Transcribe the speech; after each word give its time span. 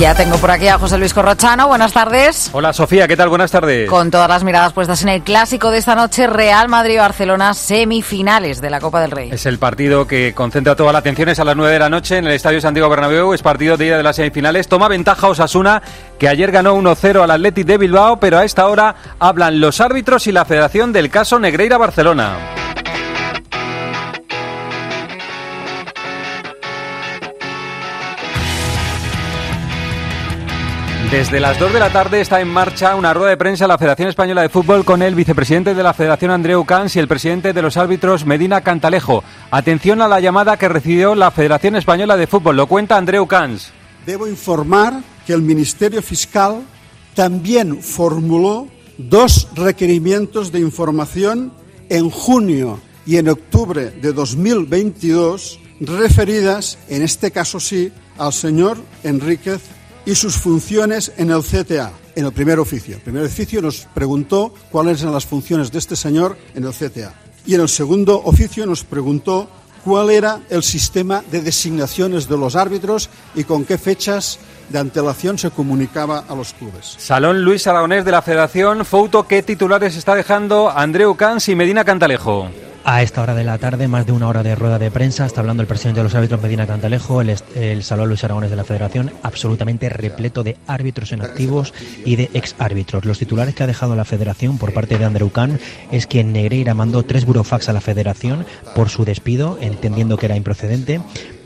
Ya 0.00 0.12
tengo 0.12 0.36
por 0.38 0.50
aquí 0.50 0.66
a 0.66 0.76
José 0.76 0.98
Luis 0.98 1.14
Corrochano. 1.14 1.68
Buenas 1.68 1.92
tardes. 1.92 2.50
Hola 2.52 2.72
Sofía, 2.72 3.06
¿qué 3.06 3.16
tal? 3.16 3.28
Buenas 3.28 3.52
tardes. 3.52 3.88
Con 3.88 4.10
todas 4.10 4.28
las 4.28 4.42
miradas 4.42 4.72
puestas 4.72 5.00
en 5.02 5.08
el 5.08 5.22
clásico 5.22 5.70
de 5.70 5.78
esta 5.78 5.94
noche, 5.94 6.26
Real 6.26 6.68
Madrid-Barcelona, 6.68 7.54
semifinales 7.54 8.60
de 8.60 8.70
la 8.70 8.80
Copa 8.80 9.00
del 9.00 9.12
Rey. 9.12 9.30
Es 9.30 9.46
el 9.46 9.58
partido 9.58 10.04
que 10.04 10.34
concentra 10.34 10.74
toda 10.74 10.92
la 10.92 10.98
atención, 10.98 11.28
es 11.28 11.38
a 11.38 11.44
las 11.44 11.54
9 11.54 11.72
de 11.72 11.78
la 11.78 11.88
noche 11.88 12.18
en 12.18 12.26
el 12.26 12.32
Estadio 12.32 12.60
Santiago 12.60 12.88
Bernabéu, 12.88 13.34
es 13.34 13.42
partido 13.42 13.76
de 13.76 13.86
ida 13.86 13.96
de 13.96 14.02
las 14.02 14.16
semifinales. 14.16 14.66
Toma 14.66 14.88
ventaja 14.88 15.28
Osasuna, 15.28 15.80
que 16.18 16.28
ayer 16.28 16.50
ganó 16.50 16.74
1-0 16.74 17.22
al 17.22 17.30
Athletic 17.30 17.64
de 17.64 17.78
Bilbao, 17.78 18.18
pero 18.18 18.38
a 18.38 18.44
esta 18.44 18.66
hora 18.66 18.96
hablan 19.20 19.60
los 19.60 19.80
árbitros 19.80 20.26
y 20.26 20.32
la 20.32 20.44
federación 20.44 20.92
del 20.92 21.08
caso 21.08 21.38
Negreira-Barcelona. 21.38 22.63
Desde 31.14 31.38
las 31.38 31.60
2 31.60 31.72
de 31.72 31.78
la 31.78 31.92
tarde 31.92 32.20
está 32.20 32.40
en 32.40 32.48
marcha 32.48 32.96
una 32.96 33.14
rueda 33.14 33.30
de 33.30 33.36
prensa 33.36 33.66
en 33.66 33.68
la 33.68 33.78
Federación 33.78 34.08
Española 34.08 34.42
de 34.42 34.48
Fútbol 34.48 34.84
con 34.84 35.00
el 35.00 35.14
vicepresidente 35.14 35.72
de 35.72 35.82
la 35.84 35.94
Federación 35.94 36.32
Andreu 36.32 36.64
Cans 36.64 36.96
y 36.96 36.98
el 36.98 37.06
presidente 37.06 37.52
de 37.52 37.62
los 37.62 37.76
árbitros 37.76 38.26
Medina 38.26 38.62
Cantalejo. 38.62 39.22
Atención 39.52 40.02
a 40.02 40.08
la 40.08 40.18
llamada 40.18 40.56
que 40.56 40.68
recibió 40.68 41.14
la 41.14 41.30
Federación 41.30 41.76
Española 41.76 42.16
de 42.16 42.26
Fútbol. 42.26 42.56
Lo 42.56 42.66
cuenta 42.66 42.96
Andreu 42.96 43.28
Cans. 43.28 43.70
Debo 44.04 44.26
informar 44.26 45.02
que 45.24 45.32
el 45.32 45.42
Ministerio 45.42 46.02
Fiscal 46.02 46.62
también 47.14 47.80
formuló 47.80 48.66
dos 48.98 49.46
requerimientos 49.54 50.50
de 50.50 50.58
información 50.58 51.52
en 51.90 52.10
junio 52.10 52.80
y 53.06 53.18
en 53.18 53.28
octubre 53.28 53.92
de 53.92 54.12
2022 54.12 55.60
referidas, 55.78 56.76
en 56.88 57.02
este 57.02 57.30
caso 57.30 57.60
sí, 57.60 57.92
al 58.18 58.32
señor 58.32 58.78
Enríquez 59.04 59.60
y 60.06 60.14
sus 60.14 60.36
funciones 60.36 61.12
en 61.16 61.30
el 61.30 61.42
CTA, 61.42 61.92
en 62.14 62.26
el 62.26 62.32
primer 62.32 62.58
oficio. 62.58 62.96
El 62.96 63.02
primer 63.02 63.24
oficio 63.24 63.62
nos 63.62 63.86
preguntó 63.94 64.54
cuáles 64.70 65.00
eran 65.00 65.14
las 65.14 65.26
funciones 65.26 65.72
de 65.72 65.78
este 65.78 65.96
señor 65.96 66.36
en 66.54 66.64
el 66.64 66.72
CTA. 66.72 67.14
Y 67.46 67.54
en 67.54 67.60
el 67.60 67.68
segundo 67.68 68.22
oficio 68.24 68.66
nos 68.66 68.84
preguntó 68.84 69.48
cuál 69.84 70.10
era 70.10 70.40
el 70.48 70.62
sistema 70.62 71.22
de 71.30 71.42
designaciones 71.42 72.28
de 72.28 72.38
los 72.38 72.56
árbitros 72.56 73.10
y 73.34 73.44
con 73.44 73.64
qué 73.64 73.76
fechas 73.76 74.38
de 74.68 74.78
antelación 74.78 75.38
se 75.38 75.50
comunicaba 75.50 76.24
a 76.28 76.34
los 76.34 76.52
clubes. 76.52 76.96
Salón 76.98 77.42
Luis 77.42 77.66
Aragonés 77.66 78.04
de 78.04 78.12
la 78.12 78.22
Federación, 78.22 78.84
foto 78.84 79.26
¿qué 79.26 79.42
titulares 79.42 79.96
está 79.96 80.14
dejando 80.14 80.70
Andreu 80.70 81.14
Cans 81.16 81.48
y 81.48 81.54
Medina 81.54 81.84
Cantalejo? 81.84 82.48
A 82.86 83.02
esta 83.02 83.22
hora 83.22 83.34
de 83.34 83.44
la 83.44 83.56
tarde, 83.56 83.88
más 83.88 84.04
de 84.04 84.12
una 84.12 84.28
hora 84.28 84.42
de 84.42 84.54
rueda 84.54 84.78
de 84.78 84.90
prensa, 84.90 85.24
está 85.24 85.40
hablando 85.40 85.62
el 85.62 85.66
presidente 85.66 86.00
de 86.00 86.04
los 86.04 86.14
árbitros 86.14 86.42
Medina 86.42 86.66
Cantalejo, 86.66 87.22
el, 87.22 87.34
el 87.54 87.82
Salón 87.82 88.08
Luis 88.08 88.22
Aragones 88.24 88.50
de 88.50 88.56
la 88.56 88.64
Federación, 88.64 89.10
absolutamente 89.22 89.88
repleto 89.88 90.42
de 90.42 90.58
árbitros 90.66 91.12
en 91.12 91.22
activos 91.22 91.72
y 92.04 92.16
de 92.16 92.28
ex 92.34 92.54
árbitros. 92.58 93.06
Los 93.06 93.18
titulares 93.18 93.54
que 93.54 93.62
ha 93.62 93.66
dejado 93.66 93.96
la 93.96 94.04
Federación 94.04 94.58
por 94.58 94.74
parte 94.74 94.98
de 94.98 95.04
Andrew 95.06 95.30
Kahn 95.30 95.58
es 95.92 96.06
que 96.06 96.24
Negreira 96.24 96.74
mandó 96.74 97.04
tres 97.04 97.24
burofax 97.24 97.70
a 97.70 97.72
la 97.72 97.80
Federación 97.80 98.44
por 98.74 98.90
su 98.90 99.06
despido, 99.06 99.56
entendiendo 99.62 100.18
que 100.18 100.26
era 100.26 100.36
improcedente. 100.36 101.00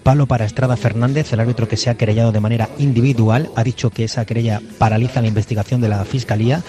Palo 0.09 0.25
para 0.25 0.47
Estrada 0.47 0.79
Fernández, 0.79 1.35
el 1.35 1.41
árbitro 1.41 1.69
que 1.69 1.77
se 1.77 1.91
ha 1.91 1.95
querellado 1.97 2.33
de 2.33 2.41
manera 2.41 2.71
individual, 2.79 3.51
ha 3.57 3.63
dicho 3.63 3.91
que 3.91 4.05
esa 4.05 4.25
querella 4.25 4.63
paraliza 4.79 5.21
la 5.21 5.29
investigación 5.29 5.83
de 5.83 5.91
la 5.91 6.03
Fiscalía 6.07 6.63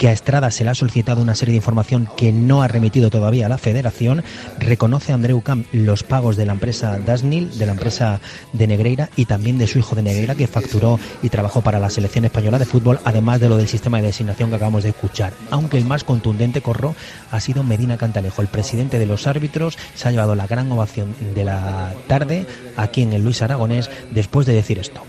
que 0.00 0.08
a 0.08 0.12
Estrada 0.12 0.50
se 0.50 0.64
le 0.64 0.70
ha 0.70 0.74
solicitado 0.74 1.20
una 1.20 1.34
serie 1.34 1.52
de 1.52 1.58
información 1.58 2.08
que 2.16 2.32
no 2.32 2.62
ha 2.62 2.68
remitido 2.68 3.10
todavía 3.10 3.44
a 3.44 3.48
la 3.50 3.58
Federación. 3.58 4.24
Reconoce 4.58 5.12
Andreu 5.12 5.42
Camp 5.42 5.66
los 5.72 6.04
pagos 6.04 6.38
de 6.38 6.46
la 6.46 6.54
empresa 6.54 6.98
Dasnil, 6.98 7.58
de 7.58 7.66
la 7.66 7.72
empresa 7.72 8.18
de 8.54 8.66
Negreira 8.66 9.10
y 9.14 9.26
también 9.26 9.58
de 9.58 9.66
su 9.66 9.78
hijo 9.78 9.94
de 9.94 10.00
Negreira 10.00 10.34
que 10.34 10.46
facturó 10.46 10.98
y 11.22 11.28
trabajó 11.28 11.60
para 11.60 11.78
la 11.78 11.90
selección 11.90 12.24
española 12.24 12.58
de 12.58 12.64
fútbol, 12.64 12.98
además 13.04 13.40
de 13.40 13.50
lo 13.50 13.58
del 13.58 13.68
sistema 13.68 13.98
de 13.98 14.06
designación 14.06 14.48
que 14.48 14.56
acabamos 14.56 14.84
de 14.84 14.88
escuchar. 14.88 15.34
Aunque 15.50 15.76
el 15.76 15.84
más 15.84 16.02
contundente 16.02 16.62
corro 16.62 16.94
ha 17.30 17.38
sido 17.38 17.62
Medina 17.62 17.98
Cantalejo, 17.98 18.40
el 18.40 18.48
presidente 18.48 18.98
de 18.98 19.04
los 19.04 19.26
árbitros, 19.26 19.76
se 19.94 20.08
ha 20.08 20.12
llevado 20.12 20.34
la 20.34 20.46
gran 20.46 20.72
ovación 20.72 21.14
de 21.34 21.44
la 21.44 21.92
tarde 22.06 22.46
aquí 22.74 23.02
en 23.02 23.12
el 23.12 23.22
Luis 23.22 23.42
Aragonés 23.42 23.90
después 24.10 24.46
de 24.46 24.54
decir 24.54 24.78
esto. 24.78 25.02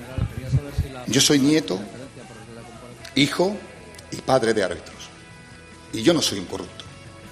Yo 1.07 1.21
soy 1.21 1.39
nieto, 1.39 1.79
hijo 3.15 3.55
y 4.11 4.17
padre 4.17 4.53
de 4.53 4.63
árbitros. 4.63 5.09
Y 5.93 6.01
yo 6.01 6.13
no 6.13 6.21
soy 6.21 6.39
un 6.39 6.45
corrupto. 6.45 6.85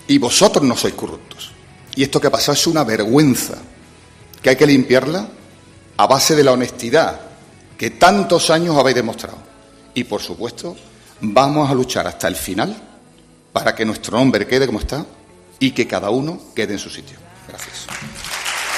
Y 0.08 0.18
vosotros 0.18 0.64
no 0.64 0.76
sois 0.76 0.94
corruptos. 0.94 1.52
Y 1.96 2.04
esto 2.04 2.20
que 2.20 2.28
ha 2.28 2.32
pasado 2.32 2.54
es 2.54 2.68
una 2.68 2.84
vergüenza, 2.84 3.58
que 4.42 4.50
hay 4.50 4.56
que 4.56 4.66
limpiarla 4.66 5.28
a 5.98 6.08
base 6.08 6.36
de 6.36 6.44
la 6.44 6.54
honestidad 6.54 7.20
que 7.78 7.92
tantos 7.92 8.50
años 8.50 8.78
habéis 8.78 8.96
demostrado. 8.96 9.38
Y 9.94 10.04
por 10.04 10.22
supuesto, 10.22 10.76
vamos 11.22 11.70
a 11.70 11.74
luchar 11.74 12.08
hasta 12.08 12.28
el 12.28 12.36
final 12.36 12.76
para 13.54 13.74
que 13.74 13.86
nuestro 13.86 14.18
nombre 14.18 14.46
quede 14.48 14.66
como 14.66 14.80
está 14.80 15.06
y 15.60 15.72
que 15.72 15.88
cada 15.88 16.10
uno 16.10 16.40
quede 16.56 16.74
en 16.74 16.80
su 16.80 16.90
sitio. 16.90 17.18
Gracias. 17.48 17.88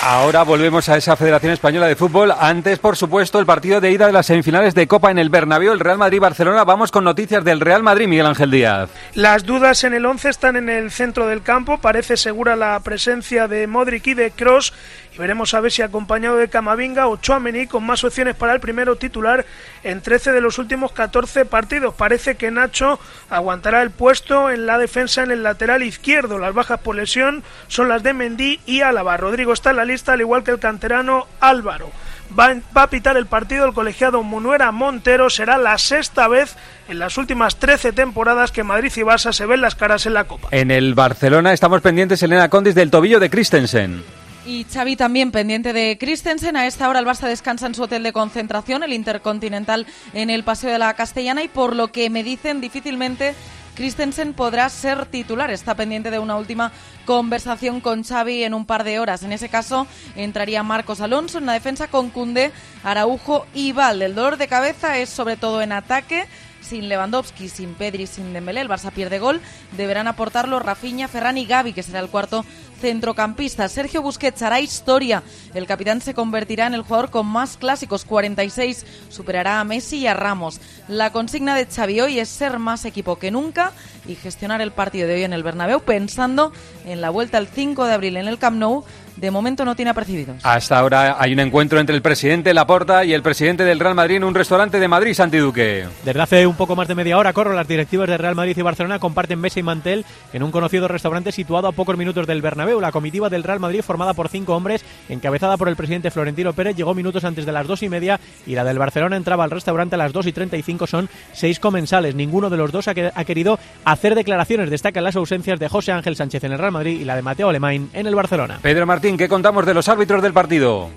Ahora 0.03 0.41
volvemos 0.41 0.89
a 0.89 0.97
esa 0.97 1.15
Federación 1.15 1.53
Española 1.53 1.85
de 1.85 1.95
Fútbol. 1.95 2.33
Antes, 2.35 2.79
por 2.79 2.97
supuesto, 2.97 3.37
el 3.37 3.45
partido 3.45 3.79
de 3.79 3.91
ida 3.91 4.07
de 4.07 4.11
las 4.11 4.25
semifinales 4.25 4.73
de 4.73 4.87
Copa 4.87 5.11
en 5.11 5.19
el 5.19 5.29
Bernabéu, 5.29 5.71
el 5.71 5.79
Real 5.79 5.99
Madrid-Barcelona. 5.99 6.63
Vamos 6.63 6.89
con 6.89 7.03
noticias 7.03 7.43
del 7.43 7.59
Real 7.59 7.83
Madrid, 7.83 8.07
Miguel 8.07 8.25
Ángel 8.25 8.49
Díaz. 8.49 8.89
Las 9.13 9.45
dudas 9.45 9.83
en 9.83 9.93
el 9.93 10.07
11 10.07 10.29
están 10.29 10.55
en 10.55 10.69
el 10.69 10.89
centro 10.89 11.27
del 11.27 11.43
campo. 11.43 11.77
Parece 11.77 12.17
segura 12.17 12.55
la 12.55 12.79
presencia 12.79 13.47
de 13.47 13.67
Modric 13.67 14.07
y 14.07 14.15
de 14.15 14.31
Cross. 14.31 14.73
Y 15.13 15.17
veremos 15.17 15.53
a 15.53 15.59
ver 15.59 15.71
si 15.71 15.81
acompañado 15.81 16.37
de 16.37 16.47
Camavinga 16.47 17.07
o 17.07 17.17
Chouameni 17.17 17.67
con 17.67 17.85
más 17.85 18.03
opciones 18.03 18.35
para 18.35 18.53
el 18.53 18.61
primero 18.61 18.95
titular 18.95 19.45
en 19.83 20.01
13 20.01 20.31
de 20.31 20.39
los 20.39 20.57
últimos 20.57 20.93
14 20.93 21.45
partidos. 21.45 21.93
Parece 21.93 22.35
que 22.35 22.49
Nacho 22.49 22.99
aguantará 23.29 23.81
el 23.81 23.91
puesto 23.91 24.49
en 24.49 24.65
la 24.65 24.77
defensa 24.77 25.23
en 25.23 25.31
el 25.31 25.43
lateral 25.43 25.83
izquierdo. 25.83 26.37
Las 26.37 26.53
bajas 26.53 26.79
por 26.79 26.95
lesión 26.95 27.43
son 27.67 27.89
las 27.89 28.03
de 28.03 28.13
Mendy 28.13 28.61
y 28.65 28.81
Álava. 28.81 29.17
Rodrigo 29.17 29.51
está 29.51 29.71
en 29.71 29.77
la 29.77 29.85
lista, 29.85 30.13
al 30.13 30.21
igual 30.21 30.43
que 30.43 30.51
el 30.51 30.59
canterano 30.59 31.27
Álvaro. 31.41 31.91
Va, 32.39 32.55
a 32.75 32.89
pitar 32.89 33.17
el 33.17 33.25
partido 33.25 33.65
el 33.65 33.73
colegiado 33.73 34.23
Munuera 34.23 34.71
Montero. 34.71 35.29
Será 35.29 35.57
la 35.57 35.77
sexta 35.77 36.29
vez 36.29 36.55
en 36.87 36.99
las 36.99 37.17
últimas 37.17 37.57
13 37.57 37.91
temporadas 37.91 38.51
que 38.51 38.63
Madrid 38.63 38.91
y 38.95 39.01
Barça 39.01 39.33
se 39.33 39.45
ven 39.45 39.59
las 39.59 39.75
caras 39.75 40.05
en 40.05 40.13
la 40.13 40.23
Copa. 40.23 40.47
En 40.51 40.71
el 40.71 40.93
Barcelona 40.93 41.51
estamos 41.51 41.81
pendientes, 41.81 42.23
Elena 42.23 42.49
Condis, 42.49 42.75
del 42.75 42.89
tobillo 42.89 43.19
de 43.19 43.29
Christensen. 43.29 44.20
Y 44.51 44.65
Xavi 44.65 44.97
también 44.97 45.31
pendiente 45.31 45.71
de 45.71 45.97
Christensen. 45.97 46.57
A 46.57 46.67
esta 46.67 46.89
hora 46.89 46.99
el 46.99 47.05
Barça 47.05 47.29
descansa 47.29 47.67
en 47.67 47.73
su 47.73 47.83
hotel 47.83 48.03
de 48.03 48.11
concentración, 48.11 48.83
el 48.83 48.91
Intercontinental 48.91 49.87
en 50.13 50.29
el 50.29 50.43
Paseo 50.43 50.73
de 50.73 50.77
la 50.77 50.93
Castellana, 50.93 51.41
y 51.41 51.47
por 51.47 51.73
lo 51.73 51.93
que 51.93 52.09
me 52.09 52.21
dicen 52.21 52.59
difícilmente 52.59 53.33
Christensen 53.75 54.33
podrá 54.33 54.67
ser 54.67 55.05
titular. 55.05 55.51
Está 55.51 55.75
pendiente 55.75 56.11
de 56.11 56.19
una 56.19 56.35
última 56.35 56.73
conversación 57.05 57.79
con 57.79 58.03
Xavi 58.03 58.43
en 58.43 58.53
un 58.53 58.65
par 58.65 58.83
de 58.83 58.99
horas. 58.99 59.23
En 59.23 59.31
ese 59.31 59.47
caso 59.47 59.87
entraría 60.17 60.63
Marcos 60.63 60.99
Alonso 60.99 61.37
en 61.37 61.45
la 61.45 61.53
defensa 61.53 61.87
con 61.87 62.09
Cundé, 62.09 62.51
Araujo 62.83 63.45
y 63.53 63.71
Valde. 63.71 64.07
El 64.07 64.15
dolor 64.15 64.35
de 64.35 64.49
cabeza 64.49 64.97
es 64.97 65.09
sobre 65.09 65.37
todo 65.37 65.61
en 65.61 65.71
ataque 65.71 66.25
sin 66.71 66.87
Lewandowski, 66.87 67.49
sin 67.49 67.73
Pedri, 67.73 68.07
sin 68.07 68.31
Dembélé, 68.31 68.61
el 68.61 68.69
Barça 68.69 68.91
pierde 68.91 69.19
gol, 69.19 69.41
deberán 69.75 70.07
aportarlo 70.07 70.57
Rafinha, 70.59 71.09
Ferran 71.09 71.37
y 71.37 71.45
Gavi, 71.45 71.73
que 71.73 71.83
será 71.83 71.99
el 71.99 72.07
cuarto 72.07 72.45
centrocampista. 72.79 73.67
Sergio 73.67 74.01
Busquets 74.01 74.41
hará 74.41 74.61
historia. 74.61 75.21
El 75.53 75.67
capitán 75.67 75.99
se 75.99 76.13
convertirá 76.13 76.67
en 76.67 76.73
el 76.73 76.83
jugador 76.83 77.09
con 77.09 77.27
más 77.27 77.57
clásicos, 77.57 78.05
46. 78.05 78.85
Superará 79.09 79.59
a 79.59 79.65
Messi 79.65 79.97
y 79.97 80.07
a 80.07 80.13
Ramos. 80.13 80.61
La 80.87 81.11
consigna 81.11 81.55
de 81.55 81.65
Xavi 81.65 81.99
hoy 81.99 82.19
es 82.19 82.29
ser 82.29 82.57
más 82.57 82.85
equipo 82.85 83.19
que 83.19 83.31
nunca 83.31 83.73
y 84.07 84.15
gestionar 84.15 84.61
el 84.61 84.71
partido 84.71 85.09
de 85.09 85.15
hoy 85.15 85.23
en 85.23 85.33
el 85.33 85.43
Bernabéu 85.43 85.81
pensando 85.81 86.53
en 86.85 87.01
la 87.01 87.09
vuelta 87.09 87.37
el 87.37 87.47
5 87.47 87.85
de 87.85 87.93
abril 87.93 88.15
en 88.15 88.29
el 88.29 88.39
Camp 88.39 88.57
Nou 88.57 88.85
de 89.21 89.29
momento 89.29 89.63
no 89.63 89.75
tiene 89.75 89.91
apercibidos. 89.91 90.37
Hasta 90.43 90.79
ahora 90.79 91.15
hay 91.19 91.31
un 91.33 91.39
encuentro 91.39 91.79
entre 91.79 91.95
el 91.95 92.01
presidente 92.01 92.53
Laporta 92.53 93.05
y 93.05 93.13
el 93.13 93.21
presidente 93.21 93.63
del 93.63 93.79
Real 93.79 93.93
Madrid 93.93 94.15
en 94.15 94.23
un 94.23 94.33
restaurante 94.33 94.79
de 94.79 94.87
Madrid, 94.87 95.13
Santi 95.13 95.37
Duque. 95.37 95.87
Desde 96.03 96.21
hace 96.21 96.47
un 96.47 96.55
poco 96.55 96.75
más 96.75 96.87
de 96.87 96.95
media 96.95 97.19
hora, 97.19 97.31
corro, 97.31 97.53
las 97.53 97.67
directivas 97.67 98.09
de 98.09 98.17
Real 98.17 98.33
Madrid 98.33 98.57
y 98.57 98.61
Barcelona 98.63 98.97
comparten 98.97 99.39
mesa 99.39 99.59
y 99.59 99.63
mantel 99.63 100.05
en 100.33 100.41
un 100.41 100.49
conocido 100.49 100.87
restaurante 100.87 101.31
situado 101.31 101.67
a 101.67 101.71
pocos 101.71 101.95
minutos 101.97 102.25
del 102.25 102.41
Bernabéu. 102.41 102.81
La 102.81 102.91
comitiva 102.91 103.29
del 103.29 103.43
Real 103.43 103.59
Madrid, 103.59 103.81
formada 103.83 104.15
por 104.15 104.27
cinco 104.27 104.55
hombres, 104.55 104.83
encabezada 105.07 105.55
por 105.55 105.69
el 105.69 105.75
presidente 105.75 106.09
Florentino 106.09 106.53
Pérez, 106.53 106.75
llegó 106.75 106.95
minutos 106.95 107.23
antes 107.23 107.45
de 107.45 107.51
las 107.51 107.67
dos 107.67 107.83
y 107.83 107.89
media 107.89 108.19
y 108.47 108.55
la 108.55 108.63
del 108.63 108.79
Barcelona 108.79 109.17
entraba 109.17 109.43
al 109.43 109.51
restaurante 109.51 109.95
a 109.95 109.99
las 109.99 110.13
dos 110.13 110.25
y 110.25 110.31
treinta 110.31 110.57
y 110.57 110.63
cinco. 110.63 110.87
Son 110.87 111.07
seis 111.31 111.59
comensales. 111.59 112.15
Ninguno 112.15 112.49
de 112.49 112.57
los 112.57 112.71
dos 112.71 112.87
ha, 112.87 112.93
ha 113.13 113.25
querido 113.25 113.59
hacer 113.85 114.15
declaraciones. 114.15 114.71
Destacan 114.71 115.03
las 115.03 115.15
ausencias 115.15 115.59
de 115.59 115.69
José 115.69 115.91
Ángel 115.91 116.15
Sánchez 116.15 116.43
en 116.43 116.53
el 116.53 116.57
Real 116.57 116.71
Madrid 116.71 116.99
y 116.99 117.05
la 117.05 117.15
de 117.15 117.21
Mateo 117.21 117.49
Alemán 117.49 117.89
en 117.93 118.07
el 118.07 118.15
Barcelona. 118.15 118.57
Pedro 118.63 118.87
Martín, 118.87 119.10
¿qué 119.17 119.27
contamos 119.27 119.65
de 119.65 119.73
los 119.73 119.87
árbitros 119.89 120.21
del 120.21 120.33
partido? 120.33 120.89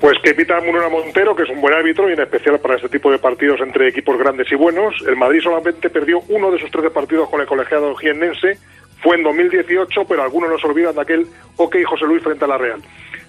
Pues 0.00 0.18
que 0.22 0.34
pita 0.34 0.60
Munera 0.60 0.88
Montero, 0.88 1.34
que 1.34 1.44
es 1.44 1.48
un 1.48 1.60
buen 1.60 1.72
árbitro 1.72 2.10
y 2.10 2.12
en 2.12 2.20
especial 2.20 2.58
para 2.58 2.76
este 2.76 2.88
tipo 2.88 3.10
de 3.10 3.18
partidos 3.18 3.60
entre 3.60 3.88
equipos 3.88 4.18
grandes 4.18 4.50
y 4.52 4.54
buenos. 4.54 4.94
El 5.06 5.16
Madrid 5.16 5.40
solamente 5.42 5.88
perdió 5.88 6.20
uno 6.28 6.50
de 6.50 6.58
sus 6.58 6.70
13 6.70 6.90
partidos 6.90 7.30
con 7.30 7.40
el 7.40 7.46
colegiado 7.46 7.94
jiennense. 7.96 8.58
fue 9.02 9.16
en 9.16 9.22
2018, 9.22 10.04
pero 10.06 10.22
algunos 10.22 10.50
nos 10.50 10.64
olvidan 10.64 10.94
de 10.94 11.00
aquel 11.00 11.26
OK 11.56 11.76
José 11.86 12.04
Luis 12.04 12.22
frente 12.22 12.44
a 12.44 12.48
la 12.48 12.58
Real. 12.58 12.82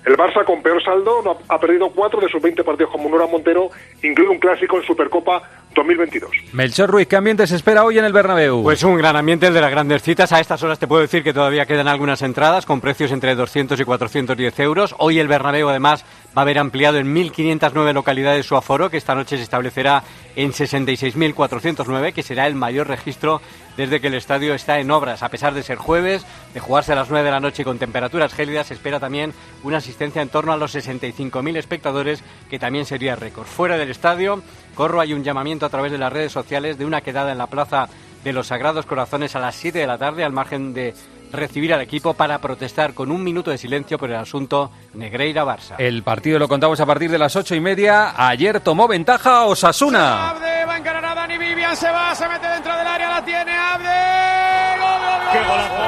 El 0.06 0.18
Barça, 0.18 0.46
con 0.46 0.62
peor 0.62 0.84
saldo, 0.84 1.40
ha 1.48 1.60
perdido 1.60 1.90
cuatro 1.90 2.22
de 2.22 2.30
sus 2.30 2.42
20 2.42 2.64
partidos 2.64 2.92
con 2.92 3.02
Munura 3.02 3.26
Montero, 3.26 3.72
incluido 4.06 4.32
un 4.32 4.40
clásico 4.40 4.78
en 4.78 4.84
Supercopa 4.84 5.42
2022. 5.76 6.32
Melchor 6.54 6.90
Ruiz, 6.90 7.08
¿qué 7.08 7.18
ambiente 7.18 7.46
se 7.46 7.56
espera 7.56 7.84
hoy 7.84 8.00
en 8.00 8.06
el 8.06 8.14
Bernabéu? 8.14 8.64
Pues 8.64 8.82
un 8.84 8.98
gran 8.98 9.16
ambiente 9.16 9.48
el 9.48 9.54
de 9.54 9.62
las 9.62 9.70
grandes 9.70 10.02
citas. 10.02 10.32
A 10.32 10.40
estas 10.40 10.64
horas 10.64 10.80
te 10.80 10.88
puedo 10.88 11.02
decir 11.02 11.22
que 11.22 11.34
todavía 11.34 11.66
quedan 11.66 11.88
algunas 11.88 12.22
entradas 12.22 12.66
con 12.66 12.82
precios 12.82 13.12
entre 13.12 13.36
200 13.36 13.80
y 13.80 13.84
410 13.84 14.60
euros. 14.62 14.96
Hoy 14.98 15.20
el 15.20 15.28
Bernabéu 15.28 15.68
además 15.68 16.06
va 16.36 16.42
a 16.42 16.44
haber 16.44 16.60
ampliado 16.60 16.98
en 16.98 17.14
1.509 17.14 17.94
localidades 17.94 18.46
su 18.46 18.56
aforo, 18.56 18.90
que 18.90 18.98
esta 18.98 19.16
noche 19.16 19.38
se 19.38 19.44
establecerá 19.44 20.04
en 20.36 20.52
66.409, 20.52 22.14
que 22.14 22.24
será 22.24 22.48
el 22.48 22.56
mayor 22.56 22.88
registro 22.88 23.42
desde 23.78 24.00
que 24.00 24.08
el 24.08 24.14
estadio 24.14 24.54
está 24.54 24.80
en 24.80 24.92
obras. 24.92 25.24
A 25.24 25.30
pesar 25.30 25.54
de 25.54 25.64
ser 25.64 25.78
jueves, 25.78 26.26
de 26.54 26.60
jugarse 26.60 26.94
a 26.94 26.96
las 26.96 27.10
9 27.10 27.26
de 27.26 27.32
la 27.32 27.40
noche 27.40 27.64
con 27.64 27.80
temperaturas 27.80 28.34
gélidas, 28.34 28.68
se 28.68 28.74
espera 28.74 29.00
también 29.00 29.34
una 29.64 29.78
asistencia 29.78 30.22
en 30.22 30.30
torno 30.30 30.54
a 30.54 30.58
los 30.58 30.74
65.000 30.76 31.58
espectadores, 31.58 32.24
que 32.50 32.60
también 32.60 32.86
sería 32.86 33.16
récord. 33.16 33.46
Fuera 33.46 33.78
del 33.78 33.90
estadio, 33.96 34.44
Corro, 34.76 35.00
hay 35.02 35.14
un 35.14 35.24
llamamiento 35.24 35.66
a 35.66 35.70
través 35.70 35.92
de 35.92 35.98
las 35.98 36.14
redes 36.14 36.32
sociales 36.32 36.78
de 36.78 36.86
una 36.86 37.02
quedada 37.02 37.32
en 37.32 37.38
la 37.38 37.48
plaza 37.48 37.88
de 38.24 38.34
los 38.34 38.48
Sagrados 38.48 38.86
Corazones 38.86 39.36
a 39.36 39.40
las 39.40 39.56
7 39.56 39.80
de 39.80 39.88
la 39.88 39.98
tarde, 39.98 40.24
al 40.24 40.34
margen 40.34 40.74
de 40.74 40.94
recibir 41.32 41.74
al 41.74 41.82
equipo 41.82 42.14
para 42.14 42.40
protestar 42.40 42.94
con 42.94 43.12
un 43.12 43.24
minuto 43.24 43.52
de 43.52 43.58
silencio 43.58 43.98
por 43.98 44.10
el 44.10 44.16
asunto 44.18 44.72
Negreira-Barça. 44.94 45.76
El 45.78 46.04
partido 46.04 46.40
lo 46.40 46.48
contamos 46.48 46.80
a 46.80 46.86
partir 46.86 47.10
de 47.10 47.18
las 47.18 47.36
ocho 47.36 47.56
y 47.56 47.60
media. 47.60 48.14
Ayer 48.16 48.60
tomó 48.62 48.88
ventaja 48.88 49.46
Osasuna. 49.46 50.30
Abde, 50.30 50.66
va 50.66 50.74
a 50.74 50.78
encarar 50.78 51.06
a 51.06 51.16
Dani 51.16 51.38
Vivian, 51.38 51.76
se 51.76 51.90
va, 51.90 52.14
se 52.16 52.28
mete 52.28 52.48
dentro 52.48 52.76
del 52.76 52.88
área, 52.88 53.10
la 53.10 53.26
tiene 53.26 53.52
Abde. 53.52 54.75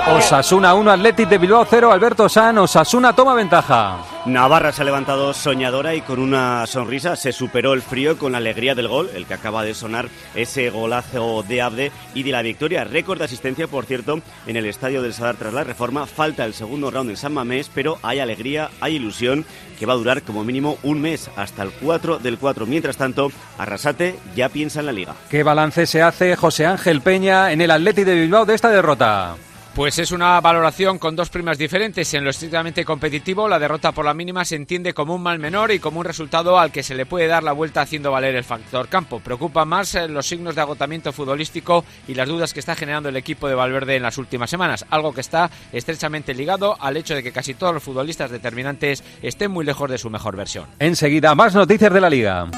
Osasuna 0.09 0.73
1, 0.73 0.91
Athletic 0.91 1.29
de 1.29 1.37
Bilbao 1.37 1.65
0, 1.69 1.91
Alberto 1.91 2.29
San, 2.29 2.57
Osasuna 2.57 3.13
toma 3.13 3.33
ventaja. 3.33 3.97
Navarra 4.25 4.73
se 4.73 4.81
ha 4.81 4.85
levantado 4.85 5.33
soñadora 5.33 5.95
y 5.95 6.01
con 6.01 6.19
una 6.19 6.65
sonrisa 6.67 7.15
se 7.15 7.31
superó 7.31 7.73
el 7.73 7.81
frío 7.81 8.17
con 8.17 8.33
la 8.33 8.39
alegría 8.39 8.75
del 8.75 8.89
gol, 8.89 9.09
el 9.15 9.25
que 9.25 9.35
acaba 9.35 9.63
de 9.63 9.73
sonar 9.73 10.09
ese 10.35 10.69
golazo 10.69 11.43
de 11.43 11.61
Abde 11.61 11.91
y 12.13 12.23
de 12.23 12.31
la 12.31 12.41
victoria. 12.41 12.83
Récord 12.83 13.19
de 13.19 13.25
asistencia, 13.25 13.67
por 13.67 13.85
cierto, 13.85 14.19
en 14.45 14.57
el 14.57 14.65
estadio 14.65 15.01
del 15.01 15.13
Sadar 15.13 15.37
tras 15.37 15.53
la 15.53 15.63
reforma. 15.63 16.05
Falta 16.05 16.43
el 16.43 16.53
segundo 16.53 16.91
round 16.91 17.09
en 17.09 17.17
San 17.17 17.33
Mamés, 17.33 17.71
pero 17.73 17.99
hay 18.03 18.19
alegría, 18.19 18.69
hay 18.81 18.95
ilusión 18.95 19.45
que 19.79 19.85
va 19.85 19.93
a 19.93 19.97
durar 19.97 20.23
como 20.23 20.43
mínimo 20.43 20.77
un 20.83 20.99
mes, 20.99 21.29
hasta 21.37 21.63
el 21.63 21.71
4 21.71 22.19
del 22.19 22.37
4. 22.37 22.65
Mientras 22.65 22.97
tanto, 22.97 23.31
Arrasate 23.57 24.19
ya 24.35 24.49
piensa 24.49 24.81
en 24.81 24.87
la 24.87 24.91
liga. 24.91 25.15
¿Qué 25.29 25.43
balance 25.43 25.85
se 25.85 26.01
hace 26.01 26.35
José 26.35 26.65
Ángel 26.65 26.99
Peña 26.99 27.53
en 27.53 27.61
el 27.61 27.71
Athletic 27.71 28.05
de 28.05 28.15
Bilbao 28.15 28.45
de 28.45 28.55
esta 28.55 28.69
derrota? 28.69 29.36
Pues 29.77 29.99
es 29.99 30.11
una 30.11 30.41
valoración 30.41 30.97
con 30.97 31.15
dos 31.15 31.29
primas 31.29 31.59
diferentes. 31.59 32.11
En 32.15 32.23
lo 32.23 32.31
estrictamente 32.31 32.83
competitivo, 32.83 33.47
la 33.47 33.59
derrota 33.59 33.91
por 33.91 34.05
la 34.05 34.15
mínima 34.15 34.43
se 34.43 34.55
entiende 34.55 34.95
como 34.95 35.13
un 35.13 35.21
mal 35.21 35.37
menor 35.37 35.71
y 35.71 35.77
como 35.77 35.99
un 35.99 36.05
resultado 36.07 36.57
al 36.57 36.71
que 36.71 36.81
se 36.81 36.95
le 36.95 37.05
puede 37.05 37.27
dar 37.27 37.43
la 37.43 37.51
vuelta 37.51 37.81
haciendo 37.81 38.09
valer 38.09 38.33
el 38.33 38.43
factor 38.43 38.87
campo. 38.87 39.19
Preocupa 39.19 39.65
más 39.65 39.93
eh, 39.93 40.07
los 40.07 40.25
signos 40.25 40.55
de 40.55 40.61
agotamiento 40.61 41.13
futbolístico 41.13 41.85
y 42.07 42.15
las 42.15 42.27
dudas 42.27 42.53
que 42.53 42.59
está 42.59 42.73
generando 42.73 43.09
el 43.09 43.17
equipo 43.17 43.47
de 43.47 43.53
Valverde 43.53 43.97
en 43.97 44.01
las 44.01 44.17
últimas 44.17 44.49
semanas, 44.49 44.83
algo 44.89 45.13
que 45.13 45.21
está 45.21 45.51
estrechamente 45.71 46.33
ligado 46.33 46.75
al 46.81 46.97
hecho 46.97 47.13
de 47.13 47.21
que 47.21 47.31
casi 47.31 47.53
todos 47.53 47.75
los 47.75 47.83
futbolistas 47.83 48.31
determinantes 48.31 49.03
estén 49.21 49.51
muy 49.51 49.63
lejos 49.63 49.91
de 49.91 49.99
su 49.99 50.09
mejor 50.09 50.35
versión. 50.35 50.65
Enseguida, 50.79 51.35
más 51.35 51.53
noticias 51.53 51.93
de 51.93 52.01
la 52.01 52.09
liga. 52.09 52.49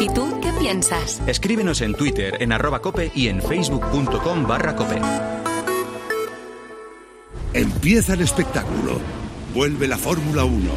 ¿Y 0.00 0.08
tú 0.12 0.40
qué 0.42 0.52
piensas? 0.58 1.22
Escríbenos 1.28 1.80
en 1.80 1.94
Twitter, 1.94 2.38
en 2.42 2.50
arroba 2.50 2.80
cope 2.80 3.12
y 3.14 3.28
en 3.28 3.40
facebook.com 3.40 4.48
barra 4.48 4.74
cope. 4.74 5.00
Empieza 7.54 8.12
el 8.12 8.20
espectáculo. 8.20 9.00
Vuelve 9.54 9.88
la 9.88 9.96
Fórmula 9.96 10.44
1. 10.44 10.70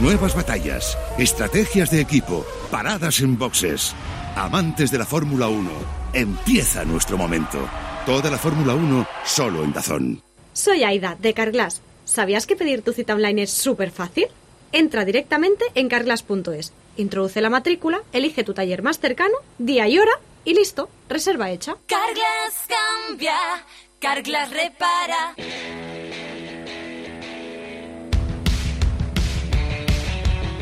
Nuevas 0.00 0.34
batallas, 0.34 0.96
estrategias 1.18 1.90
de 1.90 2.00
equipo, 2.00 2.46
paradas 2.70 3.20
en 3.20 3.36
boxes. 3.36 3.94
Amantes 4.36 4.92
de 4.92 4.98
la 4.98 5.06
Fórmula 5.06 5.48
1, 5.48 5.70
empieza 6.12 6.84
nuestro 6.84 7.16
momento. 7.16 7.68
Toda 8.06 8.30
la 8.30 8.38
Fórmula 8.38 8.74
1 8.74 9.06
solo 9.24 9.64
en 9.64 9.72
Dazón. 9.72 10.22
Soy 10.52 10.84
Aida, 10.84 11.16
de 11.20 11.34
Carglass. 11.34 11.80
¿Sabías 12.04 12.46
que 12.46 12.56
pedir 12.56 12.82
tu 12.82 12.92
cita 12.92 13.14
online 13.14 13.42
es 13.42 13.50
súper 13.50 13.90
fácil? 13.90 14.26
Entra 14.72 15.04
directamente 15.04 15.64
en 15.74 15.88
carglass.es, 15.88 16.72
introduce 16.96 17.40
la 17.40 17.50
matrícula, 17.50 18.02
elige 18.12 18.44
tu 18.44 18.54
taller 18.54 18.82
más 18.82 18.98
cercano, 18.98 19.34
día 19.58 19.88
y 19.88 19.98
hora 19.98 20.12
y 20.44 20.54
listo, 20.54 20.90
reserva 21.08 21.50
hecha. 21.50 21.76
Carglass 21.86 22.66
cambia, 22.68 23.36
Carglass 24.00 24.50
repara. 24.50 25.34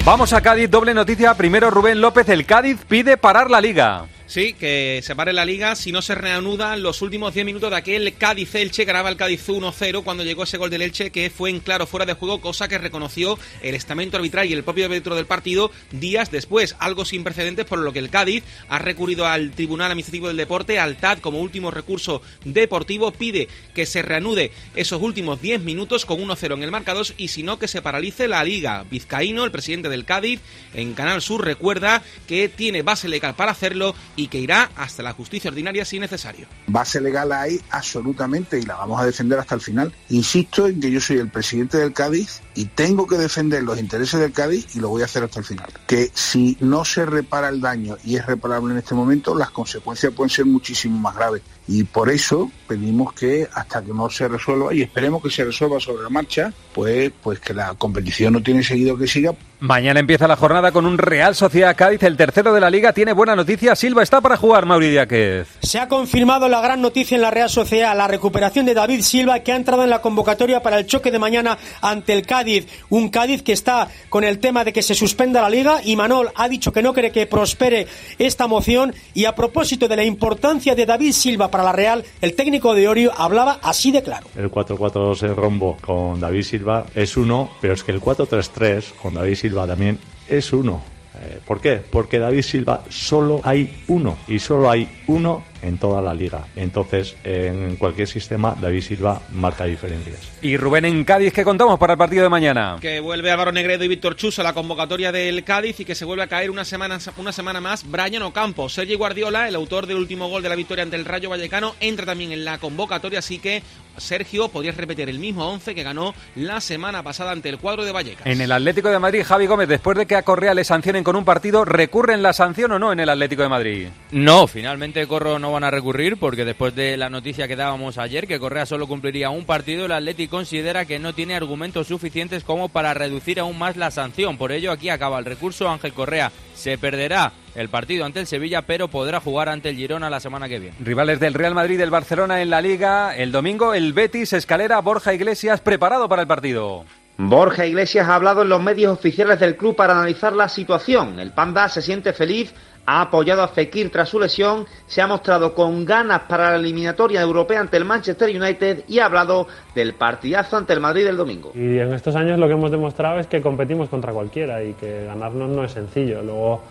Vamos 0.04 0.32
a 0.32 0.40
Cádiz, 0.40 0.68
doble 0.68 0.94
noticia. 0.94 1.32
Primero 1.34 1.70
Rubén 1.70 2.00
López, 2.00 2.28
el 2.28 2.44
Cádiz 2.44 2.78
pide 2.88 3.16
parar 3.16 3.48
la 3.48 3.60
liga. 3.60 4.06
Sí, 4.32 4.54
que 4.54 5.00
se 5.02 5.14
pare 5.14 5.34
la 5.34 5.44
liga. 5.44 5.76
Si 5.76 5.92
no 5.92 6.00
se 6.00 6.14
reanudan 6.14 6.82
los 6.82 7.02
últimos 7.02 7.34
10 7.34 7.44
minutos 7.44 7.68
de 7.68 7.76
aquel 7.76 8.14
Cádiz-Elche, 8.14 8.86
graba 8.86 9.10
el 9.10 9.18
Cádiz 9.18 9.46
1-0 9.46 10.02
cuando 10.04 10.24
llegó 10.24 10.44
ese 10.44 10.56
gol 10.56 10.70
del 10.70 10.80
Elche 10.80 11.10
que 11.10 11.28
fue 11.28 11.50
en 11.50 11.60
claro 11.60 11.86
fuera 11.86 12.06
de 12.06 12.14
juego, 12.14 12.40
cosa 12.40 12.66
que 12.66 12.78
reconoció 12.78 13.38
el 13.60 13.74
estamento 13.74 14.16
arbitral 14.16 14.48
y 14.48 14.54
el 14.54 14.64
propio 14.64 14.86
árbitro 14.86 15.16
del 15.16 15.26
partido 15.26 15.70
días 15.90 16.30
después, 16.30 16.76
algo 16.78 17.04
sin 17.04 17.24
precedentes 17.24 17.66
por 17.66 17.80
lo 17.80 17.92
que 17.92 17.98
el 17.98 18.08
Cádiz 18.08 18.42
ha 18.70 18.78
recurrido 18.78 19.26
al 19.26 19.50
Tribunal 19.50 19.90
Administrativo 19.90 20.28
del 20.28 20.38
Deporte, 20.38 20.78
al 20.78 20.96
TAD 20.96 21.18
como 21.18 21.38
último 21.38 21.70
recurso 21.70 22.22
deportivo, 22.46 23.12
pide 23.12 23.48
que 23.74 23.84
se 23.84 24.00
reanude 24.00 24.50
esos 24.74 25.02
últimos 25.02 25.42
10 25.42 25.60
minutos 25.60 26.06
con 26.06 26.18
1-0 26.18 26.54
en 26.54 26.62
el 26.62 26.70
marcador 26.70 27.04
y 27.18 27.28
si 27.28 27.42
no 27.42 27.58
que 27.58 27.68
se 27.68 27.82
paralice 27.82 28.28
la 28.28 28.42
liga. 28.44 28.86
Vizcaíno, 28.90 29.44
el 29.44 29.50
presidente 29.50 29.90
del 29.90 30.06
Cádiz, 30.06 30.40
en 30.72 30.94
Canal 30.94 31.20
Sur 31.20 31.44
recuerda 31.44 32.02
que 32.26 32.48
tiene 32.48 32.80
base 32.80 33.08
legal 33.08 33.34
para 33.34 33.52
hacerlo 33.52 33.94
que 34.28 34.38
irá 34.38 34.70
hasta 34.76 35.02
la 35.02 35.12
justicia 35.12 35.50
ordinaria 35.50 35.84
si 35.84 35.98
necesario. 35.98 36.46
Base 36.66 37.00
legal 37.00 37.32
hay 37.32 37.60
absolutamente 37.70 38.58
y 38.58 38.62
la 38.62 38.76
vamos 38.76 39.00
a 39.00 39.06
defender 39.06 39.38
hasta 39.38 39.54
el 39.54 39.60
final. 39.60 39.92
Insisto 40.10 40.66
en 40.66 40.80
que 40.80 40.90
yo 40.90 41.00
soy 41.00 41.18
el 41.18 41.30
presidente 41.30 41.78
del 41.78 41.92
Cádiz 41.92 42.40
y 42.54 42.66
tengo 42.66 43.06
que 43.06 43.16
defender 43.16 43.62
los 43.62 43.78
intereses 43.78 44.20
del 44.20 44.32
Cádiz 44.32 44.74
y 44.76 44.80
lo 44.80 44.88
voy 44.88 45.02
a 45.02 45.06
hacer 45.06 45.24
hasta 45.24 45.40
el 45.40 45.44
final. 45.44 45.68
Que 45.86 46.10
si 46.14 46.56
no 46.60 46.84
se 46.84 47.06
repara 47.06 47.48
el 47.48 47.60
daño 47.60 47.96
y 48.04 48.16
es 48.16 48.26
reparable 48.26 48.72
en 48.72 48.78
este 48.78 48.94
momento, 48.94 49.34
las 49.34 49.50
consecuencias 49.50 50.12
pueden 50.12 50.30
ser 50.30 50.46
muchísimo 50.46 50.98
más 50.98 51.14
graves. 51.14 51.42
Y 51.68 51.84
por 51.84 52.10
eso 52.10 52.50
pedimos 52.66 53.12
que 53.12 53.48
hasta 53.52 53.82
que 53.82 53.92
no 53.92 54.10
se 54.10 54.28
resuelva, 54.28 54.74
y 54.74 54.82
esperemos 54.82 55.22
que 55.22 55.30
se 55.30 55.44
resuelva 55.44 55.78
sobre 55.78 56.02
la 56.02 56.08
marcha, 56.08 56.52
pues, 56.74 57.12
pues 57.22 57.38
que 57.38 57.54
la 57.54 57.74
competición 57.74 58.32
no 58.32 58.42
tiene 58.42 58.62
seguido 58.62 58.96
que 58.96 59.06
siga. 59.06 59.34
Mañana 59.62 60.00
empieza 60.00 60.26
la 60.26 60.34
jornada 60.34 60.72
con 60.72 60.86
un 60.86 60.98
Real 60.98 61.36
Sociedad 61.36 61.76
Cádiz, 61.76 62.02
el 62.02 62.16
tercero 62.16 62.52
de 62.52 62.60
la 62.60 62.68
liga. 62.68 62.92
Tiene 62.92 63.12
buena 63.12 63.36
noticia. 63.36 63.76
Silva 63.76 64.02
está 64.02 64.20
para 64.20 64.36
jugar, 64.36 64.66
Mauri 64.66 64.90
Díaz. 64.90 65.46
Se 65.62 65.78
ha 65.78 65.86
confirmado 65.86 66.48
la 66.48 66.60
gran 66.60 66.80
noticia 66.80 67.14
en 67.14 67.22
la 67.22 67.30
Real 67.30 67.48
Sociedad, 67.48 67.96
la 67.96 68.08
recuperación 68.08 68.66
de 68.66 68.74
David 68.74 69.02
Silva, 69.02 69.38
que 69.38 69.52
ha 69.52 69.56
entrado 69.56 69.84
en 69.84 69.90
la 69.90 70.02
convocatoria 70.02 70.64
para 70.64 70.80
el 70.80 70.86
choque 70.86 71.12
de 71.12 71.20
mañana 71.20 71.58
ante 71.80 72.12
el 72.12 72.26
Cádiz. 72.26 72.66
Un 72.88 73.08
Cádiz 73.08 73.44
que 73.44 73.52
está 73.52 73.86
con 74.08 74.24
el 74.24 74.40
tema 74.40 74.64
de 74.64 74.72
que 74.72 74.82
se 74.82 74.96
suspenda 74.96 75.40
la 75.40 75.48
liga 75.48 75.80
y 75.84 75.94
Manol 75.94 76.30
ha 76.34 76.48
dicho 76.48 76.72
que 76.72 76.82
no 76.82 76.92
cree 76.92 77.12
que 77.12 77.26
prospere 77.26 77.86
esta 78.18 78.48
moción. 78.48 78.92
Y 79.14 79.26
a 79.26 79.36
propósito 79.36 79.86
de 79.86 79.94
la 79.94 80.02
importancia 80.02 80.74
de 80.74 80.86
David 80.86 81.12
Silva 81.12 81.51
para 81.52 81.62
la 81.62 81.70
Real, 81.70 82.04
el 82.20 82.34
técnico 82.34 82.74
de 82.74 82.88
Orio 82.88 83.12
hablaba 83.16 83.60
así 83.62 83.92
de 83.92 84.02
claro. 84.02 84.26
El 84.36 84.50
4-4-2 84.50 85.36
rombo 85.36 85.76
con 85.80 86.18
David 86.18 86.42
Silva 86.42 86.86
es 86.96 87.16
uno, 87.16 87.50
pero 87.60 87.74
es 87.74 87.84
que 87.84 87.92
el 87.92 88.00
4-3-3 88.00 88.94
con 89.00 89.14
David 89.14 89.36
Silva 89.36 89.68
también 89.68 90.00
es 90.28 90.52
uno. 90.52 90.82
Eh, 91.14 91.38
¿Por 91.46 91.60
qué? 91.60 91.76
Porque 91.76 92.18
David 92.18 92.42
Silva 92.42 92.82
solo 92.88 93.40
hay 93.44 93.84
uno 93.86 94.16
y 94.26 94.40
solo 94.40 94.68
hay 94.68 94.88
uno 95.06 95.44
en 95.62 95.78
toda 95.78 96.02
la 96.02 96.12
liga. 96.12 96.46
Entonces, 96.56 97.16
en 97.24 97.76
cualquier 97.76 98.08
sistema, 98.08 98.56
David 98.60 98.82
Silva 98.82 99.22
marca 99.32 99.64
diferencias. 99.64 100.18
Y 100.42 100.56
Rubén 100.56 100.84
en 100.84 101.04
Cádiz, 101.04 101.32
¿qué 101.32 101.44
contamos 101.44 101.78
para 101.78 101.94
el 101.94 101.98
partido 101.98 102.24
de 102.24 102.28
mañana? 102.28 102.76
Que 102.80 103.00
vuelve 103.00 103.30
Álvaro 103.30 103.52
Negredo 103.52 103.84
y 103.84 103.88
Víctor 103.88 104.16
Chus 104.16 104.38
a 104.38 104.42
la 104.42 104.52
convocatoria 104.52 105.12
del 105.12 105.44
Cádiz 105.44 105.80
y 105.80 105.84
que 105.84 105.94
se 105.94 106.04
vuelve 106.04 106.24
a 106.24 106.26
caer 106.26 106.50
una 106.50 106.64
semana, 106.64 106.98
una 107.16 107.32
semana 107.32 107.60
más 107.60 107.88
Brian 107.88 108.22
Ocampo. 108.22 108.68
Sergio 108.68 108.98
Guardiola, 108.98 109.48
el 109.48 109.54
autor 109.54 109.86
del 109.86 109.96
último 109.96 110.28
gol 110.28 110.42
de 110.42 110.48
la 110.48 110.56
victoria 110.56 110.82
ante 110.82 110.96
el 110.96 111.04
Rayo 111.04 111.30
Vallecano, 111.30 111.74
entra 111.80 112.06
también 112.06 112.32
en 112.32 112.44
la 112.44 112.58
convocatoria, 112.58 113.20
así 113.20 113.38
que 113.38 113.62
Sergio 113.96 114.48
podría 114.48 114.72
repetir 114.72 115.08
el 115.08 115.18
mismo 115.18 115.48
11 115.48 115.74
que 115.74 115.82
ganó 115.82 116.14
la 116.34 116.60
semana 116.60 117.02
pasada 117.02 117.30
ante 117.30 117.48
el 117.48 117.58
cuadro 117.58 117.84
de 117.84 117.92
Vallecas. 117.92 118.26
En 118.26 118.40
el 118.40 118.50
Atlético 118.50 118.88
de 118.90 118.98
Madrid, 118.98 119.22
Javi 119.24 119.46
Gómez, 119.46 119.68
después 119.68 119.96
de 119.96 120.06
que 120.06 120.16
a 120.16 120.22
Correa 120.22 120.54
le 120.54 120.64
sancionen 120.64 121.04
con 121.04 121.14
un 121.14 121.24
partido, 121.24 121.64
¿recurren 121.64 122.22
la 122.22 122.32
sanción 122.32 122.72
o 122.72 122.78
no 122.78 122.92
en 122.92 123.00
el 123.00 123.08
Atlético 123.08 123.42
de 123.42 123.48
Madrid? 123.48 123.88
No, 124.10 124.46
finalmente 124.46 125.06
Corro 125.06 125.38
no 125.38 125.51
no 125.52 125.56
van 125.56 125.64
a 125.64 125.70
recurrir 125.70 126.16
porque 126.16 126.46
después 126.46 126.74
de 126.74 126.96
la 126.96 127.10
noticia 127.10 127.46
que 127.46 127.56
dábamos 127.56 127.98
ayer, 127.98 128.26
que 128.26 128.38
Correa 128.38 128.64
solo 128.64 128.86
cumpliría 128.86 129.28
un 129.28 129.44
partido, 129.44 129.84
el 129.84 129.92
Atleti 129.92 130.26
considera 130.26 130.86
que 130.86 130.98
no 130.98 131.12
tiene 131.12 131.34
argumentos 131.34 131.88
suficientes 131.88 132.42
como 132.42 132.70
para 132.70 132.94
reducir 132.94 133.38
aún 133.38 133.58
más 133.58 133.76
la 133.76 133.90
sanción. 133.90 134.38
Por 134.38 134.50
ello, 134.50 134.72
aquí 134.72 134.88
acaba 134.88 135.18
el 135.18 135.26
recurso. 135.26 135.68
Ángel 135.68 135.92
Correa 135.92 136.32
se 136.54 136.78
perderá 136.78 137.32
el 137.54 137.68
partido 137.68 138.06
ante 138.06 138.20
el 138.20 138.26
Sevilla, 138.26 138.62
pero 138.62 138.88
podrá 138.88 139.20
jugar 139.20 139.50
ante 139.50 139.68
el 139.68 139.76
Girona 139.76 140.08
la 140.08 140.20
semana 140.20 140.48
que 140.48 140.58
viene. 140.58 140.76
Rivales 140.80 141.20
del 141.20 141.34
Real 141.34 141.54
Madrid 141.54 141.74
y 141.74 141.78
del 141.78 141.90
Barcelona 141.90 142.40
en 142.40 142.48
la 142.48 142.62
Liga. 142.62 143.14
El 143.14 143.30
domingo, 143.30 143.74
el 143.74 143.92
Betis, 143.92 144.32
Escalera, 144.32 144.80
Borja 144.80 145.12
Iglesias, 145.12 145.60
preparado 145.60 146.08
para 146.08 146.22
el 146.22 146.28
partido. 146.28 146.86
Borja 147.18 147.66
Iglesias 147.66 148.08
ha 148.08 148.14
hablado 148.14 148.40
en 148.40 148.48
los 148.48 148.62
medios 148.62 148.92
oficiales 148.98 149.38
del 149.38 149.56
club 149.56 149.76
para 149.76 149.92
analizar 149.92 150.32
la 150.32 150.48
situación. 150.48 151.20
El 151.20 151.32
Panda 151.32 151.68
se 151.68 151.82
siente 151.82 152.14
feliz, 152.14 152.54
ha 152.86 153.02
apoyado 153.02 153.42
a 153.42 153.48
Fekir 153.48 153.90
tras 153.90 154.08
su 154.08 154.18
lesión, 154.18 154.66
se 154.86 155.00
ha 155.00 155.06
mostrado 155.06 155.54
con 155.54 155.84
ganas 155.84 156.22
para 156.22 156.50
la 156.50 156.56
eliminatoria 156.56 157.20
europea 157.20 157.60
ante 157.60 157.76
el 157.76 157.84
Manchester 157.84 158.28
United 158.28 158.84
y 158.88 158.98
ha 158.98 159.06
hablado 159.06 159.46
del 159.74 159.94
partidazo 159.94 160.56
ante 160.56 160.72
el 160.72 160.80
Madrid 160.80 161.04
del 161.04 161.16
domingo. 161.16 161.52
Y 161.54 161.78
en 161.78 161.92
estos 161.94 162.16
años 162.16 162.38
lo 162.38 162.46
que 162.46 162.54
hemos 162.54 162.70
demostrado 162.70 163.20
es 163.20 163.26
que 163.26 163.40
competimos 163.40 163.88
contra 163.88 164.12
cualquiera 164.12 164.62
y 164.62 164.74
que 164.74 165.04
ganarnos 165.04 165.50
no 165.50 165.64
es 165.64 165.72
sencillo. 165.72 166.22
Luego 166.22 166.62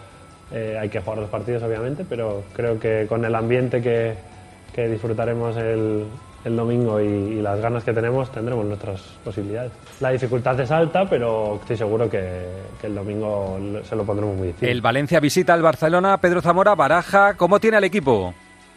eh, 0.52 0.78
hay 0.80 0.90
que 0.90 1.00
jugar 1.00 1.20
los 1.20 1.30
partidos, 1.30 1.64
obviamente, 1.64 2.06
pero 2.08 2.44
creo 2.54 2.78
que 2.80 3.06
con 3.08 3.24
el 3.24 3.34
ambiente 3.34 3.82
que, 3.82 4.16
que 4.74 4.90
disfrutaremos 4.90 5.56
el, 5.56 6.06
el 6.44 6.56
domingo 6.56 7.00
y, 7.00 7.06
y, 7.06 7.42
las 7.42 7.60
ganas 7.60 7.84
que 7.84 7.94
tenemos 7.94 8.32
tendremos 8.32 8.66
nuestras 8.66 9.02
posibilidades. 9.24 9.72
La 10.00 10.10
dificultad 10.10 10.60
es 10.60 10.72
alta, 10.72 11.10
pero 11.10 11.56
estoy 11.62 11.78
seguro 11.78 12.10
que, 12.10 12.46
que, 12.80 12.88
el 12.88 12.96
domingo 12.96 13.60
se 13.84 13.96
lo 13.96 14.04
pondremos 14.04 14.36
muy 14.38 14.48
difícil. 14.48 14.70
El 14.70 14.82
Valencia 14.82 15.20
visita 15.20 15.54
al 15.54 15.62
Barcelona, 15.62 16.18
Pedro 16.18 16.42
Zamora, 16.42 16.76
Baraja, 16.76 17.36
¿cómo 17.36 17.60
tiene 17.60 17.78
el 17.78 17.84
equipo? 17.84 18.34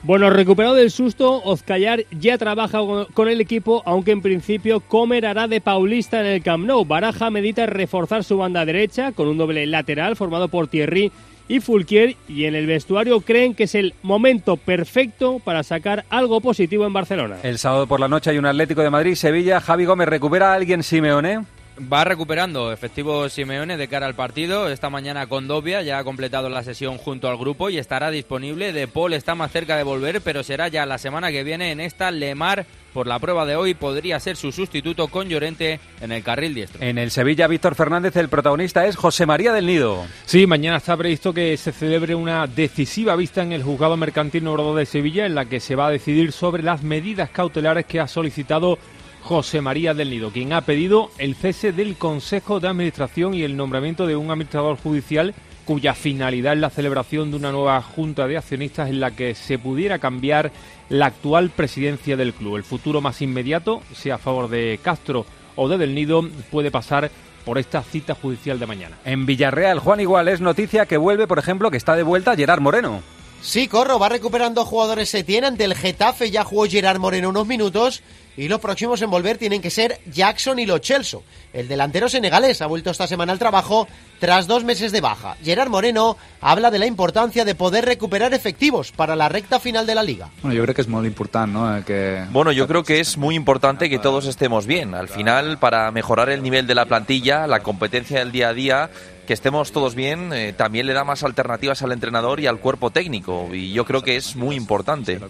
Bueno, 0.07 0.29
recuperado 0.29 0.75
del 0.75 0.91
susto, 0.91 1.43
Ozcayar 1.45 2.05
ya 2.11 2.37
trabaja 2.37 2.81
con 3.15 3.29
el 3.29 3.41
equipo, 3.41 3.83
aunque 3.87 4.11
en 4.11 4.21
principio 4.21 4.81
Comer 4.81 5.25
hará 5.25 5.49
de 5.49 5.63
paulista 5.63 6.21
en 6.21 6.27
el 6.27 6.43
Camp 6.43 6.67
Nou. 6.67 6.85
Baraja 6.85 7.31
medita 7.31 7.65
reforzar 7.65 8.23
su 8.23 8.37
banda 8.37 8.67
derecha 8.67 9.13
con 9.13 9.29
un 9.29 9.39
doble 9.39 9.67
lateral 9.67 10.15
formado 10.15 10.49
por 10.49 10.69
Thierry 10.69 11.11
y 11.49 11.61
Fulquier 11.61 12.17
y 12.29 12.45
en 12.45 12.55
el 12.55 12.67
vestuario 12.67 13.21
creen 13.21 13.55
que 13.55 13.65
es 13.65 13.75
el 13.75 13.95
momento 14.03 14.57
perfecto 14.57 15.39
para 15.39 15.63
sacar 15.63 16.05
algo 16.11 16.41
positivo 16.41 16.87
en 16.87 16.93
Barcelona. 16.93 17.37
El 17.43 17.59
sábado 17.59 17.87
por 17.87 18.01
la 18.01 18.09
noche 18.09 18.31
hay 18.31 18.39
un 18.39 18.47
Atlético 18.47 18.83
de 18.83 18.91
Madrid, 18.91 19.15
Sevilla. 19.15 19.61
Javi 19.61 19.85
Gómez 19.85 20.09
recupera 20.09 20.53
a 20.53 20.55
alguien 20.55 20.83
Simeone. 20.83 21.45
Va 21.77 22.05
recuperando 22.05 22.71
efectivo 22.71 23.29
Simeone 23.29 23.77
de 23.77 23.89
cara 23.89 24.07
al 24.07 24.15
partido. 24.15 24.69
Esta 24.69 24.91
mañana 24.91 25.27
con 25.27 25.49
Dobia 25.49 25.83
ya 25.83 25.99
ha 25.99 26.05
completado 26.05 26.49
la 26.49 26.63
sesión 26.63 26.99
junto 26.99 27.29
al 27.29 27.37
grupo 27.37 27.69
y 27.69 27.79
estará 27.79 28.13
disponible. 28.13 28.73
De 28.73 28.87
Paul 28.87 29.13
está 29.13 29.35
más 29.35 29.51
cerca 29.51 29.77
de 29.77 29.83
volver, 29.83 30.21
pero 30.21 30.45
será 30.45 30.69
ya 30.69 30.87
la 30.87 30.99
semana 30.99 31.33
que 31.33 31.43
viene 31.43 31.73
en 31.73 31.81
esta 31.81 32.13
Lemar. 32.13 32.65
Por 32.93 33.09
la 33.09 33.19
prueba 33.19 33.45
de 33.45 33.57
hoy 33.57 33.75
podría 33.75 34.21
ser 34.21 34.37
su 34.37 34.53
sustituto 34.53 35.09
con 35.09 35.29
Llorente 35.29 35.81
en 36.01 36.13
el 36.13 36.23
carril 36.23 36.55
diestro. 36.55 36.81
En 36.81 36.97
el 36.97 37.11
Sevilla, 37.11 37.49
Víctor 37.49 37.75
Fernández, 37.75 38.15
el 38.15 38.29
protagonista 38.29 38.87
es 38.87 38.95
José 38.95 39.27
María 39.27 39.53
del 39.53 39.67
Nido. 39.67 40.07
Sí, 40.27 40.47
mañana 40.47 40.77
está 40.77 40.97
previsto 40.97 41.35
que 41.35 41.57
se 41.57 41.73
celebre 41.73 42.15
una 42.15 42.47
decisiva 42.47 43.17
vista 43.17 43.43
en 43.43 43.51
el 43.51 43.65
juzgado 43.65 43.97
mercantil 43.97 44.45
número 44.45 44.77
de 44.77 44.87
Sevilla 44.87 45.27
en 45.27 45.35
la 45.35 45.47
que 45.47 45.59
se 45.59 45.75
va 45.75 45.89
a 45.89 45.91
decidir 45.91 46.31
sobre 46.31 46.63
las 46.63 46.85
medidas 46.85 47.31
cautelares 47.31 47.85
que 47.85 47.99
ha 47.99 48.07
solicitado 48.07 48.79
José 49.25 49.63
María 49.63 49.95
del 49.95 50.11
Nido, 50.11 50.31
quien 50.31 50.53
ha 50.53 50.61
pedido 50.61 51.11
el 51.17 51.35
cese 51.35 51.73
del 51.73 51.97
Consejo 51.97 52.61
de 52.61 52.69
Administración 52.69 53.33
y 53.33 53.43
el 53.43 53.57
nombramiento 53.57 54.07
de 54.07 54.17
un 54.17 54.31
administrador 54.31 54.77
judicial 54.77 55.35
cuya 55.65 55.95
finalidad 55.95 56.53
es 56.53 56.59
la 56.59 56.69
celebración 56.69 57.31
de 57.31 57.39
una 57.39 57.51
nueva 57.51 57.81
junta 57.81 58.27
de 58.27 58.37
accionistas 58.37 58.91
en 58.91 59.01
la 59.01 59.13
que 59.13 59.35
se 59.35 59.59
pudiera 59.59 59.99
cambiar 59.99 60.53
la 60.91 61.07
actual 61.07 61.49
presidencia 61.49 62.19
del 62.19 62.35
club. 62.35 62.57
El 62.57 62.65
futuro 62.65 63.01
más 63.01 63.23
inmediato, 63.23 63.81
sea 63.95 64.17
a 64.17 64.19
favor 64.19 64.51
de 64.51 64.79
Castro 64.83 65.25
o 65.57 65.69
de 65.71 65.79
Del 65.79 65.95
Nido, 65.95 66.29
puede 66.51 66.71
pasar 66.71 67.11
por 67.47 67.57
esta 67.57 67.83
cita 67.83 68.15
judicial 68.15 68.59
de 68.59 68.67
mañana. 68.67 68.99
En 69.07 69.25
Villarreal, 69.25 69.79
Juan 69.79 70.01
Igual, 70.01 70.29
es 70.29 70.43
noticia 70.43 70.85
que 70.85 70.99
vuelve, 70.99 71.27
por 71.27 71.39
ejemplo, 71.39 71.71
que 71.71 71.79
está 71.79 71.97
de 71.97 72.03
vuelta 72.03 72.37
Gerard 72.37 72.61
Moreno. 72.61 73.01
Sí, 73.41 73.69
Corro, 73.69 73.99
va 73.99 74.09
recuperando 74.09 74.65
jugadores 74.65 75.11
Setién 75.11 75.45
ante 75.45 75.65
el 75.65 75.75
Getafe, 75.75 76.31
ya 76.31 76.45
jugó 76.45 76.67
Gerard 76.67 76.99
Moreno 76.99 77.29
unos 77.29 77.47
minutos 77.47 78.03
y 78.37 78.49
los 78.49 78.61
próximos 78.61 79.01
en 79.03 79.11
volver 79.11 79.39
tienen 79.39 79.63
que 79.63 79.71
ser 79.71 80.01
Jackson 80.13 80.59
y 80.59 80.67
Lo 80.67 80.79
Celso. 80.79 81.23
El 81.53 81.69
delantero 81.69 82.09
senegalés 82.09 82.63
ha 82.63 82.67
vuelto 82.67 82.91
esta 82.91 83.07
semana 83.07 83.33
al 83.33 83.39
trabajo 83.39 83.87
tras 84.19 84.47
dos 84.47 84.65
meses 84.65 84.91
de 84.91 85.01
baja. 85.01 85.37
Gerard 85.45 85.69
Moreno 85.69 86.17
habla 86.41 86.71
de 86.71 86.79
la 86.79 86.87
importancia 86.87 87.45
de 87.45 87.55
poder 87.55 87.85
recuperar 87.85 88.35
efectivos 88.35 88.91
para 88.91 89.15
la 89.15 89.29
recta 89.29 89.61
final 89.61 89.87
de 89.87 89.95
la 89.95 90.03
liga. 90.03 90.31
Bueno, 90.43 90.57
yo 90.57 90.63
creo 90.63 90.75
que 90.75 90.83
es 90.83 90.89
muy 90.89 91.07
importante, 91.07 91.53
¿no? 91.53 91.85
Que... 91.85 92.25
Bueno, 92.31 92.51
yo 92.53 92.67
creo 92.67 92.83
que 92.83 93.01
es 93.01 93.17
muy 93.17 93.35
importante 93.35 93.89
que 93.89 93.99
todos 93.99 94.27
estemos 94.27 94.67
bien. 94.67 94.95
Al 94.95 95.09
final, 95.09 95.59
para 95.59 95.91
mejorar 95.91 96.29
el 96.31 96.43
nivel 96.43 96.67
de 96.67 96.75
la 96.75 96.87
plantilla, 96.87 97.47
la 97.47 97.61
competencia 97.61 98.19
del 98.19 98.33
día 98.33 98.49
a 98.49 98.55
día, 98.55 98.91
que 99.25 99.33
estemos 99.33 99.73
todos 99.73 99.95
bien 99.95 100.33
eh, 100.33 100.53
también 100.53 100.87
le 100.87 100.93
da 100.93 101.05
más 101.05 101.23
alternativas 101.23 101.83
al 101.83 101.93
entrenador 101.93 102.41
y 102.41 102.47
al 102.47 102.59
cuerpo 102.59 102.91
técnico 102.91 103.49
y 103.53 103.73
yo 103.73 103.85
creo 103.85 104.03
que 104.03 104.17
es 104.17 104.37
muy 104.37 104.57
importante. 104.57 105.21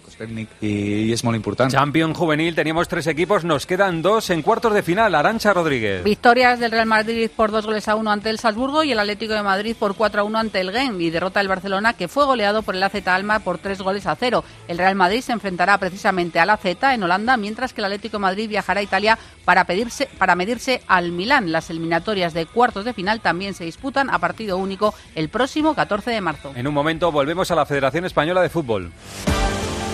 Y 0.61 1.11
es 1.11 1.23
muy 1.23 1.35
importante. 1.35 1.75
Champion 1.75 2.13
juvenil 2.13 2.55
teníamos 2.55 2.87
tres 2.87 3.07
equipos 3.07 3.43
nos 3.43 3.65
quedan 3.65 4.01
dos 4.01 4.29
en 4.29 4.41
cuartos 4.41 4.73
de 4.73 4.83
final. 4.83 5.15
Arancha 5.15 5.53
Rodríguez. 5.53 6.03
Victorias 6.03 6.59
del 6.59 6.71
Real 6.71 6.85
Madrid 6.85 7.29
por 7.35 7.51
dos 7.51 7.65
goles 7.65 7.87
a 7.87 7.95
uno 7.95 8.11
ante 8.11 8.29
el 8.29 8.39
Salzburgo 8.39 8.83
y 8.83 8.91
el 8.91 8.99
Atlético 8.99 9.33
de 9.33 9.43
Madrid 9.43 9.75
por 9.77 9.95
4 9.95 10.21
a 10.21 10.23
1 10.23 10.37
ante 10.37 10.59
el 10.59 10.71
Gen 10.71 10.99
y 10.99 11.09
derrota 11.09 11.39
del 11.39 11.47
Barcelona 11.47 11.93
que 11.93 12.07
fue 12.07 12.25
goleado 12.25 12.61
por 12.63 12.75
el 12.75 12.83
AZ 12.83 13.07
Alma 13.07 13.39
por 13.39 13.57
tres 13.57 13.81
goles 13.81 14.05
a 14.07 14.15
cero. 14.15 14.43
El 14.67 14.77
Real 14.77 14.95
Madrid 14.95 15.21
se 15.21 15.31
enfrentará 15.31 15.77
precisamente 15.77 16.39
al 16.39 16.49
AZ 16.49 16.65
en 16.65 17.03
Holanda 17.03 17.37
mientras 17.37 17.73
que 17.73 17.81
el 17.81 17.85
Atlético 17.85 18.17
de 18.17 18.21
Madrid 18.21 18.49
viajará 18.49 18.79
a 18.79 18.83
Italia 18.83 19.17
para, 19.45 19.65
pedirse, 19.65 20.09
para 20.17 20.35
medirse 20.35 20.81
al 20.87 21.11
Milán. 21.11 21.51
Las 21.51 21.69
eliminatorias 21.69 22.33
de 22.33 22.45
cuartos 22.45 22.85
de 22.85 22.93
final 22.93 23.21
también 23.21 23.53
se 23.53 23.63
disputan 23.63 23.84
a 24.09 24.19
partido 24.19 24.57
único 24.57 24.93
el 25.13 25.29
próximo 25.29 25.75
14 25.75 26.11
de 26.11 26.21
marzo. 26.21 26.51
En 26.55 26.67
un 26.67 26.73
momento 26.73 27.11
volvemos 27.11 27.51
a 27.51 27.55
la 27.55 27.65
Federación 27.65 28.05
Española 28.05 28.41
de 28.41 28.49
Fútbol. 28.49 28.91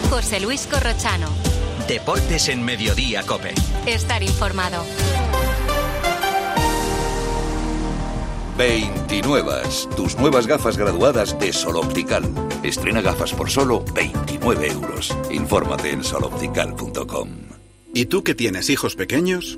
José 0.10 0.40
Luis 0.40 0.68
Corrochano. 0.68 1.28
Deportes 1.88 2.48
en 2.50 2.64
Mediodía, 2.64 3.24
Cope. 3.24 3.54
Estar 3.86 4.24
informado. 4.24 4.84
29. 8.58 9.52
Tus 9.96 10.18
nuevas 10.18 10.48
gafas 10.48 10.78
graduadas 10.78 11.38
de 11.40 11.52
Sol 11.52 11.78
Optical. 11.78 12.24
Estrena 12.64 13.02
gafas 13.02 13.34
por 13.34 13.50
solo 13.50 13.84
29 13.94 14.68
euros. 14.68 15.16
Infórmate 15.32 15.92
en 15.92 16.04
soloptical.com. 16.04 17.30
¿Y 17.94 18.06
tú 18.06 18.24
que 18.24 18.36
tienes 18.36 18.70
hijos 18.70 18.96
pequeños? 18.96 19.58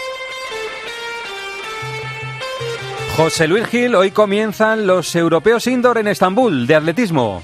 José 3.17 3.47
Luis 3.47 3.67
Gil, 3.67 3.93
hoy 3.93 4.11
comienzan 4.11 4.87
los 4.87 5.15
europeos 5.15 5.67
indoor 5.67 5.97
en 5.97 6.07
Estambul 6.07 6.65
de 6.65 6.75
atletismo. 6.75 7.43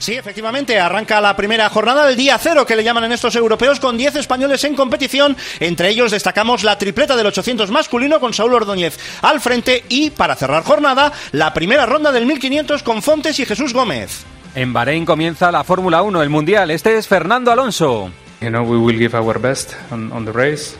Sí, 0.00 0.14
efectivamente, 0.14 0.80
arranca 0.80 1.20
la 1.20 1.36
primera 1.36 1.68
jornada 1.68 2.06
del 2.06 2.16
día 2.16 2.38
cero 2.38 2.66
que 2.66 2.74
le 2.74 2.82
llaman 2.82 3.04
en 3.04 3.12
estos 3.12 3.36
europeos 3.36 3.78
con 3.78 3.96
10 3.96 4.16
españoles 4.16 4.64
en 4.64 4.74
competición. 4.74 5.36
Entre 5.60 5.90
ellos 5.90 6.10
destacamos 6.10 6.64
la 6.64 6.76
tripleta 6.76 7.16
del 7.16 7.26
800 7.26 7.70
masculino 7.70 8.18
con 8.18 8.34
Saúl 8.34 8.54
Ordóñez 8.54 8.98
al 9.22 9.40
frente 9.40 9.84
y, 9.88 10.10
para 10.10 10.34
cerrar 10.34 10.64
jornada, 10.64 11.12
la 11.32 11.54
primera 11.54 11.86
ronda 11.86 12.10
del 12.10 12.26
1500 12.26 12.82
con 12.82 13.00
Fontes 13.02 13.38
y 13.38 13.46
Jesús 13.46 13.72
Gómez. 13.72 14.24
En 14.54 14.72
Bahrein 14.72 15.06
comienza 15.06 15.52
la 15.52 15.62
Fórmula 15.62 16.02
1, 16.02 16.22
el 16.22 16.30
Mundial. 16.30 16.70
Este 16.70 16.96
es 16.96 17.06
Fernando 17.06 17.52
Alonso. 17.52 18.10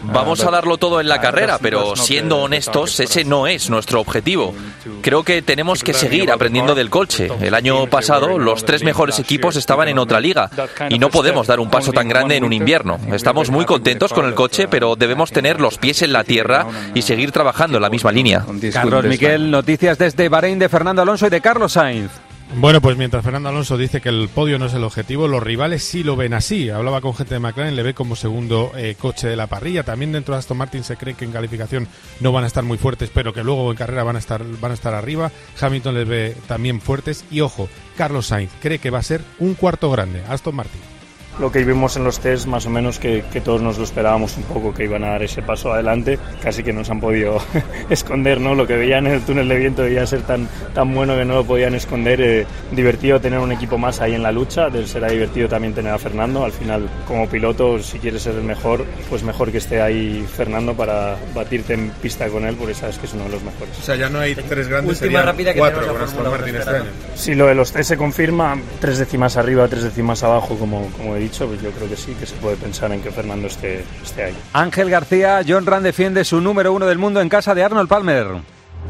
Vamos 0.03 0.43
a 0.45 0.51
darlo 0.51 0.79
todo 0.79 1.01
en 1.01 1.09
la 1.09 1.21
carrera, 1.21 1.59
pero 1.61 1.95
siendo 1.95 2.39
honestos, 2.39 2.99
ese 3.01 3.25
no 3.25 3.47
es 3.47 3.69
nuestro 3.69 4.01
objetivo. 4.01 4.55
Creo 5.03 5.23
que 5.23 5.43
tenemos 5.43 5.85
que 5.85 5.93
seguir 5.93 6.31
aprendiendo 6.31 6.75
del 6.75 6.89
coche. 6.89 7.29
El 7.41 7.55
año 7.55 7.87
pasado 7.87 8.39
los 8.39 8.65
tres 8.65 8.83
mejores 8.83 9.19
equipos 9.19 9.57
estaban 9.57 9.89
en 9.89 9.99
otra 9.99 10.21
liga 10.21 10.51
y 10.89 10.99
no 10.99 11.11
podemos 11.11 11.47
dar 11.47 11.61
un 11.61 11.71
paso 11.71 11.93
tan 11.93 12.09
grande 12.09 12.37
en 12.37 12.45
un 12.45 12.53
invierno. 12.53 12.99
Estamos 13.13 13.51
muy 13.51 13.67
contentos 13.67 14.13
con 14.13 14.25
el 14.25 14.35
coche, 14.35 14.67
pero 14.69 14.97
debemos 14.97 15.31
tener 15.31 15.61
los 15.61 15.77
pies 15.79 16.03
en 16.03 16.13
la 16.13 16.25
tierra 16.25 16.67
y 16.95 17.03
seguir 17.03 17.31
trabajando 17.31 17.77
en 17.77 17.83
la 17.83 17.91
misma 17.91 18.13
línea. 18.13 18.45
Carlos 18.73 19.05
Miquel, 19.05 19.51
noticias 19.51 19.99
desde 19.99 20.29
Bahrein 20.29 20.59
de 20.59 20.69
Fernando 20.69 21.03
Alonso 21.03 21.27
y 21.27 21.31
de 21.31 21.41
Carlos 21.41 21.73
Sainz. 21.73 22.30
Bueno, 22.57 22.81
pues 22.81 22.97
mientras 22.97 23.25
Fernando 23.25 23.49
Alonso 23.49 23.79
dice 23.79 24.01
que 24.01 24.09
el 24.09 24.29
podio 24.29 24.59
no 24.59 24.67
es 24.67 24.75
el 24.75 24.83
objetivo, 24.83 25.29
los 25.29 25.43
rivales 25.43 25.85
sí 25.85 26.03
lo 26.03 26.17
ven 26.17 26.35
así. 26.35 26.69
Hablaba 26.69 27.01
con 27.01 27.15
gente 27.15 27.35
de 27.35 27.41
McLaren, 27.41 27.77
le 27.77 27.85
ve 27.85 27.95
como 27.95 28.17
segundo 28.17 28.73
eh, 28.77 28.97
coche 28.99 29.29
de 29.29 29.37
la 29.37 29.47
parrilla. 29.47 29.85
También 29.85 30.11
dentro 30.11 30.35
de 30.35 30.41
Aston 30.41 30.59
Martin 30.59 30.83
se 30.83 30.97
cree 30.97 31.15
que 31.15 31.25
en 31.25 31.31
calificación 31.31 31.87
no 32.19 32.33
van 32.33 32.43
a 32.43 32.49
estar 32.49 32.65
muy 32.65 32.77
fuertes, 32.77 33.11
pero 33.15 33.33
que 33.33 33.45
luego 33.45 33.71
en 33.71 33.77
carrera 33.77 34.03
van 34.03 34.17
a 34.17 34.19
estar, 34.19 34.45
van 34.61 34.73
a 34.73 34.75
estar 34.75 34.95
arriba. 34.95 35.31
Hamilton 35.61 35.95
les 35.95 36.09
ve 36.09 36.37
también 36.49 36.81
fuertes. 36.81 37.25
Y 37.31 37.41
ojo, 37.41 37.69
Carlos 37.97 38.27
Sainz 38.27 38.51
cree 38.61 38.81
que 38.81 38.91
va 38.91 38.99
a 38.99 39.05
ser 39.05 39.23
un 39.39 39.55
cuarto 39.55 39.89
grande. 39.91 40.23
Aston 40.29 40.57
Martin 40.57 41.00
lo 41.39 41.51
que 41.51 41.65
vimos 41.65 41.97
en 41.97 42.05
los 42.05 42.21
test 42.21 42.47
más 42.47 42.67
o 42.67 42.71
menos 42.71 42.99
que, 42.99 43.23
todos 43.45 43.63
nos 43.63 43.79
lo 43.79 43.85
esperábamos 43.85 44.37
un 44.37 44.43
poco 44.45 44.75
que 44.75 44.85
iban 44.85 45.05
a 45.05 45.11
dar 45.13 45.23
ese 45.23 45.43
paso 45.43 45.73
adelante. 45.73 46.19
Casi 46.43 46.63
que 46.63 46.73
nos 46.73 46.91
han 46.91 47.01
podido 47.01 47.39
esconder 47.91 48.41
no 48.41 48.55
lo 48.55 48.67
que 48.67 48.77
veían 48.77 49.07
en 49.07 49.15
el 49.15 49.23
túnel 49.23 49.49
de 49.49 49.57
viento 49.57 49.83
debía 49.83 50.07
ser 50.07 50.23
tan 50.23 50.49
tan 50.75 50.95
bueno 50.95 51.17
que 51.17 51.25
no 51.25 51.35
lo 51.35 51.45
podían 51.45 51.75
esconder. 51.75 52.21
Eh, 52.21 52.47
divertido 52.73 53.21
tener 53.21 53.39
un 53.39 53.53
equipo 53.53 53.79
más 53.79 54.01
ahí 54.01 54.15
en 54.15 54.23
la 54.23 54.33
lucha. 54.33 54.69
Será 54.85 55.09
divertido 55.09 55.49
también 55.49 55.73
tener 55.73 55.93
a 55.93 55.99
Fernando. 55.99 56.45
Al 56.45 56.53
final 56.53 56.89
como 57.07 57.29
piloto 57.29 57.79
si 57.83 57.99
quieres 57.99 58.23
ser 58.23 58.35
el 58.35 58.43
mejor 58.43 58.85
pues 59.09 59.23
mejor 59.23 59.51
que 59.51 59.59
esté 59.59 59.81
ahí 59.81 60.27
Fernando 60.37 60.75
para 60.75 61.17
batirte 61.35 61.75
en 61.75 61.91
pista 61.91 62.29
con 62.29 62.45
él 62.45 62.57
porque 62.57 62.75
sabes 62.75 62.99
que 62.99 63.07
es 63.07 63.15
uno 63.15 63.25
de 63.25 63.31
los 63.31 63.43
mejores. 63.43 63.79
O 63.79 63.83
sea 63.83 63.97
ya 63.97 64.09
no 64.11 64.21
hay 64.21 64.35
tres 64.35 64.69
grandes 64.69 64.99
serían 64.99 65.25
rápida 65.25 65.55
cuatro 65.55 65.87
con 65.87 66.03
Aston 66.03 66.31
Martin 66.31 66.57
este 66.57 66.71
año. 66.71 66.91
Si 67.15 67.35
lo 67.35 67.47
de 67.47 67.55
los 67.55 67.73
test 67.73 67.89
se 67.89 67.97
confirma 67.97 68.59
tres 68.81 68.99
décimas 68.99 69.37
arriba 69.37 69.67
tres 69.69 69.85
décimas 69.85 70.23
abajo 70.23 70.57
como 70.57 70.91
como 70.97 71.17
he 71.17 71.21
dicho 71.21 71.30
pues 71.39 71.63
yo 71.63 71.71
creo 71.71 71.89
que 71.89 71.97
sí, 71.97 72.15
que 72.15 72.27
se 72.27 72.35
puede 72.37 72.57
pensar 72.57 72.93
en 72.93 73.01
que 73.03 73.11
Fernando 73.11 73.47
esté, 73.47 73.85
esté 74.03 74.25
ahí. 74.25 74.37
Ángel 74.53 74.91
García, 74.91 75.41
John 75.47 75.67
Rand 75.67 75.85
defiende 75.85 76.25
su 76.25 76.41
número 76.41 76.73
uno 76.73 76.87
del 76.87 76.99
mundo 76.99 77.21
en 77.21 77.29
casa 77.29 77.55
de 77.55 77.65
Arnold 77.65 77.89
Palmer. 77.89 78.27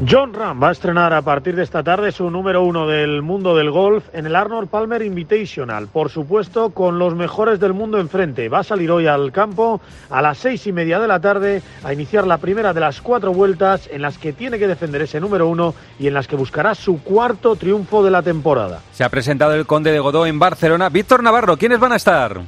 John 0.09 0.33
Ram 0.33 0.61
va 0.61 0.69
a 0.69 0.71
estrenar 0.71 1.13
a 1.13 1.21
partir 1.21 1.55
de 1.55 1.61
esta 1.61 1.83
tarde 1.83 2.11
su 2.11 2.31
número 2.31 2.63
uno 2.63 2.87
del 2.87 3.21
mundo 3.21 3.55
del 3.55 3.69
golf 3.69 4.05
en 4.13 4.25
el 4.25 4.35
Arnold 4.35 4.67
Palmer 4.67 5.03
Invitational. 5.03 5.89
Por 5.89 6.09
supuesto, 6.09 6.71
con 6.71 6.97
los 6.97 7.13
mejores 7.13 7.59
del 7.59 7.73
mundo 7.73 7.99
enfrente. 7.99 8.49
Va 8.49 8.59
a 8.59 8.63
salir 8.63 8.89
hoy 8.89 9.05
al 9.05 9.31
campo 9.31 9.79
a 10.09 10.23
las 10.23 10.39
seis 10.39 10.65
y 10.65 10.71
media 10.71 10.99
de 10.99 11.07
la 11.07 11.19
tarde 11.19 11.61
a 11.83 11.93
iniciar 11.93 12.25
la 12.25 12.39
primera 12.39 12.73
de 12.73 12.79
las 12.79 12.99
cuatro 12.99 13.31
vueltas 13.31 13.87
en 13.91 14.01
las 14.01 14.17
que 14.17 14.33
tiene 14.33 14.57
que 14.57 14.67
defender 14.67 15.03
ese 15.03 15.19
número 15.19 15.47
uno 15.47 15.75
y 15.99 16.07
en 16.07 16.15
las 16.15 16.27
que 16.27 16.35
buscará 16.35 16.73
su 16.73 17.03
cuarto 17.03 17.55
triunfo 17.55 18.03
de 18.03 18.09
la 18.09 18.23
temporada. 18.23 18.79
Se 18.93 19.03
ha 19.03 19.09
presentado 19.09 19.53
el 19.53 19.67
Conde 19.67 19.91
de 19.91 19.99
Godó 19.99 20.25
en 20.25 20.39
Barcelona. 20.39 20.89
Víctor 20.89 21.21
Navarro, 21.21 21.57
¿quiénes 21.57 21.79
van 21.79 21.91
a 21.91 21.97
estar? 21.97 22.41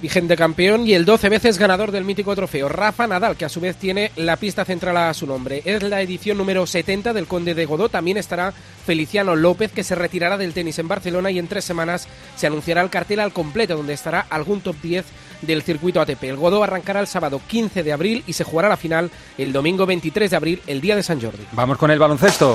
Vigente 0.00 0.36
campeón 0.36 0.86
y 0.86 0.94
el 0.94 1.04
12 1.04 1.28
veces 1.28 1.58
ganador 1.58 1.90
del 1.90 2.04
mítico 2.04 2.34
trofeo, 2.34 2.68
Rafa 2.68 3.06
Nadal, 3.06 3.36
que 3.36 3.44
a 3.44 3.48
su 3.48 3.60
vez 3.60 3.76
tiene 3.76 4.12
la 4.16 4.36
pista 4.36 4.64
central 4.64 4.96
a 4.96 5.14
su 5.14 5.26
nombre. 5.26 5.62
Es 5.64 5.82
la 5.82 6.00
edición 6.02 6.38
número 6.38 6.66
70 6.66 7.12
del 7.12 7.26
Conde 7.26 7.54
de 7.54 7.66
Godó. 7.66 7.88
También 7.88 8.16
estará 8.16 8.52
Feliciano 8.86 9.36
López, 9.36 9.72
que 9.72 9.84
se 9.84 9.94
retirará 9.94 10.36
del 10.36 10.52
tenis 10.52 10.78
en 10.78 10.88
Barcelona 10.88 11.30
y 11.30 11.38
en 11.38 11.48
tres 11.48 11.64
semanas 11.64 12.08
se 12.36 12.46
anunciará 12.46 12.82
el 12.82 12.90
cartel 12.90 13.20
al 13.20 13.32
completo, 13.32 13.76
donde 13.76 13.94
estará 13.94 14.26
algún 14.30 14.60
top 14.60 14.76
10 14.82 15.04
del 15.42 15.62
circuito 15.62 16.00
ATP. 16.00 16.24
El 16.24 16.36
Godó 16.36 16.62
arrancará 16.62 17.00
el 17.00 17.06
sábado 17.06 17.40
15 17.46 17.82
de 17.82 17.92
abril 17.92 18.24
y 18.26 18.32
se 18.32 18.44
jugará 18.44 18.68
la 18.68 18.76
final 18.76 19.10
el 19.36 19.52
domingo 19.52 19.86
23 19.86 20.30
de 20.30 20.36
abril, 20.36 20.62
el 20.66 20.80
día 20.80 20.96
de 20.96 21.02
San 21.02 21.20
Jordi. 21.20 21.44
Vamos 21.52 21.78
con 21.78 21.90
el 21.90 21.98
baloncesto. 21.98 22.54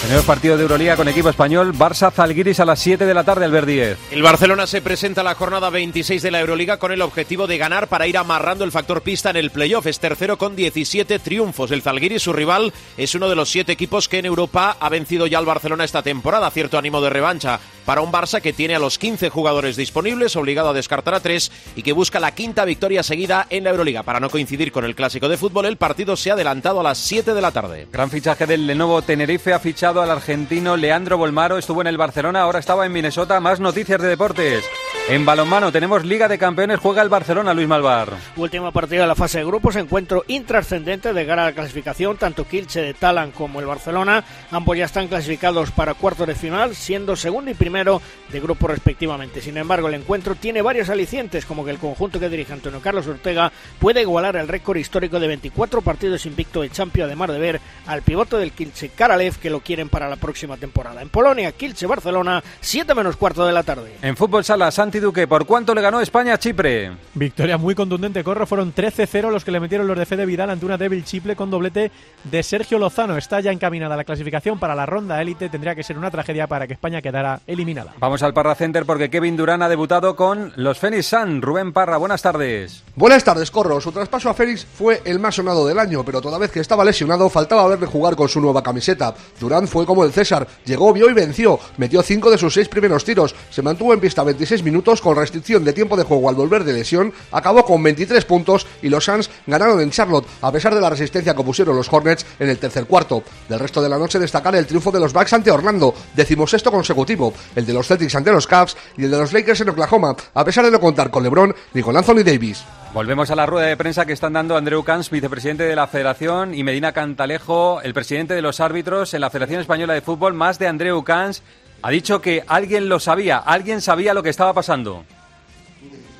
Tenemos 0.00 0.24
partido 0.24 0.56
de 0.56 0.62
Euroliga 0.62 0.96
con 0.96 1.08
equipo 1.08 1.28
español, 1.28 1.74
Barça 1.74 2.12
Zalgiris 2.12 2.60
a 2.60 2.64
las 2.64 2.78
7 2.78 3.04
de 3.04 3.12
la 3.12 3.24
tarde, 3.24 3.44
al 3.44 3.66
10. 3.66 3.98
El 4.12 4.22
Barcelona 4.22 4.66
se 4.68 4.80
presenta 4.80 5.22
a 5.22 5.24
la 5.24 5.34
jornada 5.34 5.70
26 5.70 6.22
de 6.22 6.30
la 6.30 6.40
Euroliga 6.40 6.78
con 6.78 6.92
el 6.92 7.02
objetivo 7.02 7.48
de 7.48 7.58
ganar 7.58 7.88
para 7.88 8.06
ir 8.06 8.16
amarrando 8.16 8.64
el 8.64 8.70
factor 8.70 9.02
pista 9.02 9.30
en 9.30 9.36
el 9.36 9.50
playoff. 9.50 9.86
Es 9.86 9.98
tercero 9.98 10.38
con 10.38 10.54
17 10.54 11.18
triunfos. 11.18 11.72
El 11.72 11.82
Zalgiris, 11.82 12.22
su 12.22 12.32
rival, 12.32 12.72
es 12.96 13.16
uno 13.16 13.28
de 13.28 13.34
los 13.34 13.50
siete 13.50 13.72
equipos 13.72 14.08
que 14.08 14.18
en 14.18 14.26
Europa 14.26 14.76
ha 14.78 14.88
vencido 14.88 15.26
ya 15.26 15.38
al 15.38 15.46
Barcelona 15.46 15.84
esta 15.84 16.02
temporada. 16.02 16.50
Cierto 16.52 16.78
ánimo 16.78 17.00
de 17.00 17.10
revancha 17.10 17.58
para 17.84 18.00
un 18.00 18.12
Barça 18.12 18.40
que 18.40 18.52
tiene 18.52 18.76
a 18.76 18.78
los 18.78 18.98
15 18.98 19.30
jugadores 19.30 19.76
disponibles, 19.76 20.36
obligado 20.36 20.68
a 20.68 20.74
descartar 20.74 21.14
a 21.14 21.20
tres 21.20 21.50
y 21.74 21.82
que 21.82 21.92
busca 21.92 22.20
la 22.20 22.34
quinta 22.34 22.64
victoria 22.64 23.02
seguida 23.02 23.46
en 23.50 23.64
la 23.64 23.70
Euroliga. 23.70 24.04
Para 24.04 24.20
no 24.20 24.30
coincidir 24.30 24.70
con 24.72 24.84
el 24.84 24.94
clásico 24.94 25.28
de 25.28 25.38
fútbol, 25.38 25.66
el 25.66 25.76
partido 25.76 26.16
se 26.16 26.30
ha 26.30 26.34
adelantado 26.34 26.80
a 26.80 26.84
las 26.84 26.98
7 26.98 27.34
de 27.34 27.40
la 27.40 27.50
tarde. 27.50 27.88
Gran 27.90 28.10
fichaje 28.10 28.46
del 28.46 28.66
Lenovo 28.66 29.02
Tenerife 29.02 29.52
ha 29.52 29.58
fichado 29.58 29.87
al 29.88 30.10
argentino 30.10 30.76
Leandro 30.76 31.16
Bolmaro, 31.16 31.56
estuvo 31.56 31.80
en 31.80 31.86
el 31.86 31.96
Barcelona, 31.96 32.42
ahora 32.42 32.58
estaba 32.58 32.84
en 32.84 32.92
Minnesota. 32.92 33.40
Más 33.40 33.58
noticias 33.58 33.98
de 34.00 34.08
deportes. 34.08 34.62
En 35.08 35.24
balonmano 35.24 35.72
tenemos 35.72 36.04
Liga 36.04 36.28
de 36.28 36.36
Campeones, 36.36 36.78
juega 36.78 37.00
el 37.00 37.08
Barcelona, 37.08 37.54
Luis 37.54 37.66
Malvar. 37.66 38.12
Última 38.36 38.70
partida 38.72 39.00
de 39.00 39.06
la 39.06 39.14
fase 39.14 39.38
de 39.38 39.46
grupos, 39.46 39.76
encuentro 39.76 40.22
intrascendente 40.28 41.14
de 41.14 41.26
cara 41.26 41.44
a 41.44 41.46
la 41.46 41.54
clasificación, 41.54 42.18
tanto 42.18 42.44
Kilche 42.46 42.82
de 42.82 42.92
Talan 42.92 43.30
como 43.30 43.60
el 43.60 43.64
Barcelona, 43.64 44.22
ambos 44.50 44.76
ya 44.76 44.84
están 44.84 45.08
clasificados 45.08 45.70
para 45.70 45.94
cuartos 45.94 46.26
de 46.26 46.34
final, 46.34 46.74
siendo 46.74 47.16
segundo 47.16 47.50
y 47.50 47.54
primero 47.54 48.02
de 48.30 48.40
grupo 48.40 48.68
respectivamente. 48.68 49.40
Sin 49.40 49.56
embargo, 49.56 49.88
el 49.88 49.94
encuentro 49.94 50.34
tiene 50.34 50.60
varios 50.60 50.90
alicientes, 50.90 51.46
como 51.46 51.64
que 51.64 51.70
el 51.70 51.78
conjunto 51.78 52.20
que 52.20 52.28
dirige 52.28 52.52
Antonio 52.52 52.82
Carlos 52.82 53.06
Ortega 53.06 53.50
puede 53.78 54.02
igualar 54.02 54.36
el 54.36 54.46
récord 54.46 54.76
histórico 54.76 55.18
de 55.18 55.28
24 55.28 55.80
partidos 55.80 56.26
invicto 56.26 56.60
de 56.60 56.68
Champions, 56.68 57.06
además 57.06 57.30
de 57.30 57.38
ver 57.38 57.60
al 57.86 58.02
pivote 58.02 58.36
del 58.36 58.52
Kilche 58.52 58.90
Karalev, 58.90 59.38
que 59.38 59.48
lo 59.48 59.60
quieren 59.78 59.90
para 59.90 60.08
la 60.08 60.16
próxima 60.16 60.56
temporada. 60.56 61.02
En 61.02 61.08
Polonia, 61.08 61.52
Kilche 61.52 61.86
Barcelona, 61.86 62.42
7 62.60 62.96
menos 62.96 63.16
cuarto 63.16 63.46
de 63.46 63.52
la 63.52 63.62
tarde. 63.62 63.92
En 64.02 64.16
fútbol 64.16 64.42
sala, 64.42 64.72
Santi 64.72 64.98
Duque, 64.98 65.28
¿por 65.28 65.46
cuánto 65.46 65.72
le 65.72 65.80
ganó 65.80 66.00
España 66.00 66.34
a 66.34 66.38
Chipre? 66.38 66.90
Victoria 67.14 67.56
muy 67.58 67.76
contundente, 67.76 68.24
Corro. 68.24 68.44
Fueron 68.44 68.74
13-0 68.74 69.30
los 69.30 69.44
que 69.44 69.52
le 69.52 69.60
metieron 69.60 69.86
los 69.86 69.96
de 69.96 70.04
Fede 70.04 70.26
Vidal 70.26 70.50
ante 70.50 70.66
una 70.66 70.76
débil 70.76 71.04
Chipre 71.04 71.36
con 71.36 71.48
doblete 71.48 71.92
de 72.24 72.42
Sergio 72.42 72.80
Lozano. 72.80 73.16
Está 73.16 73.38
ya 73.38 73.52
encaminada 73.52 73.96
la 73.96 74.02
clasificación 74.02 74.58
para 74.58 74.74
la 74.74 74.84
ronda 74.84 75.22
élite. 75.22 75.48
Tendría 75.48 75.76
que 75.76 75.84
ser 75.84 75.96
una 75.96 76.10
tragedia 76.10 76.48
para 76.48 76.66
que 76.66 76.72
España 76.72 77.00
quedara 77.00 77.40
eliminada. 77.46 77.94
Vamos 78.00 78.24
al 78.24 78.34
Parra 78.34 78.56
Center 78.56 78.84
porque 78.84 79.10
Kevin 79.10 79.36
Durán 79.36 79.62
ha 79.62 79.68
debutado 79.68 80.16
con 80.16 80.52
los 80.56 80.76
Phoenix 80.80 81.06
Sun. 81.06 81.40
Rubén 81.40 81.72
Parra, 81.72 81.98
buenas 81.98 82.20
tardes. 82.20 82.82
Buenas 82.96 83.22
tardes, 83.22 83.52
Corro. 83.52 83.80
Su 83.80 83.92
traspaso 83.92 84.28
a 84.28 84.34
Félix 84.34 84.64
fue 84.66 85.02
el 85.04 85.20
más 85.20 85.36
sonado 85.36 85.64
del 85.68 85.78
año, 85.78 86.04
pero 86.04 86.20
toda 86.20 86.36
vez 86.36 86.50
que 86.50 86.58
estaba 86.58 86.84
lesionado 86.84 87.28
faltaba 87.30 87.68
verle 87.68 87.86
jugar 87.86 88.16
con 88.16 88.28
su 88.28 88.40
nueva 88.40 88.60
camiseta. 88.60 89.14
Durán 89.38 89.67
fue 89.68 89.86
como 89.86 90.04
el 90.04 90.12
César, 90.12 90.46
llegó, 90.64 90.92
vio 90.92 91.08
y 91.08 91.12
venció. 91.12 91.58
Metió 91.76 92.02
cinco 92.02 92.30
de 92.30 92.38
sus 92.38 92.54
seis 92.54 92.68
primeros 92.68 93.04
tiros. 93.04 93.34
Se 93.50 93.62
mantuvo 93.62 93.94
en 93.94 94.00
pista 94.00 94.24
26 94.24 94.62
minutos 94.62 95.00
con 95.00 95.16
restricción 95.16 95.64
de 95.64 95.72
tiempo 95.72 95.96
de 95.96 96.02
juego 96.02 96.28
al 96.28 96.34
volver 96.34 96.64
de 96.64 96.72
lesión, 96.72 97.12
acabó 97.30 97.64
con 97.64 97.82
23 97.82 98.24
puntos 98.24 98.66
y 98.82 98.88
los 98.88 99.04
Suns 99.04 99.30
ganaron 99.46 99.80
en 99.80 99.90
Charlotte, 99.90 100.26
a 100.42 100.52
pesar 100.52 100.74
de 100.74 100.80
la 100.80 100.90
resistencia 100.90 101.34
que 101.34 101.42
pusieron 101.42 101.76
los 101.76 101.92
Hornets 101.92 102.26
en 102.38 102.48
el 102.48 102.58
tercer 102.58 102.86
cuarto. 102.86 103.22
Del 103.48 103.58
resto 103.58 103.82
de 103.82 103.88
la 103.88 103.98
noche 103.98 104.18
destacar 104.18 104.54
el 104.56 104.66
triunfo 104.66 104.90
de 104.90 105.00
los 105.00 105.12
Bucks 105.12 105.32
ante 105.32 105.50
Orlando, 105.50 105.94
decimosexto 106.14 106.70
consecutivo, 106.70 107.32
el 107.54 107.66
de 107.66 107.72
los 107.72 107.86
Celtics 107.86 108.14
ante 108.14 108.32
los 108.32 108.46
Cavs 108.46 108.76
y 108.96 109.04
el 109.04 109.10
de 109.10 109.18
los 109.18 109.32
Lakers 109.32 109.60
en 109.60 109.70
Oklahoma, 109.70 110.16
a 110.34 110.44
pesar 110.44 110.64
de 110.64 110.70
no 110.70 110.80
contar 110.80 111.10
con 111.10 111.22
LeBron 111.22 111.54
ni 111.74 111.82
con 111.82 111.96
Anthony 111.96 112.22
Davis. 112.24 112.64
Volvemos 112.98 113.30
a 113.30 113.36
la 113.36 113.46
rueda 113.46 113.68
de 113.68 113.76
prensa 113.76 114.06
que 114.06 114.12
están 114.12 114.32
dando 114.32 114.56
Andreu 114.56 114.82
Cans, 114.82 115.08
vicepresidente 115.08 115.62
de 115.62 115.76
la 115.76 115.86
Federación, 115.86 116.52
y 116.52 116.64
Medina 116.64 116.90
Cantalejo, 116.90 117.80
el 117.80 117.94
presidente 117.94 118.34
de 118.34 118.42
los 118.42 118.58
árbitros 118.58 119.14
en 119.14 119.20
la 119.20 119.30
Federación 119.30 119.60
Española 119.60 119.94
de 119.94 120.00
Fútbol, 120.00 120.34
más 120.34 120.58
de 120.58 120.66
Andreu 120.66 121.04
Cans. 121.04 121.44
Ha 121.82 121.90
dicho 121.90 122.20
que 122.20 122.42
alguien 122.48 122.88
lo 122.88 122.98
sabía, 122.98 123.38
alguien 123.38 123.82
sabía 123.82 124.14
lo 124.14 124.24
que 124.24 124.30
estaba 124.30 124.52
pasando. 124.52 125.04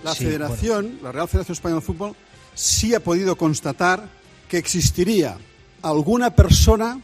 La 0.05 0.15
Federación, 0.15 1.01
la 1.03 1.11
Real 1.11 1.27
Federación 1.27 1.55
Española 1.55 1.81
de 1.81 1.87
Fútbol, 1.87 2.15
sí 2.55 2.95
ha 2.95 3.01
podido 3.01 3.35
constatar 3.35 4.09
que 4.49 4.59
existiría 4.59 5.37
alguna 5.83 6.37
persona 6.37 7.01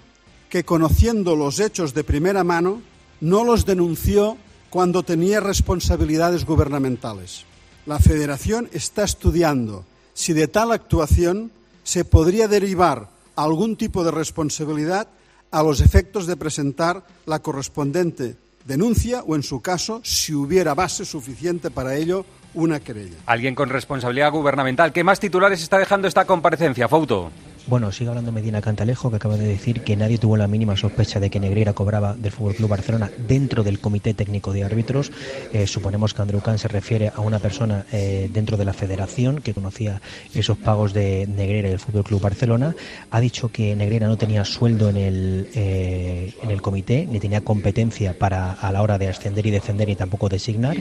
que, 0.51 0.63
conociendo 0.63 1.35
los 1.35 1.59
hechos 1.59 1.95
de 1.95 2.05
primera 2.05 2.45
mano, 2.45 2.81
no 3.21 3.43
los 3.43 3.67
denunció 3.67 4.37
cuando 4.71 5.03
tenía 5.03 5.41
responsabilidades 5.41 6.47
gubernamentales. 6.47 7.45
La 7.87 7.99
Federación 7.99 8.69
está 8.73 9.05
estudiando 9.05 9.85
si 10.15 10.33
de 10.33 10.49
tal 10.49 10.73
actuación 10.73 11.51
se 11.83 12.05
podría 12.05 12.49
derivar 12.49 13.09
algún 13.37 13.77
tipo 13.77 14.05
de 14.05 14.11
responsabilidad 14.11 15.09
a 15.51 15.63
los 15.63 15.81
efectos 15.81 16.27
de 16.27 16.37
presentar 16.37 17.05
la 17.27 17.41
correspondiente 17.41 18.37
denuncia 18.65 19.23
o, 19.23 19.37
en 19.37 19.43
su 19.43 19.61
caso, 19.61 20.01
si 20.03 20.33
hubiera 20.33 20.75
base 20.75 21.05
suficiente 21.05 21.71
para 21.71 21.95
ello, 21.97 22.25
una 22.55 22.81
querella. 22.81 23.17
Alguien 23.27 23.55
con 23.55 23.69
responsabilidad 23.69 24.33
gubernamental. 24.33 24.93
¿Qué 24.93 25.05
más 25.05 25.21
titulares 25.21 25.63
está 25.63 25.79
dejando 25.79 26.09
esta 26.09 26.25
comparecencia, 26.25 26.89
Fauto? 26.89 27.31
Bueno, 27.67 27.91
sigue 27.93 28.11
hablando 28.11 28.31
Medina 28.31 28.61
Cantalejo, 28.61 29.09
que 29.09 29.17
acaba 29.17 29.39
de 29.39 29.47
decir 29.47 29.85
que 29.85 29.97
nadie 29.97 30.19
tuvo 30.19 30.37
la 30.37 30.47
mínima 30.47 30.77
sospecha 30.77 31.19
de 31.19 31.31
que 31.31 31.41
Negreira 31.41 31.73
cobraba 31.73 32.13
del 32.13 32.31
Fútbol 32.31 32.57
Club 32.57 32.69
Barcelona 32.69 33.11
dentro 33.27 33.63
del 33.65 33.81
Comité 33.81 34.13
Técnico 34.13 34.53
de 34.53 34.65
Árbitros. 34.65 35.11
Eh, 35.51 35.67
suponemos 35.67 36.13
que 36.13 36.21
Andreu 36.21 36.43
Can 36.43 36.59
se 36.59 36.69
refiere 36.69 37.11
a 37.15 37.23
una 37.23 37.39
persona 37.39 37.87
eh, 37.91 38.29
dentro 38.31 38.59
de 38.59 38.67
la 38.67 38.75
Federación 38.75 39.41
que 39.41 39.55
conocía 39.55 40.03
esos 40.35 40.59
pagos 40.59 40.93
de 40.93 41.27
Negreira 41.27 41.69
y 41.69 41.71
del 41.71 41.81
Fútbol 41.81 42.05
Club 42.05 42.21
Barcelona. 42.21 42.77
Ha 43.11 43.21
dicho 43.21 43.51
que 43.51 43.75
Negreira 43.75 44.09
no 44.09 44.19
tenía 44.19 44.45
sueldo 44.45 44.91
en 44.91 44.99
el, 44.99 45.49
eh, 45.55 46.35
en 46.43 46.51
el 46.51 46.61
comité, 46.61 47.09
ni 47.11 47.19
tenía 47.19 47.41
competencia 47.41 48.19
para 48.19 48.53
a 48.53 48.73
la 48.73 48.83
hora 48.83 48.99
de 48.99 49.09
ascender 49.09 49.47
y 49.47 49.51
defender, 49.51 49.89
y 49.89 49.97
tampoco 49.97 50.29
designar. 50.29 50.77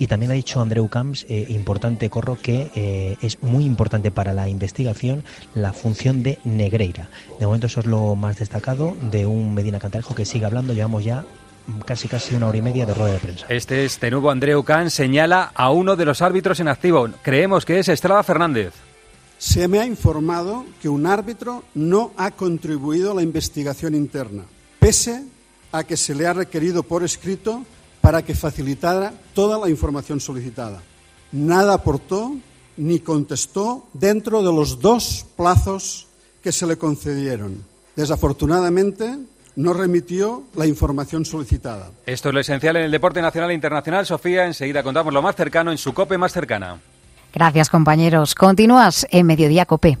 Y 0.00 0.08
también 0.08 0.32
ha 0.32 0.34
dicho 0.34 0.60
Andreu 0.60 0.88
Camps, 0.88 1.26
importante 1.28 2.10
corro, 2.10 2.36
que 2.42 3.16
es 3.22 3.40
muy 3.40 3.64
importante 3.64 4.10
para 4.10 4.32
la 4.32 4.48
investigación 4.48 5.22
la 5.54 5.72
función 5.72 6.23
de 6.24 6.40
Negreira. 6.42 7.08
De 7.38 7.46
momento 7.46 7.68
eso 7.68 7.78
es 7.80 7.86
lo 7.86 8.16
más 8.16 8.36
destacado 8.38 8.96
de 9.12 9.26
un 9.26 9.54
Medina 9.54 9.78
Cantalejo 9.78 10.16
que 10.16 10.24
sigue 10.24 10.46
hablando. 10.46 10.72
Llevamos 10.72 11.04
ya 11.04 11.24
casi 11.86 12.08
casi 12.08 12.34
una 12.34 12.48
hora 12.48 12.58
y 12.58 12.62
media 12.62 12.86
de 12.86 12.94
rueda 12.94 13.12
de 13.12 13.18
prensa. 13.20 13.46
Este 13.48 13.84
es 13.84 14.00
de 14.00 14.10
nuevo 14.10 14.30
Andreu 14.30 14.64
Can, 14.64 14.90
señala 14.90 15.52
a 15.54 15.70
uno 15.70 15.94
de 15.94 16.04
los 16.04 16.20
árbitros 16.20 16.58
en 16.60 16.68
activo. 16.68 17.08
Creemos 17.22 17.64
que 17.64 17.78
es 17.78 17.88
Estrada 17.88 18.22
Fernández. 18.22 18.74
Se 19.38 19.68
me 19.68 19.78
ha 19.78 19.86
informado 19.86 20.64
que 20.80 20.88
un 20.88 21.06
árbitro 21.06 21.64
no 21.74 22.12
ha 22.16 22.30
contribuido 22.30 23.12
a 23.12 23.14
la 23.14 23.22
investigación 23.22 23.94
interna, 23.94 24.44
pese 24.80 25.22
a 25.72 25.84
que 25.84 25.96
se 25.96 26.14
le 26.14 26.26
ha 26.26 26.32
requerido 26.32 26.82
por 26.82 27.04
escrito 27.04 27.62
para 28.00 28.22
que 28.22 28.34
facilitara 28.34 29.12
toda 29.34 29.58
la 29.58 29.68
información 29.68 30.20
solicitada. 30.20 30.82
Nada 31.32 31.74
aportó 31.74 32.34
ni 32.76 33.00
contestó 33.00 33.86
dentro 33.92 34.42
de 34.42 34.52
los 34.52 34.80
dos 34.80 35.26
plazos 35.36 36.06
que 36.44 36.52
se 36.52 36.66
le 36.66 36.76
concedieron. 36.76 37.64
Desafortunadamente, 37.96 39.16
no 39.56 39.72
remitió 39.72 40.44
la 40.54 40.66
información 40.66 41.24
solicitada. 41.24 41.90
Esto 42.04 42.28
es 42.28 42.34
lo 42.34 42.40
esencial 42.40 42.76
en 42.76 42.82
el 42.84 42.90
deporte 42.90 43.22
nacional 43.22 43.50
e 43.50 43.54
internacional. 43.54 44.04
Sofía, 44.04 44.44
enseguida 44.44 44.82
contamos 44.82 45.12
lo 45.14 45.22
más 45.22 45.34
cercano 45.36 45.72
en 45.72 45.78
su 45.78 45.94
COPE 45.94 46.18
más 46.18 46.32
cercana. 46.32 46.80
Gracias, 47.32 47.70
compañeros. 47.70 48.34
Continúas 48.34 49.06
en 49.10 49.26
Mediodía 49.26 49.64
COPE. 49.64 49.98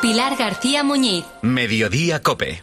Pilar 0.00 0.36
García 0.36 0.82
Muñiz. 0.82 1.24
Mediodía 1.42 2.22
Cope. 2.22 2.62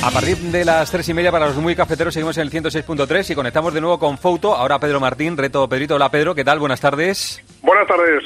A 0.00 0.10
partir 0.12 0.36
de 0.36 0.64
las 0.64 0.90
tres 0.90 1.08
y 1.08 1.14
media 1.14 1.32
para 1.32 1.46
los 1.46 1.56
muy 1.56 1.74
cafeteros 1.74 2.14
seguimos 2.14 2.36
en 2.38 2.42
el 2.42 2.50
106.3 2.50 3.30
y 3.30 3.34
conectamos 3.34 3.74
de 3.74 3.80
nuevo 3.80 3.98
con 3.98 4.16
Fouto. 4.16 4.54
Ahora 4.54 4.78
Pedro 4.78 5.00
Martín, 5.00 5.36
reto 5.36 5.68
Pedrito. 5.68 5.96
Hola 5.96 6.08
Pedro, 6.08 6.34
¿qué 6.34 6.44
tal? 6.44 6.60
Buenas 6.60 6.80
tardes. 6.80 7.42
Buenas 7.62 7.86
tardes. 7.86 8.22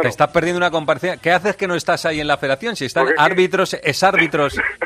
Te 0.00 0.08
estás 0.08 0.28
perdiendo 0.28 0.58
una 0.58 0.70
comparecencia. 0.70 1.20
¿Qué 1.20 1.32
haces 1.32 1.56
que 1.56 1.66
no 1.66 1.74
estás 1.74 2.06
ahí 2.06 2.20
en 2.20 2.28
la 2.28 2.36
federación? 2.36 2.76
Si 2.76 2.84
están 2.84 3.08
árbitros, 3.18 3.74
es 3.74 4.02
árbitros. 4.02 4.56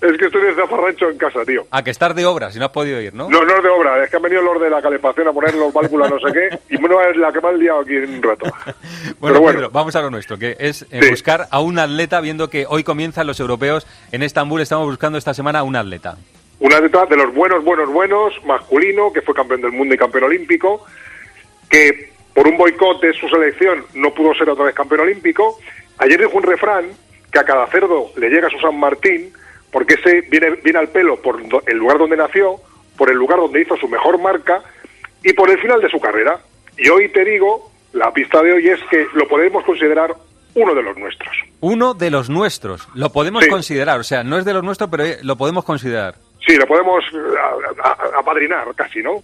Es 0.00 0.16
que 0.16 0.26
estoy 0.26 0.42
desde 0.42 0.62
Zafarrancho 0.62 1.10
en 1.10 1.18
casa, 1.18 1.44
tío. 1.44 1.66
A 1.72 1.82
que 1.82 1.90
estar 1.90 2.14
de 2.14 2.24
obra, 2.24 2.52
si 2.52 2.58
no 2.60 2.66
has 2.66 2.70
podido 2.70 3.00
ir, 3.00 3.14
¿no? 3.14 3.28
No, 3.28 3.44
no 3.44 3.56
es 3.56 3.62
de 3.62 3.68
obra, 3.68 4.04
es 4.04 4.08
que 4.08 4.16
han 4.16 4.22
venido 4.22 4.42
los 4.42 4.60
de 4.60 4.70
la 4.70 4.80
calefacción 4.80 5.26
a 5.26 5.32
poner 5.32 5.54
los 5.54 5.72
válvulas 5.72 6.10
no 6.10 6.20
sé 6.20 6.32
qué, 6.32 6.58
y 6.74 6.78
bueno, 6.78 7.00
es 7.02 7.16
la 7.16 7.32
que 7.32 7.40
me 7.40 7.48
ha 7.48 7.52
liado 7.52 7.80
aquí 7.80 7.96
en 7.96 8.14
un 8.14 8.22
rato. 8.22 8.46
bueno, 9.18 9.42
Pedro, 9.44 9.70
vamos 9.70 9.96
a 9.96 10.02
lo 10.02 10.10
nuestro, 10.10 10.38
que 10.38 10.56
es 10.60 10.86
eh, 10.92 11.10
buscar 11.10 11.48
a 11.50 11.60
un 11.60 11.80
atleta, 11.80 12.20
viendo 12.20 12.48
que 12.48 12.64
hoy 12.68 12.84
comienzan 12.84 13.26
los 13.26 13.40
europeos 13.40 13.88
en 14.12 14.22
Estambul, 14.22 14.60
estamos 14.60 14.86
buscando 14.86 15.18
esta 15.18 15.34
semana 15.34 15.60
a 15.60 15.62
un 15.64 15.74
atleta. 15.74 16.16
Un 16.60 16.72
atleta 16.72 17.06
de 17.06 17.16
los 17.16 17.34
buenos, 17.34 17.64
buenos, 17.64 17.88
buenos, 17.92 18.34
masculino, 18.44 19.12
que 19.12 19.22
fue 19.22 19.34
campeón 19.34 19.62
del 19.62 19.72
mundo 19.72 19.94
y 19.94 19.98
campeón 19.98 20.24
olímpico, 20.24 20.84
que 21.68 22.12
por 22.34 22.46
un 22.46 22.56
boicot 22.56 23.00
de 23.00 23.12
su 23.14 23.28
selección 23.28 23.84
no 23.94 24.14
pudo 24.14 24.32
ser 24.34 24.48
otra 24.48 24.66
vez 24.66 24.74
campeón 24.74 25.00
olímpico. 25.00 25.58
Ayer 25.98 26.20
dijo 26.20 26.36
un 26.36 26.44
refrán 26.44 26.86
que 27.32 27.38
a 27.40 27.44
cada 27.44 27.66
cerdo 27.66 28.12
le 28.16 28.30
llega 28.30 28.48
su 28.48 28.58
San 28.60 28.78
Martín, 28.78 29.32
porque 29.72 29.94
ese 29.94 30.22
viene, 30.30 30.50
viene 30.62 30.78
al 30.78 30.88
pelo 30.88 31.20
por 31.20 31.40
el 31.66 31.76
lugar 31.76 31.98
donde 31.98 32.16
nació, 32.16 32.56
por 32.96 33.10
el 33.10 33.16
lugar 33.16 33.38
donde 33.38 33.60
hizo 33.62 33.76
su 33.76 33.88
mejor 33.88 34.18
marca 34.20 34.62
y 35.22 35.32
por 35.32 35.50
el 35.50 35.58
final 35.60 35.80
de 35.80 35.88
su 35.90 36.00
carrera. 36.00 36.38
Y 36.76 36.88
hoy 36.88 37.08
te 37.10 37.24
digo, 37.24 37.70
la 37.92 38.12
pista 38.12 38.42
de 38.42 38.52
hoy 38.52 38.68
es 38.68 38.80
que 38.90 39.06
lo 39.14 39.26
podemos 39.28 39.64
considerar 39.64 40.14
uno 40.54 40.74
de 40.74 40.82
los 40.82 40.96
nuestros. 40.96 41.36
Uno 41.60 41.94
de 41.94 42.10
los 42.10 42.28
nuestros. 42.30 42.88
Lo 42.94 43.10
podemos 43.12 43.44
Sí. 43.44 43.50
considerar. 43.50 44.00
O 44.00 44.04
sea, 44.04 44.24
no 44.24 44.38
es 44.38 44.44
de 44.44 44.54
los 44.54 44.64
nuestros, 44.64 44.88
pero 44.90 45.04
eh, 45.04 45.18
lo 45.22 45.36
podemos 45.36 45.64
considerar. 45.64 46.14
Sí, 46.46 46.56
lo 46.56 46.66
podemos 46.66 47.04
eh, 47.12 47.18
apadrinar 48.18 48.74
casi, 48.74 49.02
¿no? 49.02 49.22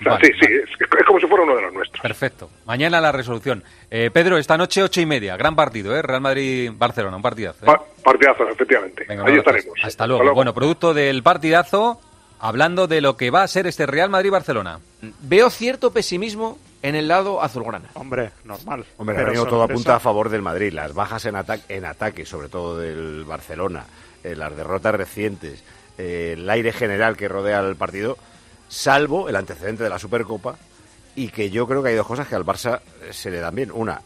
O 0.00 0.02
sea, 0.02 0.12
Vale, 0.12 0.26
sí, 0.28 0.32
sí, 0.40 0.46
es, 0.52 0.70
es 0.80 1.04
como 1.06 1.20
si 1.20 1.26
fuera 1.26 1.44
uno 1.44 1.54
de 1.56 1.62
los 1.62 1.72
nuestros. 1.74 2.00
Perfecto. 2.00 2.50
Mañana 2.64 3.00
la 3.00 3.12
resolución. 3.12 3.62
Eh, 3.90 4.10
Pedro, 4.12 4.38
esta 4.38 4.56
noche 4.56 4.82
ocho 4.82 5.00
y 5.00 5.06
media. 5.06 5.36
Gran 5.36 5.54
partido, 5.54 5.94
¿eh? 5.94 6.00
Real 6.02 6.20
Madrid-Barcelona. 6.22 7.16
Un 7.16 7.22
partidazo. 7.22 7.58
¿eh? 7.64 7.66
Pa- 7.66 7.84
partidazo, 8.02 8.48
efectivamente. 8.48 9.04
Venga, 9.08 9.24
Ahí 9.26 9.36
estaremos. 9.36 9.74
Hasta 9.82 10.06
luego. 10.06 10.32
Bueno, 10.34 10.54
producto 10.54 10.94
del 10.94 11.22
partidazo, 11.22 12.00
hablando 12.38 12.86
de 12.86 13.00
lo 13.02 13.16
que 13.18 13.30
va 13.30 13.42
a 13.42 13.48
ser 13.48 13.66
este 13.66 13.84
Real 13.86 14.08
Madrid-Barcelona. 14.08 14.80
Veo 15.20 15.50
cierto 15.50 15.92
pesimismo 15.92 16.58
en 16.82 16.94
el 16.94 17.06
lado 17.08 17.42
azulgrana. 17.42 17.90
Hombre, 17.92 18.30
normal. 18.44 18.86
Hombre, 18.96 19.14
Pero 19.16 19.26
ahora 19.28 19.30
mismo 19.32 19.46
todo 19.46 19.60
sorpresa- 19.60 19.72
apunta 19.74 19.96
a 19.96 20.00
favor 20.00 20.30
del 20.30 20.40
Madrid. 20.40 20.72
Las 20.72 20.94
bajas 20.94 21.26
en, 21.26 21.36
ataque, 21.36 21.76
en 21.76 21.84
ataque, 21.84 22.24
sobre 22.24 22.48
todo 22.48 22.78
del 22.78 23.24
Barcelona, 23.24 23.84
eh, 24.24 24.34
las 24.34 24.56
derrotas 24.56 24.94
recientes, 24.94 25.62
eh, 25.98 26.36
el 26.38 26.48
aire 26.48 26.72
general 26.72 27.18
que 27.18 27.28
rodea 27.28 27.60
el 27.60 27.76
partido, 27.76 28.16
salvo 28.70 29.28
el 29.28 29.36
antecedente 29.36 29.84
de 29.84 29.90
la 29.90 29.98
Supercopa, 29.98 30.56
y 31.16 31.28
que 31.28 31.50
yo 31.50 31.66
creo 31.66 31.82
que 31.82 31.90
hay 31.90 31.96
dos 31.96 32.06
cosas 32.06 32.26
que 32.26 32.36
al 32.36 32.46
Barça 32.46 32.80
eh, 33.02 33.12
se 33.12 33.30
le 33.30 33.40
dan 33.40 33.54
bien. 33.54 33.70
Una, 33.72 34.00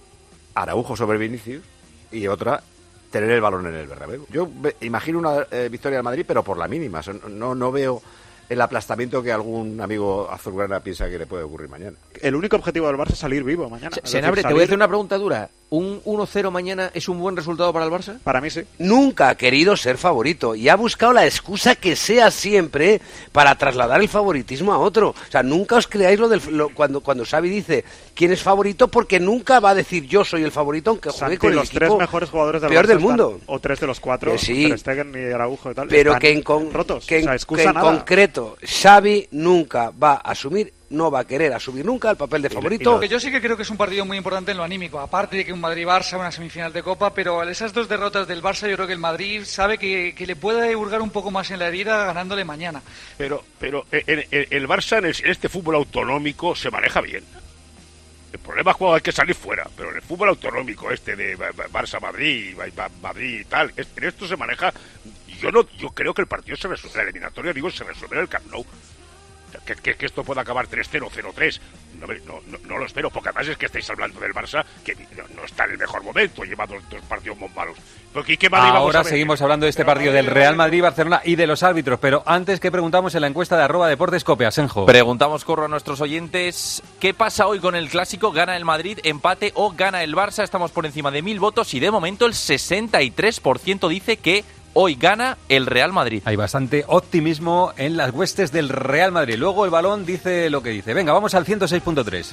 Araujo 0.55 0.97
sobre 0.97 1.19
Vinicius, 1.19 1.63
y 2.11 2.27
otra, 2.27 2.63
tener 3.11 3.31
el 3.31 3.41
balón 3.41 3.67
en 3.67 3.75
el 3.75 3.87
Bernabéu. 3.87 4.27
Yo 4.31 4.49
imagino 4.81 5.19
una 5.19 5.47
eh, 5.51 5.69
victoria 5.71 5.99
del 5.99 6.05
Madrid, 6.05 6.25
pero 6.27 6.43
por 6.43 6.59
la 6.59 6.67
mínima. 6.67 7.01
No, 7.29 7.55
no 7.55 7.71
veo 7.71 8.03
el 8.49 8.61
aplastamiento 8.61 9.23
que 9.23 9.33
algún 9.33 9.81
amigo 9.81 10.29
azulgrana 10.31 10.81
piensa 10.81 11.09
que 11.09 11.19
le 11.19 11.27
puede 11.27 11.45
ocurrir 11.45 11.69
mañana. 11.69 11.97
El 12.21 12.35
único 12.35 12.57
objetivo 12.57 12.87
del 12.87 12.97
Barça 12.97 13.13
es 13.13 13.19
salir 13.19 13.43
vivo 13.45 13.69
mañana. 13.71 13.97
Es 14.03 14.11
Senabre, 14.11 14.37
decir, 14.43 14.49
te 14.49 14.55
voy 14.55 14.63
a 14.63 14.65
hacer 14.65 14.77
una 14.77 14.89
pregunta 14.89 15.17
dura. 15.19 15.49
¿Un 15.71 16.01
1-0 16.05 16.51
mañana 16.53 16.91
es 16.95 17.09
un 17.09 17.19
buen 17.19 17.37
resultado 17.37 17.73
para 17.73 17.85
el 17.87 17.91
Barça? 17.91 18.19
Para 18.23 18.41
mí 18.41 18.49
sí. 18.51 18.63
Nunca 18.79 19.31
ha 19.31 19.35
querido 19.35 19.77
ser 19.77 19.99
favorito 19.99 20.55
y 20.55 20.69
ha 20.69 20.77
buscado 20.77 21.13
la 21.13 21.25
excusa 21.27 21.75
que 21.75 21.97
sea 21.97 22.31
siempre 22.31 23.01
para 23.33 23.57
trasladar 23.57 24.01
el 24.01 24.09
favoritismo 24.09 24.73
a 24.73 24.79
otro. 24.79 25.09
O 25.11 25.31
sea, 25.33 25.43
nunca 25.43 25.77
os 25.77 25.89
creáis 25.89 26.21
lo 26.21 26.29
del 26.29 26.41
lo- 26.51 26.69
cuando 26.69 27.01
cuando 27.01 27.25
Xavi 27.25 27.49
dice 27.49 27.85
quién 28.15 28.33
es 28.33 28.43
favorito 28.43 28.89
porque 28.89 29.19
nunca 29.21 29.61
va 29.61 29.71
a 29.71 29.75
decir 29.75 30.05
yo 30.07 30.25
soy 30.25 30.43
el 30.45 30.53
favorito 30.53 30.91
aunque 30.91 31.11
juegue 31.11 31.19
Santi, 31.19 31.37
con 31.37 31.51
el 31.51 31.57
los 31.57 31.69
tres 31.71 31.83
equipo 31.89 31.99
mejores 31.99 32.31
jugadores 32.31 32.63
del 32.63 32.71
peor 32.71 32.87
del 32.87 32.99
están- 32.99 33.09
mundo. 33.09 33.41
o 33.47 33.59
tres 33.59 33.81
de 33.81 33.87
los 33.87 34.01
cuatro, 34.01 34.33
Que 34.33 34.39
sí. 34.39 34.73
Stegen 34.79 35.13
y 35.15 35.33
Araujo 35.33 35.71
y 35.71 35.75
tal, 35.75 35.89
Pero 35.89 36.11
están 36.13 36.21
que 36.21 36.31
en, 36.33 36.43
con- 36.43 36.73
rotos. 36.73 37.07
que 37.07 37.19
en- 37.19 37.29
o 37.29 37.39
sea, 37.39 37.57
que 37.57 37.63
en 37.65 37.75
nada. 37.75 37.81
concreto 37.91 38.57
Xavi 38.63 39.29
nunca 39.33 39.91
va 39.91 40.13
a 40.15 40.31
asumir, 40.31 40.73
no 40.91 41.11
va 41.11 41.21
a 41.21 41.25
querer 41.27 41.53
asumir 41.53 41.85
nunca 41.85 42.11
el 42.11 42.17
papel 42.17 42.43
de 42.43 42.51
favorito. 42.51 43.03
Yo 43.03 43.19
sí 43.19 43.31
que 43.33 43.41
creo 43.41 43.57
que 43.57 43.65
es 43.65 43.71
un 43.71 43.77
partido 43.77 44.05
muy 44.05 44.17
importante 44.17 44.53
en 44.53 44.59
lo 44.59 44.63
anímico, 44.63 45.01
aparte 45.01 45.37
de 45.39 45.45
que 45.45 45.53
un 45.53 45.61
Madrid-Barça, 45.61 46.17
una 46.19 46.31
semifinal 46.31 46.73
de 46.73 46.85
Copa, 46.85 47.13
pero 47.13 47.41
a 47.41 47.51
esas 47.51 47.73
dos 47.73 47.89
derrotas 47.89 48.29
del 48.29 48.41
Barça 48.43 48.69
yo 48.69 48.77
creo 48.77 48.87
que 48.87 48.93
el 48.93 48.99
Madrid 49.01 49.43
sabe 49.45 49.77
que, 49.77 50.15
que 50.17 50.25
le 50.27 50.37
puede 50.37 50.77
hurgar 50.77 51.03
un 51.03 51.11
poco 51.11 51.33
más 51.33 51.51
en 51.51 51.59
la 51.59 51.67
herida 51.67 52.05
ganándole 52.05 52.45
mañana. 52.45 52.81
Pero, 53.19 53.43
pero 53.59 53.87
el, 53.91 54.27
el- 54.31 54.47
el 54.51 54.69
Barça 54.69 54.99
en, 54.99 55.07
el- 55.07 55.17
en 55.25 55.31
este 55.33 55.49
fútbol 55.49 55.75
autonómico 55.75 56.55
se 56.55 56.71
maneja 56.71 57.01
bien. 57.01 57.25
El 58.35 58.41
problema 58.41 58.73
es 58.73 58.77
cuando 58.77 58.97
hay 58.97 59.01
que 59.01 59.13
salir 59.13 59.37
fuera, 59.37 59.65
pero 59.77 59.91
en 59.91 59.95
el 59.97 60.03
fútbol 60.03 60.29
autonómico 60.31 60.91
este 60.91 61.15
de 61.15 61.37
Ba- 61.37 61.53
Ba- 61.55 61.69
Barça-Madrid, 61.69 62.57
Ba- 62.57 62.67
Ba- 62.75 62.91
Madrid 63.01 63.43
y 63.43 63.45
tal, 63.45 63.73
en 63.77 64.05
esto 64.05 64.27
se 64.27 64.37
maneja. 64.37 64.75
Yo 65.41 65.53
no, 65.53 65.65
yo 65.79 65.91
creo 65.91 66.13
que 66.13 66.23
el 66.23 66.27
partido 66.27 66.57
se 66.57 66.67
resuelve, 66.67 66.97
la 66.97 67.03
eliminatoria, 67.05 67.53
digo, 67.53 67.71
se 67.71 67.85
resuelve 67.85 68.17
en 68.17 68.23
el 68.23 68.29
Camp 68.29 68.47
Nou. 68.51 68.67
Que, 69.65 69.75
que- 69.77 69.95
que 69.97 70.07
esto 70.07 70.25
pueda 70.25 70.43
acabar 70.43 70.67
3-0, 70.69 71.09
0-3. 71.11 71.61
No, 72.01 72.07
no, 72.07 72.41
no- 72.47 72.59
no 72.67 72.79
lo 72.79 72.87
espero, 72.87 73.11
porque 73.11 73.29
además 73.31 73.49
es 73.49 73.57
que 73.57 73.67
estáis 73.67 73.89
hablando 73.91 74.19
del 74.21 74.33
Barça, 74.33 74.65
que 74.85 74.95
no, 74.95 75.25
no 75.37 75.45
está 75.45 75.65
en 75.65 75.73
el 75.73 75.79
mejor 75.79 76.03
momento, 76.03 76.43
lleva 76.45 76.67
dos, 76.67 76.83
dos 76.91 77.01
partidos 77.03 77.39
muy 77.39 77.49
malos. 77.51 77.77
Porque, 78.13 78.35
¿y 78.35 78.37
qué 78.37 78.49
Madrid 78.51 78.67
vamos 78.69 78.77
a 78.79 78.83
Ahora 78.85 79.03
ver? 79.03 79.11
seguimos 79.11 79.43
hablando 79.43 79.65
de 79.67 79.71
este 79.71 79.85
partido 79.85 80.13
del 80.13 80.27
Real 80.27 80.55
Madrid-Barcelona 80.57 81.21
y 81.25 81.35
de 81.37 81.47
los 81.47 81.63
árbitros, 81.63 81.99
pero 82.01 82.23
antes 82.27 82.61
que 82.61 82.71
preguntamos 82.71 83.15
en 83.15 83.23
la 83.23 83.27
encuesta 83.27 83.57
de 83.57 83.65
arroba 83.65 83.89
deportes 83.89 84.23
Cope, 84.25 84.47
Asenjo. 84.47 84.87
Preguntamos, 84.87 85.45
corro 85.45 85.65
a 85.65 85.69
nuestros 85.69 86.01
oyentes, 86.01 86.83
¿qué 87.01 87.13
pasa 87.15 87.47
hoy 87.49 87.59
con 87.59 87.75
el 87.75 87.89
clásico? 87.89 88.31
¿Gana 88.33 88.57
el 88.57 88.65
Madrid, 88.65 88.99
empate 89.03 89.51
o 89.55 89.73
gana 89.73 90.03
el 90.05 90.15
Barça? 90.15 90.45
Estamos 90.45 90.71
por 90.71 90.87
encima 90.87 91.11
de 91.11 91.23
mil 91.23 91.41
votos 91.41 91.75
y 91.75 91.81
de 91.81 91.91
momento 91.91 92.27
el 92.27 92.35
63% 92.35 93.89
dice 93.89 94.17
que 94.17 94.45
hoy 94.75 94.97
gana 94.97 95.39
el 95.49 95.67
Real 95.67 95.93
Madrid. 95.93 96.23
Hay 96.25 96.37
bastante 96.37 96.85
optimismo 96.87 97.73
en 97.77 97.97
las 97.97 98.13
huestes 98.13 98.53
del 98.53 98.69
Real 98.69 99.13
Madrid. 99.13 99.37
Luego 99.39 99.65
el 99.65 99.71
balón 99.71 100.05
dice 100.05 100.51
lo 100.51 100.63
que 100.63 100.71
dice. 100.71 100.93
Venga, 100.93 101.13
vamos 101.13 101.35
al 101.35 101.47
106.3. 101.47 102.33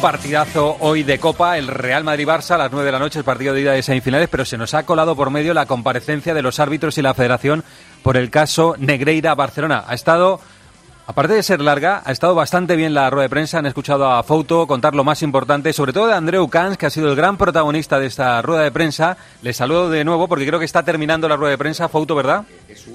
Partidazo 0.00 0.76
hoy 0.80 1.02
de 1.02 1.18
Copa, 1.18 1.58
el 1.58 1.68
Real 1.68 2.04
Madrid-Barça 2.04 2.52
a 2.52 2.58
las 2.58 2.72
9 2.72 2.86
de 2.86 2.92
la 2.92 2.98
noche, 2.98 3.18
el 3.18 3.24
partido 3.24 3.54
de 3.54 3.62
ida 3.62 3.72
de 3.72 3.82
semifinales, 3.82 4.28
pero 4.28 4.44
se 4.44 4.58
nos 4.58 4.74
ha 4.74 4.84
colado 4.84 5.16
por 5.16 5.30
medio 5.30 5.54
la 5.54 5.66
comparecencia 5.66 6.34
de 6.34 6.42
los 6.42 6.60
árbitros 6.60 6.98
y 6.98 7.02
la 7.02 7.14
federación 7.14 7.64
por 8.02 8.16
el 8.16 8.30
caso 8.30 8.74
Negreira-Barcelona. 8.78 9.84
Ha 9.86 9.94
estado, 9.94 10.40
aparte 11.06 11.34
de 11.34 11.42
ser 11.42 11.60
larga, 11.60 12.02
ha 12.04 12.12
estado 12.12 12.34
bastante 12.34 12.74
bien 12.76 12.92
la 12.94 13.08
rueda 13.10 13.22
de 13.24 13.28
prensa. 13.30 13.58
Han 13.58 13.66
escuchado 13.66 14.10
a 14.10 14.22
Fouto 14.22 14.66
contar 14.66 14.94
lo 14.94 15.04
más 15.04 15.22
importante, 15.22 15.72
sobre 15.72 15.92
todo 15.92 16.06
de 16.08 16.14
Andreu 16.14 16.48
Cans, 16.48 16.76
que 16.76 16.86
ha 16.86 16.90
sido 16.90 17.08
el 17.08 17.16
gran 17.16 17.36
protagonista 17.36 17.98
de 17.98 18.06
esta 18.06 18.42
rueda 18.42 18.62
de 18.62 18.70
prensa. 18.72 19.16
Les 19.42 19.56
saludo 19.56 19.88
de 19.90 20.04
nuevo 20.04 20.28
porque 20.28 20.46
creo 20.46 20.58
que 20.58 20.64
está 20.64 20.82
terminando 20.84 21.28
la 21.28 21.36
rueda 21.36 21.52
de 21.52 21.58
prensa. 21.58 21.88
Fouto, 21.88 22.14
¿verdad? 22.14 22.44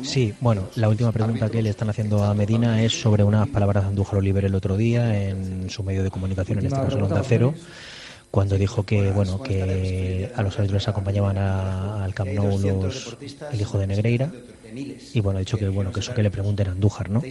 Sí, 0.03 0.33
bueno, 0.41 0.63
la 0.75 0.89
última 0.89 1.11
pregunta 1.11 1.49
que 1.49 1.61
le 1.61 1.69
están 1.69 1.89
haciendo 1.89 2.23
a 2.23 2.33
Medina 2.33 2.81
es 2.81 2.99
sobre 3.01 3.23
unas 3.23 3.47
palabras 3.47 3.83
de 3.83 3.89
Andújar 3.89 4.19
Oliver 4.19 4.45
el 4.45 4.55
otro 4.55 4.77
día 4.77 5.27
en 5.29 5.69
su 5.69 5.83
medio 5.83 6.03
de 6.03 6.11
comunicación, 6.11 6.59
en 6.59 6.65
este 6.67 6.79
caso 6.79 6.97
en 6.97 7.03
Onda 7.03 7.21
Cero, 7.25 7.53
cuando 8.29 8.55
dijo 8.57 8.83
que 8.85 9.11
bueno 9.11 9.41
que 9.41 10.31
a 10.35 10.41
los 10.41 10.57
árbitros 10.57 10.87
acompañaban 10.87 11.37
a- 11.37 12.03
al 12.03 12.13
Camp 12.13 12.29
Nou 12.31 12.57
los, 12.83 13.17
el 13.51 13.59
hijo 13.61 13.77
de 13.77 13.87
Negreira 13.87 14.31
y 15.13 15.19
bueno 15.19 15.37
ha 15.37 15.39
dicho 15.41 15.57
que 15.57 15.67
bueno 15.69 15.91
que 15.91 15.99
eso 15.99 16.13
que 16.13 16.23
le 16.23 16.31
pregunten 16.31 16.67
a 16.67 16.71
Andújar, 16.71 17.09
¿no? 17.09 17.21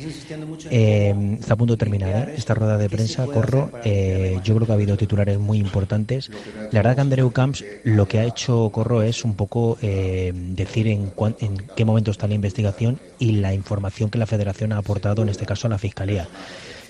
Eh, 0.71 1.37
está 1.41 1.55
a 1.55 1.57
punto 1.57 1.75
de 1.75 1.79
terminar 1.79 2.29
¿eh? 2.29 2.35
esta 2.37 2.55
rueda 2.55 2.77
de 2.79 2.89
prensa, 2.89 3.27
corro. 3.27 3.71
eh, 3.85 4.39
yo 4.45 4.55
creo 4.55 4.67
que 4.67 4.73
ha 4.73 4.75
habido 4.75 4.97
titulares 4.97 5.39
muy 5.39 5.59
importantes. 5.59 6.31
La 6.73 6.81
verdad 6.81 6.95
que 6.97 7.01
Andreu 7.01 7.31
Camps 7.33 7.65
lo 7.85 8.07
que 8.07 8.19
ha 8.19 8.25
hecho 8.25 8.71
corro 8.71 9.03
es 9.03 9.25
un 9.25 9.35
poco 9.35 9.79
eh, 9.83 10.33
decir 10.35 10.89
en, 10.89 11.11
cuán- 11.11 11.37
en 11.41 11.57
qué 11.77 11.85
momento 11.85 12.11
está 12.11 12.27
la 12.29 12.35
investigación 12.35 12.99
y 13.19 13.33
la 13.33 13.55
información 13.55 14.11
que 14.11 14.19
la 14.19 14.27
Federación 14.27 14.73
ha 14.73 14.79
aportado, 14.79 15.23
en 15.23 15.29
este 15.29 15.47
caso 15.47 15.67
a 15.67 15.71
la 15.71 15.79
Fiscalía. 15.79 16.29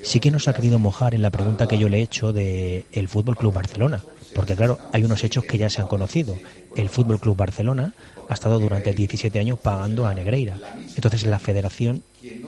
Sí 0.03 0.19
que 0.21 0.31
nos 0.31 0.49
ha 0.49 0.55
querido 0.55 0.79
mojar 0.79 1.15
en 1.15 1.23
la 1.23 1.31
pregunta 1.31 1.67
que 1.69 1.79
yo 1.79 1.89
le 1.89 1.99
he 1.99 2.03
hecho 2.03 2.33
de 2.33 2.85
el 2.93 3.09
Fútbol 3.09 3.37
Club 3.37 3.53
Barcelona, 3.55 4.03
porque 4.35 4.57
claro, 4.57 4.79
hay 4.93 5.05
unos 5.05 5.23
hechos 5.25 5.45
que 5.45 5.59
ya 5.59 5.69
se 5.69 5.81
han 5.83 5.89
conocido. 5.89 6.37
El 6.77 6.89
Fútbol 6.89 7.19
Club 7.21 7.37
Barcelona 7.37 7.93
ha 8.31 8.35
estado 8.35 8.61
durante 8.61 8.95
17 8.95 9.41
años 9.41 9.59
pagando 9.59 10.07
a 10.07 10.15
Negreira. 10.15 10.57
Entonces 10.95 11.27
la 11.27 11.41
Federación 11.41 12.05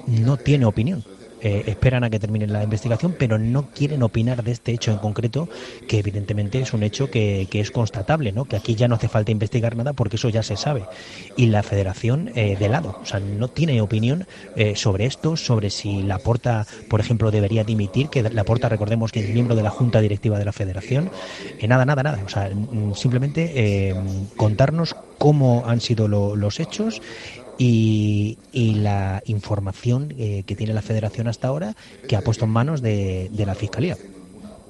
no 0.06 0.36
tiene 0.36 0.64
opinión. 0.64 1.04
Eh, 1.44 1.64
esperan 1.66 2.04
a 2.04 2.10
que 2.10 2.20
termine 2.20 2.46
la 2.46 2.62
investigación, 2.62 3.14
pero 3.18 3.36
no 3.38 3.68
quieren 3.74 4.02
opinar 4.02 4.44
de 4.44 4.52
este 4.52 4.72
hecho 4.72 4.92
en 4.92 4.98
concreto, 4.98 5.48
que 5.88 5.98
evidentemente 5.98 6.60
es 6.60 6.72
un 6.72 6.82
hecho 6.84 7.10
que, 7.10 7.48
que 7.50 7.60
es 7.60 7.70
constatable, 7.70 8.30
¿no? 8.32 8.44
que 8.44 8.56
aquí 8.56 8.74
ya 8.76 8.86
no 8.86 8.94
hace 8.94 9.08
falta 9.08 9.32
investigar 9.32 9.76
nada 9.76 9.92
porque 9.92 10.16
eso 10.16 10.28
ya 10.28 10.42
se 10.42 10.56
sabe. 10.56 10.84
Y 11.36 11.46
la 11.46 11.62
federación 11.62 12.30
eh, 12.36 12.56
de 12.58 12.68
lado, 12.68 12.96
o 13.02 13.06
sea, 13.06 13.18
no 13.20 13.48
tiene 13.48 13.80
opinión 13.80 14.26
eh, 14.56 14.74
sobre 14.76 15.06
esto, 15.06 15.36
sobre 15.36 15.70
si 15.70 16.02
Laporta, 16.02 16.66
por 16.88 17.00
ejemplo, 17.00 17.30
debería 17.30 17.64
dimitir, 17.64 18.08
que 18.08 18.22
Laporta, 18.22 18.68
recordemos 18.68 19.10
que 19.10 19.20
es 19.20 19.28
miembro 19.30 19.56
de 19.56 19.62
la 19.62 19.70
junta 19.70 20.00
directiva 20.00 20.38
de 20.38 20.44
la 20.44 20.52
federación. 20.52 21.10
Nada, 21.66 21.84
nada, 21.84 22.02
nada. 22.02 22.22
O 22.24 22.28
sea, 22.28 22.50
simplemente 22.94 23.94
contarnos 24.36 24.94
cómo 25.18 25.64
han 25.66 25.80
sido 25.80 26.08
lo- 26.08 26.36
los 26.36 26.58
hechos 26.60 27.00
y, 27.62 28.40
y 28.50 28.74
la 28.74 29.22
información 29.24 30.12
eh, 30.18 30.42
que 30.44 30.56
tiene 30.56 30.74
la 30.74 30.82
federación 30.82 31.28
hasta 31.28 31.46
ahora 31.46 31.74
que 32.08 32.16
ha 32.16 32.22
puesto 32.22 32.44
en 32.44 32.50
manos 32.50 32.82
de, 32.82 33.28
de 33.30 33.46
la 33.46 33.54
fiscalía. 33.54 34.00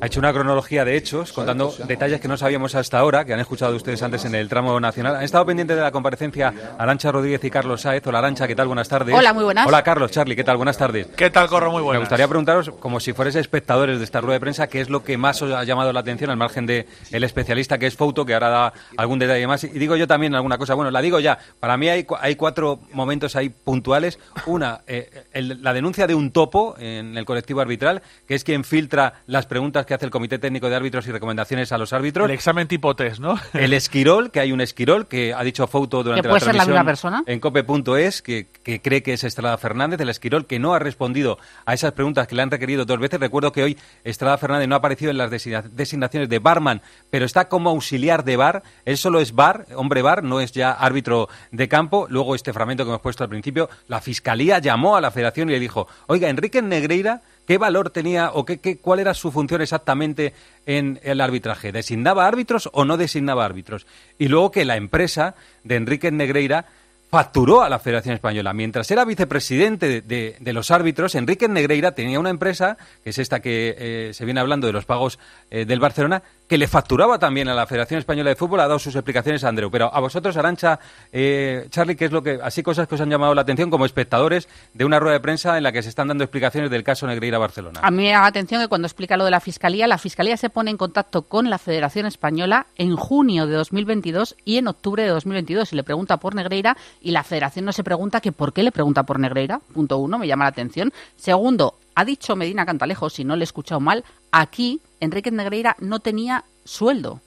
Ha 0.02 0.06
hecho 0.06 0.18
una 0.18 0.32
cronología 0.32 0.84
de 0.84 0.96
hechos 0.96 1.30
contando 1.32 1.72
detalles 1.86 2.20
que 2.20 2.26
no 2.26 2.36
sabíamos 2.36 2.74
hasta 2.74 2.98
ahora, 2.98 3.24
que 3.24 3.34
han 3.34 3.38
escuchado 3.38 3.76
ustedes 3.76 4.02
antes 4.02 4.24
en 4.24 4.34
el 4.34 4.48
tramo 4.48 4.80
nacional. 4.80 5.14
Han 5.14 5.22
estado 5.22 5.46
pendientes 5.46 5.76
de 5.76 5.82
la 5.84 5.92
comparecencia 5.92 6.52
Arancha 6.76 7.12
Rodríguez 7.12 7.44
y 7.44 7.50
Carlos 7.50 7.82
Sáez. 7.82 8.04
Hola 8.08 8.18
Arancha, 8.18 8.48
¿qué 8.48 8.56
tal? 8.56 8.66
Buenas 8.66 8.88
tardes. 8.88 9.14
Hola, 9.14 9.32
muy 9.32 9.44
buenas. 9.44 9.64
Hola 9.64 9.84
Carlos, 9.84 10.10
Charlie, 10.10 10.34
¿qué 10.34 10.42
tal? 10.42 10.56
Buenas 10.56 10.76
tardes. 10.76 11.06
¿Qué 11.16 11.30
tal, 11.30 11.46
Corro? 11.46 11.70
Muy 11.70 11.82
Me 11.82 11.84
buenas. 11.84 12.00
gustaría 12.00 12.26
preguntaros, 12.26 12.70
como 12.80 12.98
si 12.98 13.12
fuerais 13.12 13.36
espectadores 13.36 13.98
de 14.00 14.04
esta 14.04 14.20
rueda 14.20 14.34
de 14.34 14.40
prensa, 14.40 14.66
¿qué 14.66 14.80
es 14.80 14.90
lo 14.90 15.04
que 15.04 15.16
más 15.16 15.40
os 15.40 15.52
ha 15.52 15.62
llamado 15.62 15.92
la 15.92 16.00
atención 16.00 16.30
al 16.30 16.36
margen 16.36 16.66
de 16.66 16.88
el 17.12 17.22
especialista 17.22 17.78
que 17.78 17.86
es 17.86 17.94
Fouto, 17.94 18.26
que 18.26 18.34
ahora 18.34 18.48
da 18.48 18.72
algún 18.96 19.20
detalle 19.20 19.46
más? 19.46 19.62
Y 19.62 19.68
digo 19.68 19.94
yo 19.94 20.08
también 20.08 20.34
alguna 20.34 20.58
cosa. 20.58 20.74
Bueno, 20.74 20.90
la 20.90 21.00
digo 21.00 21.20
ya. 21.20 21.38
Para 21.60 21.76
mí 21.76 21.88
hay, 21.88 22.04
hay 22.20 22.34
cuatro 22.34 22.80
momentos 22.92 23.36
ahí 23.36 23.50
puntuales. 23.50 24.18
Una, 24.46 24.80
eh, 24.88 25.26
el- 25.32 25.62
la 25.62 25.72
denuncia 25.72 26.08
de 26.08 26.16
un 26.16 26.32
topo 26.32 26.74
en 26.80 27.16
el 27.16 27.24
colectivo 27.24 27.60
arbitral, 27.60 28.02
que 28.26 28.34
es 28.34 28.42
quien 28.42 28.64
filtra 28.64 29.22
las 29.28 29.46
preguntas 29.46 29.86
que 29.86 29.91
hace 29.94 30.04
el 30.04 30.10
Comité 30.10 30.38
Técnico 30.38 30.68
de 30.68 30.76
Árbitros 30.76 31.06
y 31.06 31.12
recomendaciones 31.12 31.72
a 31.72 31.78
los 31.78 31.92
árbitros. 31.92 32.26
El 32.26 32.30
examen 32.34 32.68
tipo 32.68 32.94
test, 32.96 33.18
¿no? 33.20 33.38
El 33.54 33.72
esquirol, 33.72 34.30
que 34.30 34.40
hay 34.40 34.52
un 34.52 34.60
esquirol 34.60 35.06
que 35.06 35.32
ha 35.34 35.42
dicho 35.44 35.66
Fouto 35.66 36.02
durante 36.02 36.22
¿Que 36.22 36.28
puede 36.28 36.40
la 36.40 36.44
ser 36.46 36.54
la 36.54 36.64
transmisión 36.64 36.74
misma 36.78 36.84
persona? 36.84 37.22
en 37.26 37.40
cope.es, 37.40 38.22
que, 38.22 38.46
que 38.62 38.80
cree 38.80 39.02
que 39.02 39.12
es 39.14 39.24
Estrada 39.24 39.56
Fernández, 39.58 40.00
el 40.00 40.08
esquirol, 40.08 40.46
que 40.46 40.58
no 40.58 40.74
ha 40.74 40.78
respondido 40.78 41.38
a 41.66 41.74
esas 41.74 41.92
preguntas 41.92 42.26
que 42.26 42.34
le 42.34 42.42
han 42.42 42.50
requerido 42.50 42.84
dos 42.84 42.98
veces. 42.98 43.20
Recuerdo 43.20 43.52
que 43.52 43.62
hoy 43.62 43.78
Estrada 44.04 44.38
Fernández 44.38 44.68
no 44.68 44.74
ha 44.74 44.78
aparecido 44.78 45.10
en 45.10 45.18
las 45.18 45.30
designa- 45.30 45.62
designaciones 45.62 46.28
de 46.28 46.38
barman, 46.38 46.82
pero 47.10 47.24
está 47.24 47.48
como 47.48 47.70
auxiliar 47.70 48.24
de 48.24 48.36
bar. 48.36 48.62
Él 48.84 48.96
solo 48.96 49.20
es 49.20 49.34
bar, 49.34 49.66
hombre 49.74 50.02
bar, 50.02 50.22
no 50.22 50.40
es 50.40 50.52
ya 50.52 50.72
árbitro 50.72 51.28
de 51.50 51.68
campo. 51.68 52.06
Luego 52.08 52.34
este 52.34 52.52
fragmento 52.52 52.84
que 52.84 52.90
hemos 52.90 53.00
puesto 53.02 53.24
al 53.24 53.30
principio, 53.30 53.68
la 53.88 54.00
Fiscalía 54.00 54.58
llamó 54.58 54.96
a 54.96 55.00
la 55.00 55.10
Federación 55.10 55.48
y 55.50 55.52
le 55.52 55.60
dijo, 55.60 55.86
oiga, 56.06 56.28
Enrique 56.28 56.62
Negreira, 56.62 57.22
¿qué 57.46 57.58
valor 57.58 57.90
tenía 57.90 58.30
o 58.32 58.44
qué, 58.44 58.58
qué- 58.58 58.78
cuál 58.78 59.00
era 59.00 59.14
su 59.14 59.30
función 59.32 59.60
exactamente 59.62 60.32
en 60.66 61.00
el 61.02 61.20
arbitraje? 61.20 61.72
¿Designaba 61.72 62.26
árbitros 62.26 62.68
o 62.72 62.84
no 62.84 62.96
designaba 62.96 63.44
árbitros? 63.44 63.86
Y 64.18 64.28
luego 64.28 64.50
que 64.50 64.64
la 64.64 64.76
empresa 64.76 65.34
de 65.64 65.76
Enrique 65.76 66.10
Negreira 66.10 66.66
facturó 67.10 67.60
a 67.60 67.68
la 67.68 67.78
Federación 67.78 68.14
Española. 68.14 68.54
Mientras 68.54 68.90
era 68.90 69.04
vicepresidente 69.04 70.00
de, 70.00 70.36
de- 70.40 70.52
los 70.54 70.70
árbitros, 70.70 71.14
Enrique 71.14 71.46
Negreira 71.46 71.92
tenía 71.92 72.18
una 72.18 72.30
empresa, 72.30 72.78
que 73.04 73.10
es 73.10 73.18
esta 73.18 73.40
que 73.40 73.74
eh, 73.76 74.10
se 74.14 74.24
viene 74.24 74.40
hablando 74.40 74.66
de 74.66 74.72
los 74.72 74.86
pagos 74.86 75.18
eh, 75.50 75.66
del 75.66 75.78
Barcelona, 75.78 76.22
que 76.48 76.58
le 76.58 76.66
facturaba 76.66 77.18
también 77.18 77.48
a 77.48 77.54
la 77.54 77.66
Federación 77.66 77.98
Española 77.98 78.30
de 78.30 78.36
Fútbol, 78.36 78.60
ha 78.60 78.66
dado 78.66 78.78
sus 78.78 78.94
explicaciones 78.94 79.42
a 79.44 79.48
Andreu. 79.48 79.70
Pero 79.70 79.94
a 79.94 80.00
vosotros, 80.00 80.36
Arancha, 80.36 80.78
eh, 81.12 81.66
Charlie, 81.70 81.96
¿qué 81.96 82.06
es 82.06 82.12
lo 82.12 82.22
que, 82.22 82.38
así 82.42 82.62
cosas 82.62 82.86
que 82.88 82.94
os 82.94 83.00
han 83.00 83.10
llamado 83.10 83.34
la 83.34 83.42
atención 83.42 83.70
como 83.70 83.86
espectadores 83.86 84.48
de 84.74 84.84
una 84.84 84.98
rueda 84.98 85.14
de 85.14 85.20
prensa 85.20 85.56
en 85.56 85.62
la 85.62 85.72
que 85.72 85.82
se 85.82 85.88
están 85.88 86.08
dando 86.08 86.24
explicaciones 86.24 86.70
del 86.70 86.84
caso 86.84 87.06
Negreira-Barcelona? 87.06 87.80
A 87.82 87.90
mí 87.90 87.98
me 87.98 88.10
llama 88.10 88.22
la 88.22 88.28
atención 88.28 88.60
que 88.60 88.68
cuando 88.68 88.86
explica 88.86 89.16
lo 89.16 89.24
de 89.24 89.30
la 89.30 89.40
Fiscalía, 89.40 89.86
la 89.86 89.98
Fiscalía 89.98 90.36
se 90.36 90.50
pone 90.50 90.70
en 90.70 90.76
contacto 90.76 91.22
con 91.22 91.48
la 91.48 91.58
Federación 91.58 92.06
Española 92.06 92.66
en 92.76 92.96
junio 92.96 93.46
de 93.46 93.54
2022 93.54 94.36
y 94.44 94.58
en 94.58 94.68
octubre 94.68 95.02
de 95.02 95.08
2022 95.08 95.72
y 95.72 95.76
le 95.76 95.84
pregunta 95.84 96.18
por 96.18 96.34
Negreira 96.34 96.76
y 97.00 97.12
la 97.12 97.22
Federación 97.22 97.64
no 97.64 97.72
se 97.72 97.84
pregunta 97.84 98.20
que 98.20 98.32
por 98.32 98.52
qué 98.52 98.62
le 98.62 98.72
pregunta 98.72 99.04
por 99.04 99.18
Negreira. 99.18 99.60
Punto 99.72 99.98
uno, 99.98 100.18
me 100.18 100.26
llama 100.26 100.44
la 100.44 100.50
atención. 100.50 100.92
Segundo, 101.16 101.76
ha 101.94 102.04
dicho 102.04 102.36
Medina 102.36 102.66
Cantalejo, 102.66 103.10
si 103.10 103.24
no 103.24 103.36
le 103.36 103.42
he 103.42 103.44
escuchado 103.44 103.80
mal, 103.80 104.04
aquí 104.30 104.80
Enrique 105.02 105.30
Negreira 105.32 105.76
no 105.80 105.98
tenía 105.98 106.44
sueldo. 106.64 107.20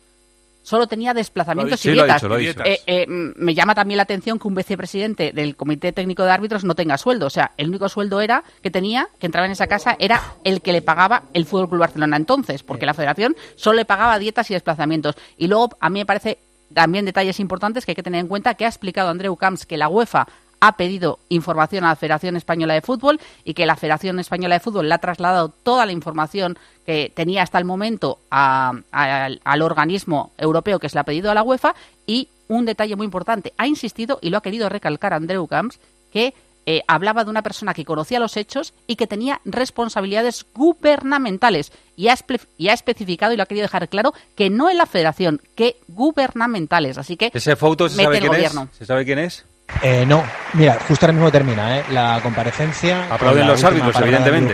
Solo 0.63 0.87
tenía 0.87 1.13
desplazamientos 1.13 1.85
y 1.85 1.91
dietas. 1.91 2.23
Eh, 2.23 2.81
eh, 2.87 3.05
me 3.07 3.53
llama 3.53 3.75
también 3.75 3.97
la 3.97 4.03
atención 4.03 4.39
que 4.39 4.47
un 4.47 4.55
vicepresidente 4.55 5.31
del 5.31 5.55
Comité 5.55 5.91
Técnico 5.91 6.23
de 6.23 6.31
Árbitros 6.31 6.63
no 6.63 6.73
tenga 6.73 6.97
sueldo. 6.97 7.27
O 7.27 7.29
sea, 7.29 7.51
el 7.57 7.69
único 7.69 7.87
sueldo 7.87 8.19
era 8.21 8.43
que 8.63 8.71
tenía, 8.71 9.09
que 9.19 9.27
entraba 9.27 9.45
en 9.45 9.51
esa 9.51 9.67
casa, 9.67 9.95
era 9.99 10.23
el 10.43 10.61
que 10.61 10.71
le 10.71 10.81
pagaba 10.81 11.23
el 11.33 11.45
Fútbol 11.45 11.69
Club 11.69 11.81
Barcelona 11.81 12.17
entonces, 12.17 12.63
porque 12.63 12.87
la 12.87 12.95
Federación 12.95 13.35
solo 13.55 13.75
le 13.75 13.85
pagaba 13.85 14.17
dietas 14.17 14.49
y 14.49 14.55
desplazamientos. 14.55 15.15
Y 15.37 15.47
luego, 15.47 15.69
a 15.79 15.89
mí 15.91 15.99
me 15.99 16.05
parece 16.05 16.39
también 16.73 17.05
detalles 17.05 17.39
importantes 17.39 17.85
que 17.85 17.91
hay 17.91 17.95
que 17.95 18.03
tener 18.03 18.21
en 18.21 18.27
cuenta 18.27 18.55
que 18.55 18.65
ha 18.65 18.69
explicado 18.69 19.09
Andreu 19.09 19.35
Camps 19.35 19.67
que 19.67 19.77
la 19.77 19.87
UEFA 19.87 20.27
ha 20.59 20.77
pedido 20.77 21.19
información 21.29 21.83
a 21.83 21.89
la 21.89 21.95
Federación 21.95 22.35
Española 22.35 22.73
de 22.73 22.81
Fútbol 22.81 23.19
y 23.43 23.53
que 23.53 23.65
la 23.65 23.75
Federación 23.75 24.19
Española 24.19 24.55
de 24.55 24.59
Fútbol 24.59 24.89
le 24.89 24.95
ha 24.95 24.99
trasladado 24.99 25.49
toda 25.49 25.85
la 25.85 25.91
información 25.91 26.57
que 26.85 27.11
tenía 27.13 27.43
hasta 27.43 27.57
el 27.57 27.65
momento 27.65 28.19
al 28.29 29.61
organismo 29.61 30.31
europeo 30.37 30.79
que 30.79 30.89
se 30.89 30.95
le 30.95 31.01
ha 31.01 31.05
pedido 31.05 31.31
a 31.31 31.33
la 31.33 31.43
UEFA 31.43 31.75
y 32.05 32.29
un 32.47 32.65
detalle 32.65 32.95
muy 32.95 33.05
importante, 33.05 33.53
ha 33.57 33.67
insistido 33.67 34.19
y 34.21 34.29
lo 34.29 34.37
ha 34.37 34.41
querido 34.41 34.69
recalcar 34.69 35.13
Andreu 35.13 35.47
Camps 35.47 35.79
que 36.11 36.33
eh, 36.67 36.81
hablaba 36.87 37.23
de 37.23 37.29
una 37.29 37.43
persona 37.43 37.75
que 37.75 37.85
conocía 37.85 38.19
los 38.19 38.37
hechos 38.37 38.73
y 38.87 38.95
que 38.95 39.05
tenía 39.05 39.39
responsabilidades 39.45 40.45
gubernamentales. 40.55 41.71
Y 41.95 42.07
ha, 42.07 42.17
y 42.57 42.69
ha, 42.69 42.73
especificado 42.73 43.33
y 43.33 43.37
lo 43.37 43.43
ha 43.43 43.45
querido 43.45 43.65
dejar 43.65 43.87
claro 43.87 44.13
que 44.35 44.49
no 44.49 44.69
en 44.69 44.77
la 44.77 44.87
federación, 44.87 45.41
que 45.55 45.77
gubernamentales. 45.87 46.97
Así 46.97 47.17
que. 47.17 47.29
Ese 47.33 47.55
foto 47.55 47.87
se 47.87 48.01
sabe 48.01 48.19
quién 48.19 48.33
es. 48.33 48.53
¿Se 48.77 48.85
sabe 48.85 49.05
quién 49.05 49.19
es? 49.19 49.45
Eh, 49.81 50.05
no, 50.05 50.23
mira, 50.53 50.77
justo 50.87 51.05
ahora 51.05 51.13
mismo 51.13 51.31
termina 51.31 51.79
¿eh? 51.79 51.85
la 51.91 52.19
comparecencia. 52.21 53.13
Aplauden 53.13 53.47
los 53.47 53.63
árbitros, 53.63 53.95
evidentemente. 53.99 54.53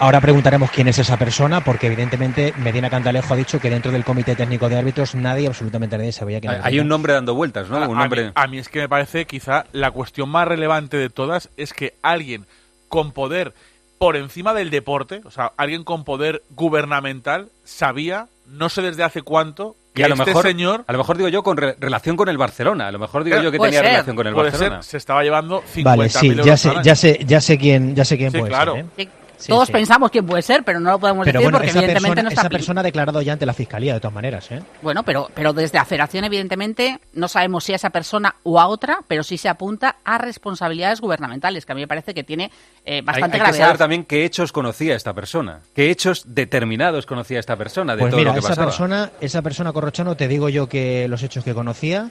Ahora 0.00 0.20
preguntaremos 0.20 0.70
quién 0.72 0.88
es 0.88 0.98
esa 0.98 1.16
persona, 1.16 1.62
porque 1.62 1.86
evidentemente 1.86 2.52
Medina 2.58 2.90
Cantalejo 2.90 3.32
ha 3.32 3.36
dicho 3.36 3.60
que 3.60 3.70
dentro 3.70 3.92
del 3.92 4.04
Comité 4.04 4.34
Técnico 4.34 4.68
de 4.68 4.76
Árbitros 4.76 5.14
nadie, 5.14 5.46
absolutamente 5.46 5.96
nadie, 5.96 6.10
sabía 6.10 6.40
quién 6.40 6.52
era. 6.52 6.66
Hay 6.66 6.80
un 6.80 6.88
nombre 6.88 7.12
dando 7.12 7.34
vueltas, 7.34 7.68
¿no? 7.70 7.88
Un 7.88 7.98
nombre... 7.98 8.32
a, 8.34 8.46
mí, 8.48 8.58
es 8.58 8.68
que 8.68 8.80
me 8.80 8.88
parece 8.88 9.24
quizá 9.24 9.66
la 9.72 9.92
cuestión 9.92 10.28
más 10.28 10.48
relevante 10.48 10.96
de 10.96 11.10
todas 11.10 11.48
es 11.56 11.72
que 11.72 11.94
alguien 12.02 12.46
con 12.88 13.12
poder 13.12 13.54
por 13.98 14.16
encima 14.16 14.52
del 14.52 14.70
deporte, 14.70 15.22
o 15.24 15.30
sea, 15.30 15.52
alguien 15.56 15.84
con 15.84 16.04
poder 16.04 16.42
gubernamental, 16.50 17.48
sabía, 17.62 18.26
no 18.46 18.68
sé 18.68 18.82
desde 18.82 19.04
hace 19.04 19.22
cuánto, 19.22 19.76
y 19.94 20.02
a 20.02 20.08
lo 20.08 20.14
este 20.14 20.26
mejor, 20.26 20.42
señor, 20.44 20.84
a 20.86 20.92
lo 20.92 20.98
mejor 20.98 21.16
digo 21.16 21.28
yo 21.28 21.42
con 21.42 21.56
relación 21.56 22.16
con 22.16 22.28
el 22.28 22.36
Barcelona, 22.36 22.88
a 22.88 22.92
lo 22.92 22.98
mejor 22.98 23.22
digo 23.22 23.40
yo 23.40 23.52
que 23.52 23.58
tenía 23.58 23.82
relación 23.82 24.16
con 24.16 24.26
el 24.26 24.34
Barcelona. 24.34 24.82
se 24.82 24.96
estaba 24.96 25.22
llevando 25.22 25.62
50 25.66 25.96
Vale, 25.96 26.08
sí, 26.08 26.34
ya 26.44 26.56
sé, 26.56 26.72
ya 26.82 26.96
sé, 26.96 27.20
ya 27.24 27.40
sé 27.40 27.58
quién, 27.58 27.94
ya 27.94 28.04
sé 28.04 28.16
quién 28.16 28.32
puede 28.32 28.48
claro. 28.48 28.74
ser. 28.74 28.86
¿eh? 28.98 29.08
Todos 29.48 29.70
pensamos 29.70 30.10
quién 30.10 30.26
puede 30.26 30.42
ser, 30.42 30.64
pero 30.64 30.80
no 30.80 30.90
lo 30.92 30.98
podemos 30.98 31.26
decir 31.26 31.50
porque 31.50 31.70
evidentemente 31.70 32.22
no 32.22 32.28
está 32.28 32.42
Esa 32.42 32.50
persona 32.50 32.80
ha 32.80 32.84
declarado 32.84 33.22
ya 33.22 33.32
ante 33.32 33.46
la 33.46 33.54
fiscalía, 33.54 33.94
de 33.94 34.00
todas 34.00 34.14
maneras. 34.14 34.50
¿eh? 34.50 34.62
Bueno, 34.82 35.02
pero, 35.02 35.30
pero 35.34 35.52
desde 35.52 35.78
la 35.78 35.84
federación, 35.84 36.24
evidentemente, 36.24 36.98
no 37.12 37.28
sabemos 37.28 37.64
si 37.64 37.72
a 37.72 37.76
esa 37.76 37.90
persona 37.90 38.34
o 38.42 38.60
a 38.60 38.66
otra, 38.66 39.00
pero 39.08 39.22
sí 39.22 39.38
se 39.38 39.48
apunta 39.48 39.96
a 40.04 40.18
responsabilidades 40.18 41.00
gubernamentales, 41.00 41.66
que 41.66 41.72
a 41.72 41.74
mí 41.74 41.82
me 41.82 41.88
parece 41.88 42.14
que 42.14 42.24
tiene 42.24 42.50
eh, 42.84 43.02
bastante 43.02 43.36
hay, 43.36 43.42
hay 43.42 43.52
que 43.52 43.58
saber 43.58 43.78
también 43.78 44.04
qué 44.04 44.24
hechos 44.24 44.52
conocía 44.52 44.94
esta 44.94 45.12
persona, 45.12 45.60
qué 45.74 45.90
hechos 45.90 46.24
determinados 46.26 47.06
conocía 47.06 47.40
esta 47.40 47.56
persona 47.56 47.94
de 47.94 48.00
pues 48.00 48.10
todo 48.10 48.18
mira, 48.18 48.30
lo 48.30 48.34
que 48.34 48.40
esa 48.40 48.48
pasaba. 48.50 48.66
persona, 48.66 49.10
esa 49.20 49.42
persona 49.42 49.72
Corrochano, 49.72 50.16
te 50.16 50.28
digo 50.28 50.48
yo 50.48 50.68
que 50.68 51.08
los 51.08 51.22
hechos 51.22 51.44
que 51.44 51.54
conocía, 51.54 52.10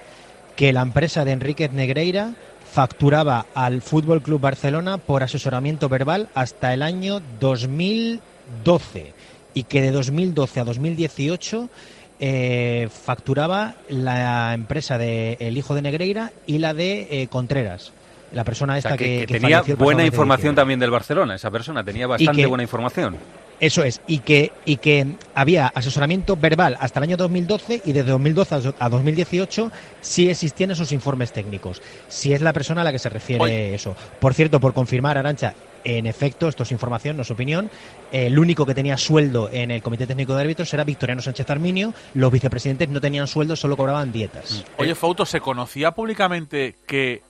que 0.56 0.74
la 0.74 0.82
empresa 0.82 1.26
de 1.26 1.32
Enríquez 1.32 1.72
Negreira 1.72 2.32
facturaba 2.74 3.46
al 3.54 3.82
Fútbol 3.84 4.22
Club 4.24 4.42
Barcelona 4.42 4.98
por 4.98 5.22
asesoramiento 5.22 5.90
verbal 5.90 6.30
hasta 6.34 6.74
el 6.74 6.82
año 6.82 7.22
2012 7.40 9.14
y 9.54 9.64
que 9.64 9.82
de 9.82 9.92
2012 9.92 10.60
a 10.60 10.64
2018 10.64 11.70
eh, 12.20 12.90
facturaba 12.92 13.76
la 13.90 14.54
empresa 14.56 14.98
de 14.98 15.38
el 15.40 15.58
hijo 15.58 15.76
de 15.76 15.82
Negreira 15.84 16.32
y 16.48 16.58
la 16.58 16.74
de 16.74 17.08
eh, 17.12 17.28
Contreras. 17.28 17.92
La 18.32 18.44
persona 18.44 18.74
O 18.74 18.78
esta 18.78 18.90
sea, 18.90 18.98
que, 18.98 19.06
que, 19.06 19.20
que 19.28 19.34
que 19.36 19.40
tenía 19.40 19.62
buena 19.78 20.04
información 20.04 20.56
también 20.56 20.80
del 20.80 20.90
Barcelona, 20.90 21.36
esa 21.36 21.52
persona 21.52 21.84
tenía 21.84 22.08
bastante 22.08 22.42
que- 22.42 22.48
buena 22.48 22.64
información. 22.64 23.18
Eso 23.64 23.82
es, 23.86 24.02
y 24.08 24.20
que, 24.20 24.52
y 24.66 24.76
que 24.76 25.16
había 25.34 25.68
asesoramiento 25.68 26.36
verbal 26.36 26.76
hasta 26.82 27.00
el 27.00 27.04
año 27.04 27.16
2012 27.16 27.84
y 27.86 27.94
desde 27.94 28.12
2012 28.12 28.74
a 28.78 28.90
2018 28.90 29.72
sí 30.02 30.30
existían 30.30 30.72
esos 30.72 30.92
informes 30.92 31.32
técnicos. 31.32 31.82
Si 32.10 32.34
es 32.34 32.42
la 32.42 32.52
persona 32.52 32.82
a 32.82 32.84
la 32.84 32.92
que 32.92 33.00
se 33.00 33.08
refiere 33.08 33.42
Oye. 33.42 33.74
eso. 33.74 33.96
Por 34.20 34.34
cierto, 34.34 34.60
por 34.60 34.74
confirmar, 34.74 35.18
Arancha, 35.18 35.54
en 35.86 36.08
efecto, 36.08 36.50
esto 36.50 36.64
es 36.64 36.74
información, 36.74 37.16
no 37.16 37.22
es 37.22 37.32
opinión, 37.32 37.72
el 38.12 38.38
único 38.38 38.66
que 38.66 38.76
tenía 38.76 38.98
sueldo 38.98 39.50
en 39.50 39.72
el 39.72 39.82
Comité 39.82 40.08
Técnico 40.08 40.36
de 40.36 40.42
Árbitros 40.42 40.74
era 40.74 40.84
Victoriano 40.84 41.22
Sánchez 41.22 41.50
Arminio, 41.50 41.94
los 42.16 42.34
vicepresidentes 42.34 42.90
no 42.90 43.00
tenían 43.00 43.28
sueldo, 43.28 43.56
solo 43.56 43.78
cobraban 43.78 44.12
dietas. 44.12 44.66
Oye, 44.76 44.94
Fauto, 44.94 45.26
¿se 45.26 45.40
conocía 45.40 45.92
públicamente 45.92 46.76
que 46.86 47.22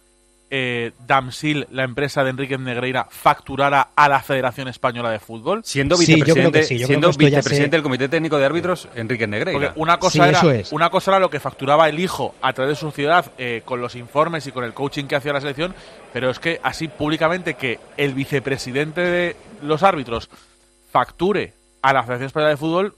eh, 0.55 0.91
Damsil, 1.07 1.65
la 1.71 1.83
empresa 1.83 2.23
de 2.23 2.29
Enrique 2.29 2.59
Negreira, 2.59 3.07
facturara 3.09 3.87
a 3.95 4.07
la 4.07 4.21
Federación 4.21 4.67
Española 4.67 5.09
de 5.09 5.17
Fútbol? 5.17 5.61
Siendo 5.65 5.97
Sí, 5.97 6.05
yo 6.05 6.13
creo 6.13 6.25
vicepresidente, 6.51 6.59
que 6.59 6.65
sí, 6.65 6.73
yo 6.75 6.77
creo 6.77 6.87
siendo 6.87 7.07
que 7.07 7.11
esto 7.11 7.21
ya 7.23 7.27
vicepresidente 7.37 7.69
se- 7.69 7.77
del 7.77 7.81
Comité 7.83 8.07
Técnico 8.09 8.37
de 8.37 8.45
Árbitros, 8.45 8.87
Enrique 8.93 9.25
Negreira. 9.25 9.59
Porque 9.59 9.79
una 9.79 9.97
cosa, 9.97 10.11
Sí, 10.11 10.29
era, 10.29 10.37
eso 10.37 10.51
es. 10.51 10.71
una 10.71 10.91
cosa 10.91 11.09
era 11.09 11.19
lo 11.19 11.31
que 11.31 11.39
facturaba 11.39 11.89
el 11.89 11.99
hijo 11.99 12.35
a 12.41 12.53
través 12.53 12.69
de 12.73 12.75
su 12.75 12.85
sociedad 12.85 13.25
eh, 13.39 13.63
con 13.65 13.81
los 13.81 13.95
informes 13.95 14.45
y 14.45 14.51
con 14.51 14.63
el 14.63 14.75
coaching 14.75 15.05
que 15.05 15.15
hacía 15.15 15.33
la 15.33 15.41
selección, 15.41 15.73
pero 16.13 16.29
es 16.29 16.37
que 16.37 16.59
así 16.61 16.87
públicamente 16.87 17.55
que 17.55 17.79
el 17.97 18.13
vicepresidente 18.13 19.01
de 19.01 19.35
los 19.63 19.81
árbitros 19.81 20.29
facture 20.91 21.53
a 21.81 21.93
la 21.93 22.03
Federación 22.03 22.27
Española 22.27 22.49
de 22.51 22.57
Fútbol, 22.57 22.95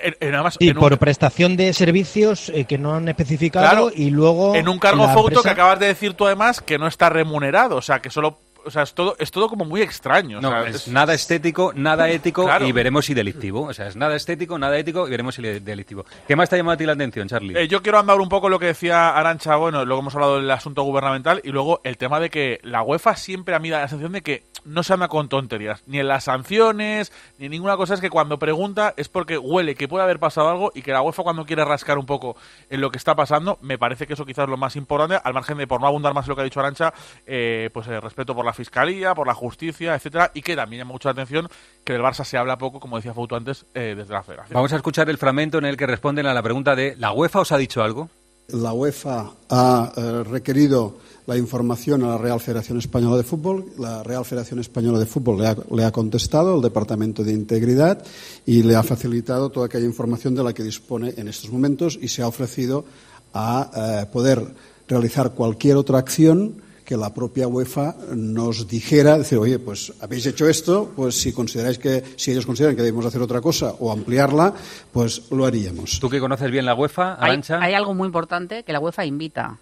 en, 0.00 0.14
en- 0.20 0.34
además, 0.34 0.56
Sí, 0.58 0.68
en 0.68 0.76
un- 0.76 0.80
por 0.80 0.98
prestación 0.98 1.56
de 1.56 1.72
servicios 1.72 2.48
eh, 2.50 2.64
que 2.64 2.78
no 2.78 2.94
han 2.94 3.08
especificado 3.08 3.66
Claro, 3.66 3.90
y 3.94 4.10
luego... 4.10 4.54
en 4.54 4.68
un 4.68 4.78
cargo 4.78 5.06
la 5.06 5.12
foto 5.12 5.28
empresa- 5.28 5.42
que 5.42 5.50
acabas 5.50 5.78
de 5.80 5.86
decir 5.86 6.14
tú 6.14 6.26
además 6.26 6.60
que 6.60 6.78
no 6.78 6.86
está 6.86 7.08
remunerado, 7.10 7.76
o 7.76 7.82
sea, 7.82 8.00
que 8.00 8.10
solo 8.10 8.38
o 8.64 8.70
sea, 8.70 8.82
es 8.82 8.94
todo 8.94 9.16
es 9.18 9.30
todo 9.30 9.48
como 9.48 9.64
muy 9.64 9.82
extraño, 9.82 10.38
o 10.38 10.40
No, 10.40 10.50
sea, 10.50 10.66
es 10.68 10.74
es- 10.76 10.88
nada 10.88 11.14
estético, 11.14 11.72
nada 11.74 12.08
ético 12.10 12.44
Claro. 12.44 12.66
y 12.66 12.72
veremos 12.72 13.06
si 13.06 13.14
delictivo. 13.14 13.62
O 13.62 13.74
sea, 13.74 13.86
es 13.88 13.96
nada 13.96 14.14
estético, 14.16 14.58
nada 14.58 14.76
ético 14.78 15.06
y 15.06 15.10
veremos 15.10 15.34
si 15.34 15.42
delictivo. 15.42 16.04
¿Qué 16.26 16.36
más 16.36 16.48
te 16.48 16.56
ha 16.56 16.58
llamado 16.58 16.74
a 16.74 16.76
ti 16.78 16.86
la 16.86 16.92
atención, 16.92 17.28
Charlie? 17.28 17.58
Eh, 17.58 17.68
yo 17.68 17.82
quiero 17.82 17.98
andar 17.98 18.20
un 18.20 18.28
poco 18.28 18.48
lo 18.48 18.58
que 18.58 18.66
decía 18.66 19.10
Arancha, 19.16 19.56
bueno, 19.56 19.84
luego 19.84 20.00
hemos 20.00 20.14
hablado 20.14 20.36
del 20.36 20.50
asunto 20.50 20.82
gubernamental 20.82 21.40
y 21.44 21.50
luego 21.50 21.80
el 21.84 21.96
tema 21.96 22.20
de 22.20 22.30
que 22.30 22.60
la 22.62 22.82
UEFA 22.82 23.16
siempre 23.16 23.54
a 23.54 23.58
mí 23.58 23.70
da 23.70 23.80
la 23.80 23.88
sensación 23.88 24.12
de 24.12 24.22
que 24.22 24.44
no 24.64 24.84
se 24.84 24.92
anda 24.92 25.08
con 25.08 25.28
tonterías, 25.28 25.82
ni 25.86 25.98
en 25.98 26.06
las 26.06 26.24
sanciones, 26.24 27.12
ni 27.38 27.46
en 27.46 27.50
ninguna 27.50 27.76
cosa, 27.76 27.94
es 27.94 28.00
que 28.00 28.10
cuando 28.10 28.38
pregunta 28.38 28.94
es 28.96 29.08
porque 29.08 29.36
huele 29.36 29.74
que 29.74 29.88
puede 29.88 30.04
haber 30.04 30.20
pasado 30.20 30.48
algo 30.50 30.70
y 30.74 30.82
que 30.82 30.92
la 30.92 31.02
UEFA 31.02 31.24
cuando 31.24 31.44
quiere 31.44 31.64
rascar 31.64 31.98
un 31.98 32.06
poco 32.06 32.36
en 32.70 32.80
lo 32.80 32.90
que 32.90 32.98
está 32.98 33.16
pasando, 33.16 33.58
me 33.60 33.76
parece 33.76 34.06
que 34.06 34.12
eso 34.12 34.24
quizás 34.24 34.44
es 34.44 34.50
lo 34.50 34.56
más 34.56 34.76
importante, 34.76 35.18
al 35.24 35.34
margen 35.34 35.58
de, 35.58 35.66
por 35.66 35.80
no 35.80 35.88
abundar 35.88 36.14
más 36.14 36.26
en 36.26 36.30
lo 36.30 36.36
que 36.36 36.42
ha 36.42 36.44
dicho 36.44 36.60
Arancha, 36.60 36.94
eh, 37.26 37.70
pues 37.74 37.88
el 37.88 38.00
respeto 38.00 38.36
por 38.36 38.44
la 38.44 38.51
Fiscalía, 38.52 39.14
por 39.14 39.26
la 39.26 39.34
justicia, 39.34 39.94
etcétera, 39.94 40.30
y 40.34 40.42
que 40.42 40.56
también 40.56 40.80
llama 40.80 40.92
mucho 40.92 41.08
la 41.08 41.12
atención 41.12 41.48
que 41.84 41.92
del 41.92 42.02
Barça 42.02 42.24
se 42.24 42.36
habla 42.36 42.58
poco, 42.58 42.80
como 42.80 42.96
decía 42.96 43.14
Fouto 43.14 43.36
antes, 43.36 43.66
eh, 43.74 43.94
desde 43.96 44.12
la 44.12 44.22
Federación. 44.22 44.54
Vamos 44.54 44.72
a 44.72 44.76
escuchar 44.76 45.08
el 45.10 45.18
fragmento 45.18 45.58
en 45.58 45.64
el 45.64 45.76
que 45.76 45.86
responden 45.86 46.26
a 46.26 46.34
la 46.34 46.42
pregunta 46.42 46.74
de 46.74 46.96
¿la 46.96 47.12
UEFA 47.12 47.40
os 47.40 47.52
ha 47.52 47.58
dicho 47.58 47.82
algo? 47.82 48.08
La 48.48 48.72
UEFA 48.72 49.30
ha 49.48 49.92
eh, 49.96 50.24
requerido 50.24 50.98
la 51.26 51.36
información 51.36 52.02
a 52.02 52.08
la 52.08 52.18
Real 52.18 52.40
Federación 52.40 52.78
Española 52.78 53.16
de 53.16 53.22
Fútbol. 53.22 53.66
La 53.78 54.02
Real 54.02 54.24
Federación 54.24 54.60
Española 54.60 54.98
de 54.98 55.06
Fútbol 55.06 55.38
le 55.40 55.46
ha, 55.46 55.56
le 55.70 55.84
ha 55.84 55.92
contestado, 55.92 56.56
el 56.56 56.62
Departamento 56.62 57.22
de 57.22 57.32
Integridad, 57.32 58.04
y 58.44 58.62
le 58.62 58.76
ha 58.76 58.82
facilitado 58.82 59.50
toda 59.50 59.66
aquella 59.66 59.86
información 59.86 60.34
de 60.34 60.42
la 60.42 60.52
que 60.52 60.64
dispone 60.64 61.14
en 61.16 61.28
estos 61.28 61.50
momentos 61.50 61.98
y 62.00 62.08
se 62.08 62.22
ha 62.22 62.28
ofrecido 62.28 62.84
a 63.32 64.02
eh, 64.02 64.06
poder 64.12 64.44
realizar 64.88 65.32
cualquier 65.32 65.76
otra 65.76 65.98
acción 65.98 66.60
que 66.92 66.98
la 66.98 67.14
propia 67.14 67.48
UEFA 67.48 67.96
nos 68.14 68.68
dijera, 68.68 69.16
decir, 69.16 69.38
oye, 69.38 69.58
pues 69.58 69.94
habéis 70.02 70.26
hecho 70.26 70.46
esto, 70.46 70.92
pues 70.94 71.14
si 71.18 71.32
consideráis 71.32 71.78
que, 71.78 72.04
si 72.16 72.32
ellos 72.32 72.44
consideran 72.44 72.76
que 72.76 72.82
debemos 72.82 73.06
hacer 73.06 73.22
otra 73.22 73.40
cosa 73.40 73.72
o 73.80 73.90
ampliarla, 73.90 74.52
pues 74.92 75.30
lo 75.30 75.46
haríamos. 75.46 75.98
Tú 76.00 76.10
que 76.10 76.20
conoces 76.20 76.50
bien 76.50 76.66
la 76.66 76.74
UEFA, 76.74 77.14
Hay, 77.14 77.30
Arancha. 77.30 77.62
hay 77.62 77.72
algo 77.72 77.94
muy 77.94 78.04
importante 78.04 78.62
que 78.62 78.74
la 78.74 78.80
UEFA 78.80 79.06
invita. 79.06 79.58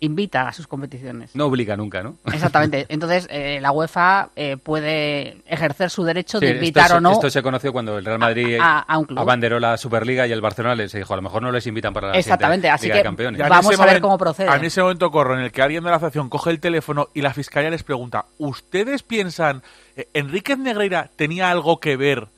Invita 0.00 0.48
a 0.48 0.52
sus 0.52 0.66
competiciones. 0.66 1.34
No 1.34 1.46
obliga 1.46 1.76
nunca, 1.76 2.02
¿no? 2.02 2.16
Exactamente. 2.32 2.86
Entonces, 2.88 3.26
eh, 3.30 3.58
la 3.60 3.72
UEFA 3.72 4.30
eh, 4.36 4.56
puede 4.56 5.42
ejercer 5.46 5.90
su 5.90 6.04
derecho 6.04 6.38
de 6.40 6.50
invitar 6.50 6.84
esto, 6.86 6.96
o 6.96 7.00
no 7.00 7.12
Esto 7.12 7.30
se 7.30 7.42
conoció 7.42 7.72
cuando 7.72 7.98
el 7.98 8.04
Real 8.04 8.18
Madrid 8.18 8.58
a- 8.60 8.80
a 8.80 8.98
un 8.98 9.04
club. 9.06 9.18
abanderó 9.18 9.58
la 9.60 9.76
Superliga 9.76 10.26
y 10.26 10.32
el 10.32 10.40
Barcelona 10.40 10.74
les 10.74 10.92
dijo, 10.92 11.12
a 11.12 11.16
lo 11.16 11.22
mejor 11.22 11.42
no 11.42 11.50
les 11.50 11.66
invitan 11.66 11.92
para 11.92 12.08
la 12.08 12.18
Exactamente, 12.18 12.68
así 12.70 12.86
Liga 12.86 12.94
que 12.94 12.98
de 12.98 13.04
Campeones. 13.04 13.40
Vamos 13.48 13.66
a 13.66 13.68
ver 13.70 13.78
momento- 13.78 14.00
cómo 14.02 14.18
procede. 14.18 14.54
En 14.54 14.64
ese 14.64 14.80
momento 14.82 15.10
corro 15.10 15.34
en 15.36 15.40
el 15.44 15.52
que 15.52 15.62
alguien 15.62 15.82
de 15.84 15.90
la 15.90 15.96
asociación 15.96 16.28
coge 16.28 16.50
el 16.50 16.60
teléfono 16.60 17.08
y 17.14 17.22
la 17.22 17.32
fiscalía 17.34 17.70
les 17.70 17.82
pregunta, 17.82 18.26
¿ustedes 18.38 19.02
piensan, 19.02 19.62
eh, 19.96 20.08
Enríquez 20.14 20.58
Negreira 20.58 21.10
tenía 21.16 21.50
algo 21.50 21.80
que 21.80 21.96
ver 21.96 22.28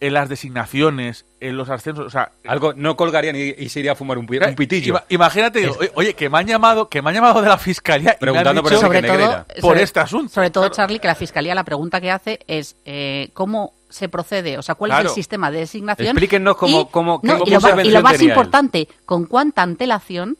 en 0.00 0.14
las 0.14 0.28
designaciones, 0.28 1.26
en 1.40 1.56
los 1.56 1.68
ascensos? 1.70 2.06
O 2.06 2.10
sea, 2.10 2.32
Algo 2.46 2.72
no 2.74 2.96
colgarían 2.96 3.36
y, 3.36 3.50
y 3.56 3.68
se 3.68 3.80
iría 3.80 3.92
a 3.92 3.94
fumar 3.94 4.18
un, 4.18 4.26
pi- 4.26 4.38
un 4.38 4.54
pitillo. 4.54 4.94
Ima- 4.94 5.04
Imagínate, 5.08 5.60
digo, 5.60 5.76
oye, 5.94 6.14
que 6.14 6.28
me 6.30 6.38
han 6.38 6.46
llamado, 6.46 6.88
que 6.88 7.02
me 7.02 7.10
han 7.10 7.14
llamado 7.16 7.42
de 7.42 7.48
la 7.48 7.58
fiscalía 7.58 8.14
y 8.16 8.20
Preguntando 8.20 8.62
me 8.62 8.68
por 8.70 8.72
han 8.72 8.78
dicho 8.80 8.86
Enrique 8.92 9.08
sobre 9.08 9.24
todo, 9.26 9.44
por 9.46 9.60
sobre- 9.60 9.82
este 9.82 10.00
asunto. 10.00 10.32
Sobre 10.32 10.50
todo, 10.50 10.68
Charlie, 10.70 10.98
que 10.98 11.06
la 11.08 11.14
Fiscalía 11.14 11.54
la 11.54 11.64
pregunta 11.64 12.00
que 12.00 12.10
hace 12.10 12.40
es 12.46 12.76
eh, 12.84 13.30
cómo 13.34 13.74
se 13.88 14.08
procede, 14.08 14.56
o 14.56 14.62
sea, 14.62 14.74
cuál 14.76 14.92
es 14.92 14.98
el 15.00 15.08
sistema 15.10 15.50
de 15.50 15.58
designación. 15.60 16.08
Explíquenos 16.08 16.56
cómo- 16.56 16.82
y, 16.82 16.86
cómo- 16.92 17.20
no, 17.22 17.42
y 17.44 17.50
lo, 17.50 17.60
va- 17.60 17.82
y 17.84 17.90
lo 17.90 18.02
más 18.02 18.14
él. 18.20 18.28
importante, 18.28 18.88
con 19.04 19.26
cuánta 19.26 19.62
antelación 19.62 20.36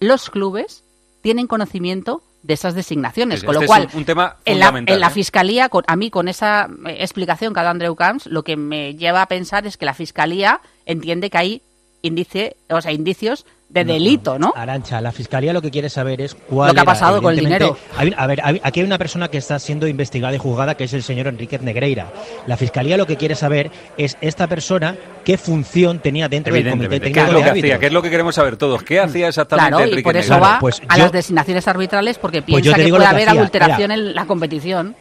los 0.00 0.30
clubes 0.30 0.84
tienen 1.20 1.46
conocimiento 1.46 2.22
de 2.42 2.54
esas 2.54 2.74
designaciones. 2.74 3.36
Este 3.36 3.46
con 3.46 3.54
lo 3.54 3.60
es 3.62 3.66
cual, 3.66 3.88
un- 3.92 3.98
un 4.00 4.04
tema 4.04 4.36
en 4.44 4.58
la, 4.58 4.66
fundamental, 4.66 4.94
en 4.94 5.00
la 5.00 5.06
¿eh? 5.06 5.10
Fiscalía, 5.10 5.68
con, 5.68 5.84
a 5.86 5.96
mí 5.96 6.10
con 6.10 6.28
esa 6.28 6.68
eh, 6.86 6.96
explicación 7.00 7.54
que 7.54 7.60
ha 7.60 7.62
dado 7.62 7.72
Andreu 7.72 7.94
Camps, 7.94 8.26
lo 8.26 8.42
que 8.42 8.56
me 8.56 8.94
lleva 8.94 9.22
a 9.22 9.26
pensar 9.26 9.66
es 9.66 9.76
que 9.76 9.86
la 9.86 9.94
Fiscalía 9.94 10.60
entiende 10.86 11.30
que 11.30 11.38
hay 11.38 11.62
índice, 12.02 12.56
o 12.68 12.80
sea, 12.80 12.90
indicios 12.92 13.46
de 13.72 13.84
delito, 13.84 14.38
¿no? 14.38 14.52
Arancha, 14.54 15.00
la 15.00 15.12
fiscalía 15.12 15.52
lo 15.54 15.62
que 15.62 15.70
quiere 15.70 15.88
saber 15.88 16.20
es 16.20 16.34
cuál 16.34 16.68
Lo 16.68 16.74
que 16.74 16.80
ha 16.80 16.82
era, 16.82 16.92
pasado 16.92 17.22
con 17.22 17.32
el 17.32 17.40
dinero. 17.40 17.76
Hay- 17.96 18.12
a 18.16 18.26
ver, 18.26 18.40
hay- 18.44 18.60
aquí 18.62 18.80
hay 18.80 18.86
una 18.86 18.98
persona 18.98 19.28
que 19.28 19.38
está 19.38 19.58
siendo 19.58 19.86
investigada 19.86 20.34
y 20.34 20.38
juzgada, 20.38 20.74
que 20.76 20.84
es 20.84 20.92
el 20.92 21.02
señor 21.02 21.26
Enríquez 21.28 21.62
Negreira. 21.62 22.12
La 22.46 22.56
fiscalía 22.58 22.98
lo 22.98 23.06
que 23.06 23.16
quiere 23.16 23.34
saber 23.34 23.70
es 23.96 24.18
esta 24.20 24.46
persona 24.46 24.96
qué 25.24 25.38
función 25.38 26.00
tenía 26.00 26.28
dentro 26.28 26.52
del 26.52 26.68
comité. 26.68 27.00
¿Qué 27.12 27.20
es 27.20 27.32
lo 27.32 27.38
de 27.38 27.44
que 27.44 27.50
hacía? 27.50 27.78
¿Qué 27.78 27.86
es 27.86 27.92
lo 27.92 28.02
que 28.02 28.10
queremos 28.10 28.34
saber 28.34 28.56
todos? 28.56 28.82
¿Qué 28.82 29.00
hacía 29.00 29.28
exactamente 29.28 29.68
Claro, 29.70 29.84
y 29.86 29.88
Enrique 29.88 30.02
por 30.04 30.16
eso 30.18 30.34
Negreira? 30.34 30.54
va 30.54 30.60
pues 30.60 30.82
a 30.88 30.96
yo- 30.98 31.02
las 31.04 31.12
designaciones 31.12 31.66
arbitrales 31.68 32.18
porque 32.18 32.42
Pues 32.42 32.62
piensa 32.62 32.76
que 32.82 32.88
puede 32.90 33.06
haber 33.06 33.28
hacía. 33.28 33.40
adulteración 33.40 33.90
Era- 33.90 33.94
en 34.02 34.14
la 34.14 34.26
competición. 34.26 34.96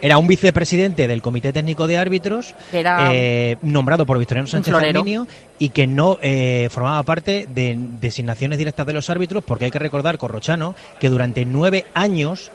Era 0.00 0.18
un 0.18 0.26
vicepresidente 0.26 1.08
del 1.08 1.22
Comité 1.22 1.52
Técnico 1.52 1.86
de 1.86 1.96
Árbitros, 1.96 2.54
era 2.72 3.10
eh, 3.12 3.56
nombrado 3.62 4.06
por 4.06 4.18
Victoriano 4.18 4.46
Sánchez. 4.46 4.74
Arminio, 4.74 5.26
y 5.58 5.70
que 5.70 5.86
no 5.86 6.18
eh, 6.22 6.68
formaba 6.70 7.02
parte 7.02 7.46
de 7.48 7.76
designaciones 8.00 8.58
directas 8.58 8.86
de 8.86 8.92
los 8.92 9.08
árbitros, 9.10 9.42
porque 9.44 9.66
hay 9.66 9.70
que 9.70 9.78
recordar, 9.78 10.18
Corrochano, 10.18 10.74
que 11.00 11.08
durante 11.08 11.44
nueve 11.44 11.86
años 11.94 12.50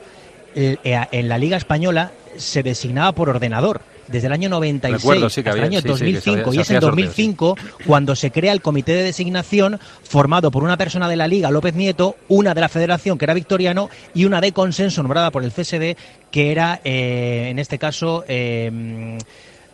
eh, 0.54 0.76
eh, 0.84 1.06
en 1.12 1.28
la 1.28 1.38
Liga 1.38 1.56
Española 1.56 2.12
se 2.36 2.62
designaba 2.62 3.12
por 3.12 3.28
ordenador. 3.28 3.80
Desde 4.12 4.26
el 4.28 4.32
año 4.32 4.48
96 4.48 5.02
Recuerdo, 5.02 5.28
sí, 5.30 5.40
hasta 5.40 5.50
el 5.50 5.56
había- 5.64 5.64
año 5.64 5.80
sí, 5.80 5.82
sí, 5.82 5.88
que 5.88 5.96
se 5.98 6.04
2005 6.30 6.30
había- 6.50 6.58
y 6.58 6.62
es 6.62 6.70
en 6.70 6.76
hacía 6.76 6.80
sorteos, 6.80 7.06
2005 7.08 7.56
cuando 7.86 8.14
se 8.14 8.30
crea 8.30 8.52
el 8.52 8.60
comité 8.62 8.92
de 8.94 9.02
designación 9.02 9.80
formado 10.04 10.50
por 10.50 10.62
una 10.62 10.76
persona 10.76 11.08
de 11.08 11.16
la 11.16 11.26
Liga, 11.26 11.50
López 11.50 11.74
Nieto, 11.74 12.16
una 12.28 12.54
de 12.54 12.60
la 12.60 12.68
Federación, 12.68 13.18
que 13.18 13.24
era 13.24 13.34
Victoriano, 13.34 13.90
y 14.14 14.24
una 14.26 14.40
de 14.40 14.52
consenso 14.52 15.02
nombrada 15.02 15.30
por 15.30 15.42
el 15.42 15.50
CSD, 15.50 15.96
que 16.30 16.52
era, 16.52 16.80
eh, 16.84 17.48
en 17.50 17.58
este 17.58 17.78
caso, 17.78 18.24
eh, 18.28 19.18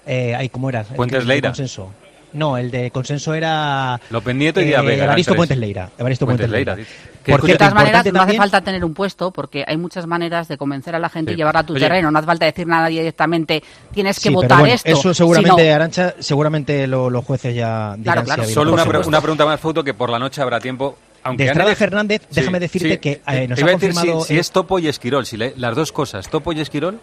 eh, 0.07 0.49
¿cómo 0.53 0.69
era? 0.71 0.87
El 0.99 1.15
el 1.15 1.27
Leira. 1.27 1.49
consenso. 1.51 1.93
No, 2.33 2.59
el 2.59 2.71
de 2.71 2.91
consenso 2.91 3.33
era... 3.33 3.99
López 4.11 4.35
Nieto 4.37 4.61
y 4.61 4.65
eh, 4.65 4.67
Díaz 4.67 4.85
eran 4.85 5.01
Evaristo. 5.01 5.35
Puentes 5.35 5.57
Leira. 5.57 5.91
Evaristo 5.99 6.27
Puentes 6.27 6.47
Puentes 6.47 6.51
Leira. 6.51 6.75
Leira. 6.77 6.91
Que, 7.37 7.53
de 7.53 7.59
todas 7.59 7.75
maneras, 7.75 8.05
no 8.13 8.23
hace 8.23 8.37
falta 8.37 8.61
tener 8.63 8.85
un 8.85 8.95
puesto 8.95 9.31
porque 9.31 9.65
hay 9.67 9.77
muchas 9.77 10.07
maneras 10.07 10.49
de 10.49 10.57
convencer 10.57 10.95
a 10.95 10.99
la 10.99 11.09
gente 11.09 11.31
Sí. 11.33 11.35
y 11.35 11.37
llevarla 11.39 11.61
a 11.61 11.67
tu 11.67 11.75
Oye. 11.75 11.81
terreno. 11.83 12.11
No 12.11 12.19
hace 12.19 12.27
falta 12.27 12.47
decir 12.47 12.67
nada 12.67 12.89
directamente, 12.89 13.63
tienes 13.93 14.17
que 14.17 14.23
Sí, 14.23 14.29
pero 14.29 14.43
votar 14.43 14.59
bueno, 14.61 14.75
esto. 14.75 14.91
Eso 14.91 15.15
seguramente, 15.15 15.63
sino- 15.63 15.75
Arancha, 15.75 16.15
seguramente 16.19 16.87
lo- 16.87 17.11
los 17.11 17.25
jueces 17.25 17.55
ya 17.55 17.95
dirán 17.99 18.19
ha 18.31 18.33
habido 18.35 18.49
Solo 18.49 18.73
una, 18.73 18.85
pre- 18.85 18.99
una 19.01 19.21
pregunta 19.21 19.45
más, 19.45 19.61
Foto, 19.61 19.85
que 19.85 19.95
por 19.95 20.11
la 20.11 20.19
noche 20.19 20.41
habrá 20.43 20.61
tiempo. 20.61 20.97
Aunque 21.25 21.43
De 21.45 21.51
Estrada 21.51 21.75
Fernández, 21.75 22.23
déjame 22.31 22.61
decirte 22.61 22.99
que, 23.01 23.21
eh, 23.27 23.47
nos 23.49 23.59
Te 23.59 23.65
ha 23.65 23.67
decir 23.67 23.71
confirmado 23.93 24.21
si, 24.23 24.35
si 24.35 24.39
es 24.39 24.51
Topo 24.51 24.79
y 24.79 24.89
Esquirol, 24.89 25.27
si 25.27 25.37
le- 25.37 25.53
las 25.57 25.75
dos 25.77 25.93
cosas, 25.93 26.29
Topo 26.29 26.53
y 26.53 26.61
Esquirol. 26.61 27.01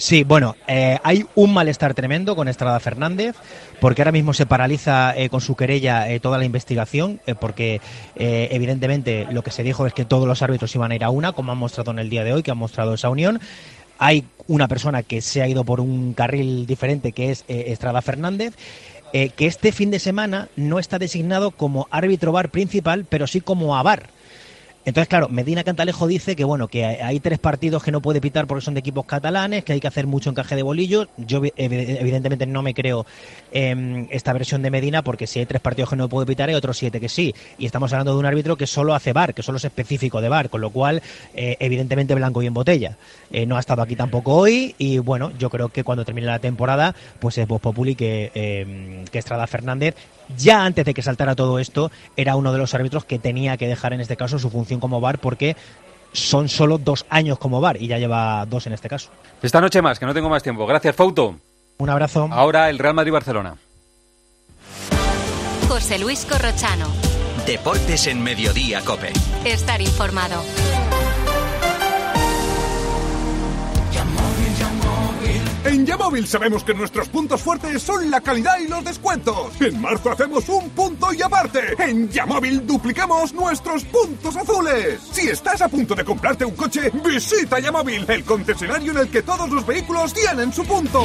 Sí, 0.00 0.22
bueno, 0.22 0.54
eh, 0.68 0.96
hay 1.02 1.26
un 1.34 1.52
malestar 1.52 1.92
tremendo 1.92 2.36
con 2.36 2.46
Estrada 2.46 2.78
Fernández, 2.78 3.34
porque 3.80 4.02
ahora 4.02 4.12
mismo 4.12 4.32
se 4.32 4.46
paraliza 4.46 5.12
eh, 5.16 5.28
con 5.28 5.40
su 5.40 5.56
querella 5.56 6.08
eh, 6.08 6.20
toda 6.20 6.38
la 6.38 6.44
investigación, 6.44 7.20
porque 7.40 7.80
evidentemente 8.14 9.26
lo 9.32 9.42
que 9.42 9.50
se 9.50 9.64
dijo 9.64 9.88
es 9.88 9.92
que 9.92 10.04
todos 10.04 10.28
los 10.28 10.40
árbitros 10.40 10.72
iban 10.76 10.92
a 10.92 10.94
ir 10.94 11.02
a 11.02 11.10
una, 11.10 11.32
como 11.32 11.50
han 11.50 11.58
mostrado 11.58 11.90
en 11.90 11.98
el 11.98 12.10
día 12.10 12.22
de 12.22 12.32
hoy, 12.32 12.44
que 12.44 12.52
han 12.52 12.58
mostrado 12.58 12.94
esa 12.94 13.10
unión. 13.10 13.40
Hay 13.98 14.24
una 14.46 14.68
persona 14.68 15.02
que 15.02 15.20
se 15.20 15.42
ha 15.42 15.48
ido 15.48 15.64
por 15.64 15.80
un 15.80 16.14
carril 16.14 16.64
diferente, 16.64 17.10
que 17.10 17.32
es 17.32 17.44
Estrada 17.48 18.00
Fernández. 18.00 18.54
que 19.12 19.32
este 19.46 19.72
fin 19.72 19.90
de 19.90 19.98
semana 19.98 20.48
no 20.54 20.78
está 20.78 21.00
designado 21.00 21.50
como 21.50 21.88
árbitro 21.90 22.30
bar 22.30 22.50
principal, 22.50 23.04
pero 23.04 23.26
sí 23.26 23.40
como 23.40 23.76
avar. 23.76 24.10
Entonces, 24.88 25.08
claro, 25.08 25.28
Medina 25.28 25.64
Cantalejo 25.64 26.06
dice 26.06 26.34
que 26.34 26.44
bueno, 26.44 26.66
que 26.68 26.86
hay 26.86 27.20
tres 27.20 27.38
partidos 27.38 27.82
que 27.82 27.92
no 27.92 28.00
puede 28.00 28.22
pitar 28.22 28.46
porque 28.46 28.64
son 28.64 28.72
de 28.72 28.80
equipos 28.80 29.04
catalanes, 29.04 29.62
que 29.62 29.74
hay 29.74 29.80
que 29.80 29.86
hacer 29.86 30.06
mucho 30.06 30.30
encaje 30.30 30.56
de 30.56 30.62
bolillos. 30.62 31.08
Yo 31.18 31.42
evi- 31.42 31.52
evidentemente 31.56 32.46
no 32.46 32.62
me 32.62 32.72
creo 32.72 33.04
em, 33.52 34.06
esta 34.10 34.32
versión 34.32 34.62
de 34.62 34.70
Medina 34.70 35.02
porque 35.02 35.26
si 35.26 35.40
hay 35.40 35.44
tres 35.46 35.60
partidos 35.60 35.90
que 35.90 35.96
no 35.96 36.08
puede 36.08 36.24
pitar 36.26 36.48
hay 36.48 36.54
otros 36.54 36.78
siete 36.78 37.00
que 37.00 37.10
sí. 37.10 37.34
Y 37.58 37.66
estamos 37.66 37.92
hablando 37.92 38.14
de 38.14 38.18
un 38.18 38.24
árbitro 38.24 38.56
que 38.56 38.66
solo 38.66 38.94
hace 38.94 39.12
bar, 39.12 39.34
que 39.34 39.42
solo 39.42 39.58
es 39.58 39.64
específico 39.66 40.22
de 40.22 40.30
bar, 40.30 40.48
con 40.48 40.62
lo 40.62 40.70
cual 40.70 41.02
eh, 41.34 41.58
evidentemente 41.60 42.14
blanco 42.14 42.42
y 42.42 42.46
en 42.46 42.54
botella. 42.54 42.96
Eh, 43.30 43.44
no 43.44 43.58
ha 43.58 43.60
estado 43.60 43.82
aquí 43.82 43.94
tampoco 43.94 44.36
hoy 44.36 44.74
y 44.78 44.98
bueno, 45.00 45.32
yo 45.38 45.50
creo 45.50 45.68
que 45.68 45.84
cuando 45.84 46.06
termine 46.06 46.26
la 46.28 46.38
temporada 46.38 46.94
pues 47.18 47.36
es 47.36 47.46
Voz 47.46 47.60
Populi 47.60 47.94
que, 47.94 48.30
em, 48.34 49.04
que 49.04 49.18
Estrada 49.18 49.46
Fernández 49.46 49.94
ya 50.36 50.64
antes 50.64 50.84
de 50.84 50.94
que 50.94 51.02
saltara 51.02 51.34
todo 51.34 51.58
esto, 51.58 51.90
era 52.16 52.36
uno 52.36 52.52
de 52.52 52.58
los 52.58 52.74
árbitros 52.74 53.04
que 53.04 53.18
tenía 53.18 53.56
que 53.56 53.66
dejar 53.66 53.92
en 53.92 54.00
este 54.00 54.16
caso 54.16 54.38
su 54.38 54.50
función 54.50 54.80
como 54.80 55.00
VAR 55.00 55.18
porque 55.18 55.56
son 56.12 56.48
solo 56.48 56.78
dos 56.78 57.06
años 57.10 57.38
como 57.38 57.60
VAR 57.60 57.80
y 57.80 57.86
ya 57.86 57.98
lleva 57.98 58.44
dos 58.46 58.66
en 58.66 58.72
este 58.72 58.88
caso. 58.88 59.10
Esta 59.42 59.60
noche 59.60 59.82
más, 59.82 59.98
que 59.98 60.06
no 60.06 60.14
tengo 60.14 60.28
más 60.28 60.42
tiempo. 60.42 60.66
Gracias, 60.66 60.94
Fauto. 60.94 61.36
Un 61.78 61.90
abrazo. 61.90 62.28
Ahora 62.32 62.70
el 62.70 62.78
Real 62.78 62.94
Madrid-Barcelona. 62.94 63.56
José 65.68 65.98
Luis 65.98 66.24
Corrochano. 66.24 66.86
Deportes 67.46 68.06
en 68.06 68.22
Mediodía, 68.22 68.80
Cope. 68.84 69.12
Estar 69.44 69.80
informado. 69.80 70.42
En 76.08 76.14
Yamóvil 76.14 76.26
sabemos 76.26 76.64
que 76.64 76.72
nuestros 76.72 77.06
puntos 77.10 77.42
fuertes 77.42 77.82
son 77.82 78.10
la 78.10 78.22
calidad 78.22 78.58
y 78.58 78.66
los 78.66 78.82
descuentos. 78.82 79.60
En 79.60 79.78
marzo 79.78 80.10
hacemos 80.10 80.48
un 80.48 80.70
punto 80.70 81.12
y 81.12 81.20
aparte. 81.20 81.60
En 81.78 82.08
Yamóvil 82.08 82.66
duplicamos 82.66 83.34
nuestros 83.34 83.84
puntos 83.84 84.34
azules. 84.34 85.00
Si 85.12 85.28
estás 85.28 85.60
a 85.60 85.68
punto 85.68 85.94
de 85.94 86.06
comprarte 86.06 86.46
un 86.46 86.54
coche, 86.54 86.90
visita 87.04 87.58
Yamóvil, 87.58 88.06
el 88.08 88.24
concesionario 88.24 88.92
en 88.92 88.98
el 89.00 89.08
que 89.10 89.20
todos 89.20 89.50
los 89.50 89.66
vehículos 89.66 90.14
tienen 90.14 90.50
su 90.50 90.64
punto. 90.64 91.04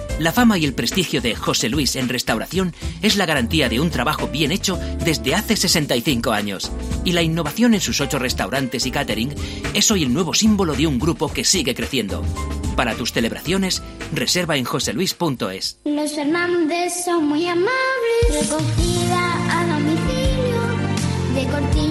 La 0.21 0.31
fama 0.31 0.59
y 0.59 0.65
el 0.65 0.75
prestigio 0.75 1.19
de 1.19 1.35
José 1.35 1.67
Luis 1.67 1.95
en 1.95 2.07
restauración 2.07 2.75
es 3.01 3.17
la 3.17 3.25
garantía 3.25 3.69
de 3.69 3.79
un 3.79 3.89
trabajo 3.89 4.27
bien 4.27 4.51
hecho 4.51 4.77
desde 5.03 5.33
hace 5.33 5.55
65 5.55 6.31
años. 6.31 6.71
Y 7.03 7.13
la 7.13 7.23
innovación 7.23 7.73
en 7.73 7.81
sus 7.81 8.01
ocho 8.01 8.19
restaurantes 8.19 8.85
y 8.85 8.91
catering 8.91 9.33
es 9.73 9.89
hoy 9.89 10.03
el 10.03 10.13
nuevo 10.13 10.35
símbolo 10.35 10.75
de 10.75 10.85
un 10.85 10.99
grupo 10.99 11.33
que 11.33 11.43
sigue 11.43 11.73
creciendo. 11.73 12.23
Para 12.75 12.93
tus 12.93 13.13
celebraciones, 13.13 13.81
reserva 14.13 14.57
en 14.57 14.65
joseluis.es. 14.65 15.79
Los 15.85 16.13
Fernández 16.13 16.93
son 17.03 17.25
muy 17.25 17.47
amables. 17.47 17.71
Recogida 18.29 19.59
a 19.59 19.65
domicilio 19.65 20.61
de 21.33 21.47
cortinas 21.47 21.90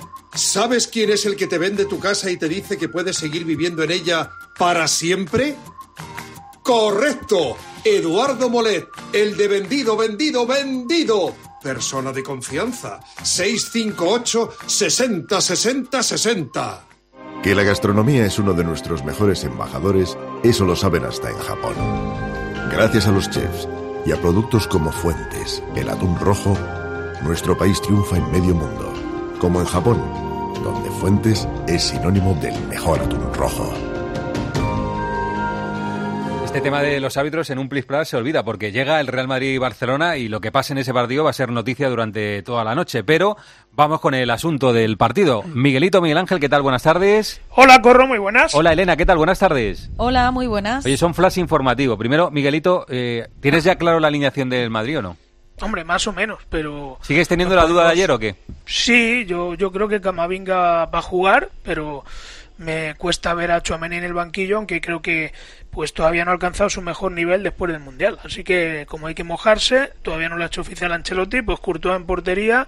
¿Sabes 0.33 0.87
quién 0.87 1.09
es 1.09 1.25
el 1.25 1.35
que 1.35 1.47
te 1.47 1.57
vende 1.57 1.85
tu 1.85 1.99
casa 1.99 2.31
y 2.31 2.37
te 2.37 2.47
dice 2.47 2.77
que 2.77 2.89
puedes 2.89 3.17
seguir 3.17 3.45
viviendo 3.45 3.83
en 3.83 3.91
ella 3.91 4.31
para 4.57 4.87
siempre? 4.87 5.55
Correcto. 6.63 7.57
Eduardo 7.83 8.49
Molet, 8.49 8.87
el 9.11 9.35
de 9.35 9.47
vendido, 9.47 9.97
vendido, 9.97 10.45
vendido. 10.45 11.35
Persona 11.61 12.11
de 12.11 12.23
confianza. 12.23 12.99
658 13.21 14.49
60 14.67 15.41
60 15.41 16.03
60. 16.03 16.87
Que 17.43 17.55
la 17.55 17.63
gastronomía 17.63 18.25
es 18.25 18.37
uno 18.37 18.53
de 18.53 18.63
nuestros 18.63 19.03
mejores 19.03 19.43
embajadores, 19.43 20.15
eso 20.43 20.63
lo 20.63 20.75
saben 20.75 21.05
hasta 21.05 21.31
en 21.31 21.37
Japón. 21.37 21.75
Gracias 22.71 23.07
a 23.07 23.11
los 23.11 23.29
chefs 23.29 23.67
y 24.05 24.11
a 24.11 24.21
productos 24.21 24.67
como 24.67 24.91
Fuentes, 24.91 25.63
el 25.75 25.89
atún 25.89 26.19
rojo, 26.19 26.55
nuestro 27.23 27.57
país 27.57 27.81
triunfa 27.81 28.17
en 28.17 28.31
medio 28.31 28.53
mundo, 28.53 28.90
como 29.41 29.59
en 29.59 29.65
Japón, 29.65 29.99
donde 30.63 30.91
Fuentes 30.91 31.47
es 31.67 31.81
sinónimo 31.81 32.35
del 32.35 32.53
mejor 32.67 32.99
atún 32.99 33.33
rojo. 33.33 33.73
Este 36.45 36.61
tema 36.61 36.83
de 36.83 36.99
los 36.99 37.17
árbitros 37.17 37.49
en 37.49 37.57
un 37.57 37.67
plis 37.67 37.85
plas 37.85 38.07
se 38.07 38.17
olvida 38.17 38.43
porque 38.43 38.71
llega 38.71 38.99
el 38.99 39.07
Real 39.07 39.27
Madrid 39.27 39.53
y 39.53 39.57
Barcelona 39.57 40.17
y 40.17 40.27
lo 40.27 40.41
que 40.41 40.51
pase 40.51 40.73
en 40.73 40.77
ese 40.77 40.93
partido 40.93 41.23
va 41.23 41.31
a 41.31 41.33
ser 41.33 41.51
noticia 41.51 41.89
durante 41.89 42.43
toda 42.43 42.63
la 42.63 42.75
noche. 42.75 43.03
Pero 43.03 43.35
vamos 43.71 43.99
con 43.99 44.13
el 44.13 44.29
asunto 44.29 44.73
del 44.73 44.97
partido. 44.97 45.41
Miguelito, 45.41 46.01
Miguel 46.01 46.19
Ángel, 46.19 46.39
¿qué 46.39 46.49
tal? 46.49 46.61
Buenas 46.61 46.83
tardes. 46.83 47.41
Hola, 47.49 47.81
Corro, 47.81 48.05
muy 48.05 48.19
buenas. 48.19 48.53
Hola, 48.53 48.73
Elena, 48.73 48.95
¿qué 48.95 49.07
tal? 49.07 49.17
Buenas 49.17 49.39
tardes. 49.39 49.89
Hola, 49.97 50.29
muy 50.29 50.45
buenas. 50.45 50.85
Oye, 50.85 50.97
son 50.97 51.15
flash 51.15 51.39
informativo. 51.39 51.97
Primero, 51.97 52.29
Miguelito, 52.29 52.85
eh, 52.89 53.27
¿tienes 53.39 53.63
ya 53.63 53.75
claro 53.77 53.99
la 53.99 54.09
alineación 54.09 54.51
del 54.51 54.69
Madrid 54.69 54.99
o 54.99 55.01
no? 55.01 55.17
Hombre, 55.61 55.83
más 55.83 56.07
o 56.07 56.13
menos, 56.13 56.39
pero... 56.49 56.97
¿Sigues 57.01 57.27
teniendo 57.27 57.55
la 57.55 57.65
duda 57.65 57.85
de 57.85 57.91
ayer 57.91 58.11
o 58.11 58.19
qué? 58.19 58.35
Sí, 58.65 59.25
yo, 59.25 59.53
yo 59.53 59.71
creo 59.71 59.87
que 59.87 60.01
Camavinga 60.01 60.85
va 60.85 60.99
a 60.99 61.01
jugar, 61.01 61.49
pero 61.63 62.03
me 62.57 62.95
cuesta 62.95 63.33
ver 63.33 63.51
a 63.51 63.61
Chuameni 63.61 63.97
en 63.97 64.03
el 64.03 64.13
banquillo, 64.13 64.57
aunque 64.57 64.81
creo 64.81 65.01
que 65.01 65.33
pues 65.71 65.93
todavía 65.93 66.25
no 66.25 66.31
ha 66.31 66.33
alcanzado 66.33 66.69
su 66.69 66.81
mejor 66.81 67.11
nivel 67.11 67.43
después 67.43 67.71
del 67.71 67.81
Mundial. 67.81 68.19
Así 68.23 68.43
que 68.43 68.85
como 68.87 69.07
hay 69.07 69.15
que 69.15 69.23
mojarse, 69.23 69.91
todavía 70.03 70.29
no 70.29 70.37
lo 70.37 70.43
ha 70.43 70.47
hecho 70.47 70.61
oficial 70.61 70.91
Ancelotti, 70.91 71.41
pues 71.41 71.59
Courtois 71.59 71.95
en 71.95 72.05
portería, 72.05 72.67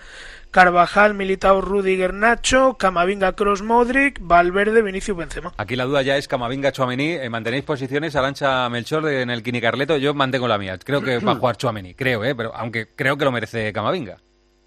Carvajal, 0.54 1.16
Militao, 1.16 1.62
Rudiger, 1.62 2.14
Nacho, 2.14 2.78
Camavinga, 2.78 3.34
Cross, 3.34 3.64
Modric, 3.64 4.20
Valverde, 4.22 4.84
Vinicius, 4.84 5.18
Benzema. 5.18 5.52
Aquí 5.58 5.76
la 5.76 5.86
duda 5.86 6.04
ya 6.04 6.16
es 6.16 6.28
Camavinga, 6.28 6.72
Chuamení. 6.72 7.14
Eh, 7.14 7.28
¿Mantenéis 7.28 7.64
posiciones? 7.64 8.16
Arancha 8.16 8.70
Melchor 8.70 9.10
en 9.10 9.32
el 9.32 9.42
Kini 9.42 9.60
Carleto. 9.60 9.98
Yo 9.98 10.14
mantengo 10.14 10.48
la 10.48 10.60
mía. 10.60 10.78
Creo 10.78 11.02
que 11.02 11.18
va 11.18 11.32
a 11.32 11.36
jugar 11.40 11.58
Chuamení. 11.58 11.96
Creo, 11.96 12.24
¿eh? 12.24 12.36
Pero 12.36 12.56
aunque 12.56 12.90
creo 12.96 13.18
que 13.18 13.26
lo 13.26 13.32
merece 13.32 13.74
Camavinga. 13.74 14.18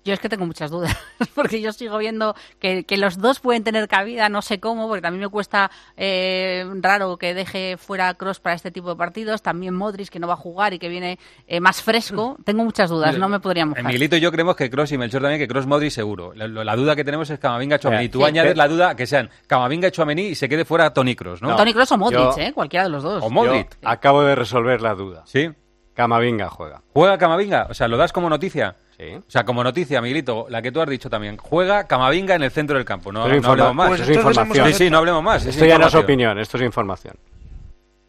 Yo 0.07 0.15
es 0.15 0.21
que 0.21 0.29
tengo 0.29 0.47
muchas 0.47 0.71
dudas, 0.71 0.97
porque 1.35 1.61
yo 1.61 1.73
sigo 1.73 1.99
viendo 1.99 2.37
que, 2.61 2.85
que, 2.85 2.97
los 2.97 3.19
dos 3.19 3.41
pueden 3.41 3.65
tener 3.65 3.89
cabida, 3.89 4.29
no 4.29 4.41
sé 4.41 4.61
cómo, 4.61 4.87
porque 4.87 5.03
también 5.03 5.23
me 5.23 5.29
cuesta 5.29 5.69
eh, 5.97 6.65
raro 6.81 7.17
que 7.17 7.35
deje 7.35 7.77
fuera 7.77 8.15
Cross 8.15 8.39
para 8.39 8.55
este 8.55 8.71
tipo 8.71 8.91
de 8.91 8.95
partidos, 8.95 9.43
también 9.43 9.75
Modric 9.75 10.09
que 10.09 10.21
no 10.21 10.29
va 10.29 10.35
a 10.35 10.37
jugar 10.37 10.75
y 10.75 10.79
que 10.79 10.89
viene 10.89 11.19
eh, 11.49 11.59
más 11.59 11.83
fresco. 11.83 12.37
Tengo 12.45 12.63
muchas 12.63 12.89
dudas, 12.89 13.15
Mira, 13.15 13.19
no 13.19 13.29
me 13.29 13.41
podría 13.41 13.67
mojar. 13.67 13.83
Miguelito 13.83 14.15
y 14.15 14.21
yo 14.21 14.31
creemos 14.31 14.55
que 14.55 14.71
Cross 14.71 14.93
y 14.93 14.99
Melchor 14.99 15.23
también, 15.23 15.41
que 15.41 15.49
Cross 15.49 15.67
Modric 15.67 15.91
seguro. 15.91 16.33
La, 16.35 16.47
la 16.47 16.77
duda 16.77 16.95
que 16.95 17.03
tenemos 17.03 17.29
es 17.29 17.41
Camavinga, 17.41 17.81
Chouameni. 17.81 18.09
Tú 18.09 18.21
sí, 18.21 18.25
añades 18.27 18.53
pero... 18.53 18.59
la 18.59 18.69
duda 18.69 18.95
que 18.95 19.09
sean 19.09 19.29
Camavinga, 19.49 19.91
Chouameni 19.91 20.27
y 20.27 20.35
se 20.37 20.49
quede 20.49 20.65
fuera 20.65 20.95
Toni 20.95 21.17
Kroos, 21.17 21.43
¿no? 21.43 21.49
no 21.49 21.57
Toni 21.57 21.73
Kroos 21.73 21.91
o 21.91 21.99
Modric, 21.99 22.21
yo, 22.21 22.39
¿eh? 22.39 22.53
Cualquiera 22.53 22.85
de 22.85 22.91
los 22.91 23.03
dos. 23.03 23.25
O 23.25 23.29
Modric. 23.29 23.77
Yo 23.83 23.89
acabo 23.89 24.23
de 24.23 24.37
resolver 24.37 24.81
la 24.81 24.95
duda. 24.95 25.25
Sí. 25.27 25.51
Camavinga 25.95 26.49
juega. 26.49 26.83
¿Juega 26.93 27.19
Camavinga? 27.19 27.67
O 27.71 27.75
sea, 27.75 27.89
¿lo 27.89 27.97
das 27.97 28.13
como 28.13 28.31
noticia? 28.31 28.77
Sí. 28.97 29.15
O 29.15 29.31
sea, 29.31 29.45
como 29.45 29.63
noticia, 29.63 30.01
Miguelito, 30.01 30.47
la 30.49 30.63
que 30.63 30.73
tú 30.73 30.81
has 30.81 30.89
dicho 30.89 31.11
también. 31.11 31.37
Juega 31.37 31.87
Camavinga 31.87 32.35
en 32.35 32.43
el 32.43 32.51
centro 32.51 32.77
del 32.77 32.87
campo. 32.87 33.13
No, 33.13 33.29
no 33.29 33.51
hablemos 33.51 33.75
más. 33.75 33.89
Pues 33.89 34.01
esto 34.01 34.13
es 34.13 34.19
información. 34.19 34.67
Sí, 34.69 34.73
sí, 34.73 34.91
no 34.91 34.99
hablemos 34.99 35.23
más. 35.23 35.45
Esto 35.45 35.65
ya 35.67 35.79
no 35.79 35.89
es 35.89 35.95
opinión, 35.95 36.39
esto 36.39 36.57
es 36.57 36.63
información. 36.63 37.15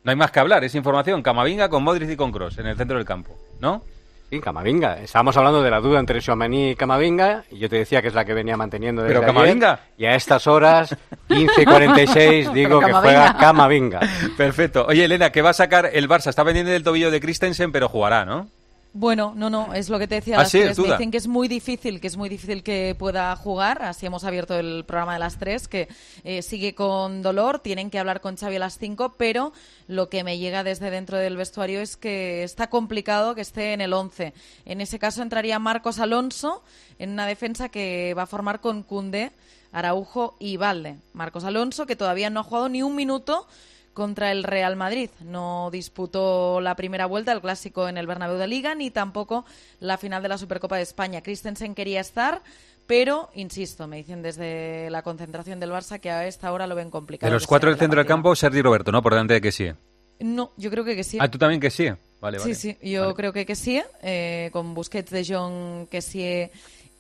No 0.04 0.12
hay 0.12 0.16
más 0.16 0.32
que 0.32 0.40
hablar, 0.40 0.64
es 0.64 0.74
información. 0.76 1.22
Camavinga 1.22 1.68
con 1.68 1.84
Modric 1.84 2.10
y 2.10 2.16
con 2.16 2.32
Cross 2.32 2.60
en 2.60 2.68
el 2.68 2.78
centro 2.78 2.96
del 2.96 3.06
campo, 3.06 3.38
¿no? 3.60 3.84
Sí, 4.30 4.40
Camavinga. 4.40 5.00
Estábamos 5.00 5.36
hablando 5.36 5.62
de 5.62 5.70
la 5.70 5.80
duda 5.80 6.00
entre 6.00 6.22
Xuamení 6.22 6.72
y 6.72 6.76
Camavinga, 6.76 7.44
y 7.52 7.60
yo 7.60 7.70
te 7.70 7.78
decía 7.78 8.02
que 8.02 8.10
es 8.10 8.14
la 8.14 8.24
que 8.24 8.34
venía 8.34 8.56
manteniendo 8.56 9.02
desde 9.02 9.16
Pero 9.16 9.26
Camavinga. 9.26 9.74
Ayer, 9.74 9.86
y 9.98 10.06
a 10.06 10.16
estas 10.16 10.48
horas, 10.48 10.96
15 11.28 11.62
y 11.62 11.66
46, 11.66 12.54
digo 12.54 12.80
que 12.80 12.92
juega 12.92 13.38
Camavinga. 13.38 14.02
Perfecto. 14.38 14.86
Oye, 14.88 15.06
Elena, 15.06 15.30
que 15.32 15.42
va 15.42 15.50
a 15.50 15.54
sacar 15.54 15.90
el 15.92 16.10
Barça. 16.10 16.30
Está 16.30 16.44
pendiente 16.46 16.72
del 16.72 16.84
tobillo 16.84 17.12
de 17.12 17.20
Christensen, 17.20 17.72
pero 17.72 17.90
jugará, 17.90 18.26
¿no? 18.26 18.48
Bueno, 18.94 19.34
no, 19.36 19.50
no, 19.50 19.74
es 19.74 19.90
lo 19.90 20.00
que 20.00 20.08
te 20.08 20.16
decía. 20.16 20.38
¿Ah, 20.38 20.40
las 20.40 20.52
sí? 20.52 20.60
tres. 20.60 20.80
Me 20.80 20.86
dicen 20.86 21.12
que 21.12 21.18
es 21.18 21.28
muy 21.28 21.48
difícil, 21.48 22.00
que 22.02 22.08
es 22.08 22.18
muy 22.18 22.30
difícil 22.30 22.64
que 22.64 22.96
pueda 22.98 23.36
jugar. 23.36 23.84
Así 23.84 24.06
hemos 24.06 24.24
abierto 24.24 24.58
el 24.58 24.86
programa 24.86 25.14
de 25.14 25.20
las 25.20 25.38
tres, 25.38 25.68
que 25.68 25.88
eh, 26.24 26.42
sigue 26.42 26.74
con 26.74 27.22
dolor. 27.22 27.60
Tienen 27.60 27.90
que 27.90 28.00
hablar 28.00 28.22
con 28.22 28.38
Xavi 28.38 28.56
a 28.56 28.60
las 28.60 28.78
cinco, 28.78 29.16
pero 29.18 29.54
lo 29.88 30.10
que 30.10 30.24
me 30.24 30.38
llega 30.38 30.64
desde 30.64 30.90
dentro 30.90 31.18
del 31.18 31.38
vestuario 31.38 31.82
es 31.82 31.98
que 31.98 32.44
está 32.44 32.70
complicado 32.70 33.36
que 33.36 33.42
esté 33.42 33.74
en 33.74 33.82
el 33.82 33.94
11. 33.94 34.34
En 34.66 34.82
ese 34.82 35.00
caso 35.00 35.22
entraría 35.22 35.60
Marcos 35.60 36.00
Alonso 36.00 36.64
en 37.00 37.12
una 37.12 37.28
defensa 37.28 37.70
que 37.70 38.14
va 38.18 38.24
a 38.24 38.28
formar 38.28 38.62
con 38.62 38.84
Cunde, 38.84 39.32
Araujo 39.72 40.36
y 40.40 40.58
Valde. 40.58 40.98
Marcos 41.14 41.44
Alonso, 41.44 41.86
que 41.86 41.96
todavía 41.96 42.30
no 42.30 42.40
ha 42.40 42.44
jugado 42.44 42.70
ni 42.70 42.82
un 42.82 42.96
minuto 42.96 43.48
contra 43.98 44.32
el 44.32 44.44
Real 44.44 44.76
Madrid. 44.76 45.10
No 45.22 45.70
disputó 45.72 46.62
la 46.62 46.76
primera 46.76 47.08
vuelta, 47.08 47.32
el 47.32 47.42
clásico 47.42 47.90
en 47.90 47.98
el 47.98 48.06
Bernabéu 48.06 48.38
de 48.38 48.46
Liga, 48.46 48.76
ni 48.76 48.92
tampoco 48.92 49.44
la 49.80 49.98
final 49.98 50.22
de 50.22 50.30
la 50.30 50.38
Supercopa 50.38 50.78
de 50.78 50.84
España. 50.84 51.22
Christensen 51.24 51.74
quería 51.74 52.00
estar, 52.00 52.44
pero, 52.86 53.32
insisto, 53.34 53.88
me 53.88 53.98
dicen 53.98 54.22
desde 54.22 54.92
la 54.92 55.02
concentración 55.02 55.60
del 55.60 55.72
Barça 55.72 56.00
que 56.00 56.12
a 56.12 56.28
esta 56.28 56.52
hora 56.54 56.68
lo 56.68 56.76
ven 56.76 56.92
complicado. 56.92 57.32
De 57.32 57.34
los 57.34 57.48
cuatro 57.48 57.72
del 57.72 57.80
centro 57.80 57.98
del 58.00 58.06
campo, 58.06 58.36
Sergi 58.36 58.62
Roberto, 58.62 58.92
¿no? 58.92 59.02
Por 59.02 59.14
delante 59.14 59.34
de 59.34 59.42
que 59.42 59.52
sí. 59.52 59.72
No, 60.20 60.52
yo 60.58 60.70
creo 60.70 60.84
que, 60.84 60.96
que 60.96 61.04
sí. 61.04 61.18
Ah, 61.20 61.30
tú 61.32 61.40
también 61.40 61.60
que 61.60 61.72
sí. 61.72 61.90
Vale, 62.22 62.38
vale. 62.38 62.54
Sí, 62.54 62.54
sí, 62.54 62.78
yo 62.88 63.02
vale. 63.02 63.14
creo 63.16 63.34
que 63.34 63.48
que 63.48 63.56
sí, 63.56 63.82
eh, 64.04 64.52
con 64.54 64.76
Busquets, 64.76 65.10
De 65.10 65.26
Jong, 65.26 65.88
que 65.88 66.04
sí 66.04 66.52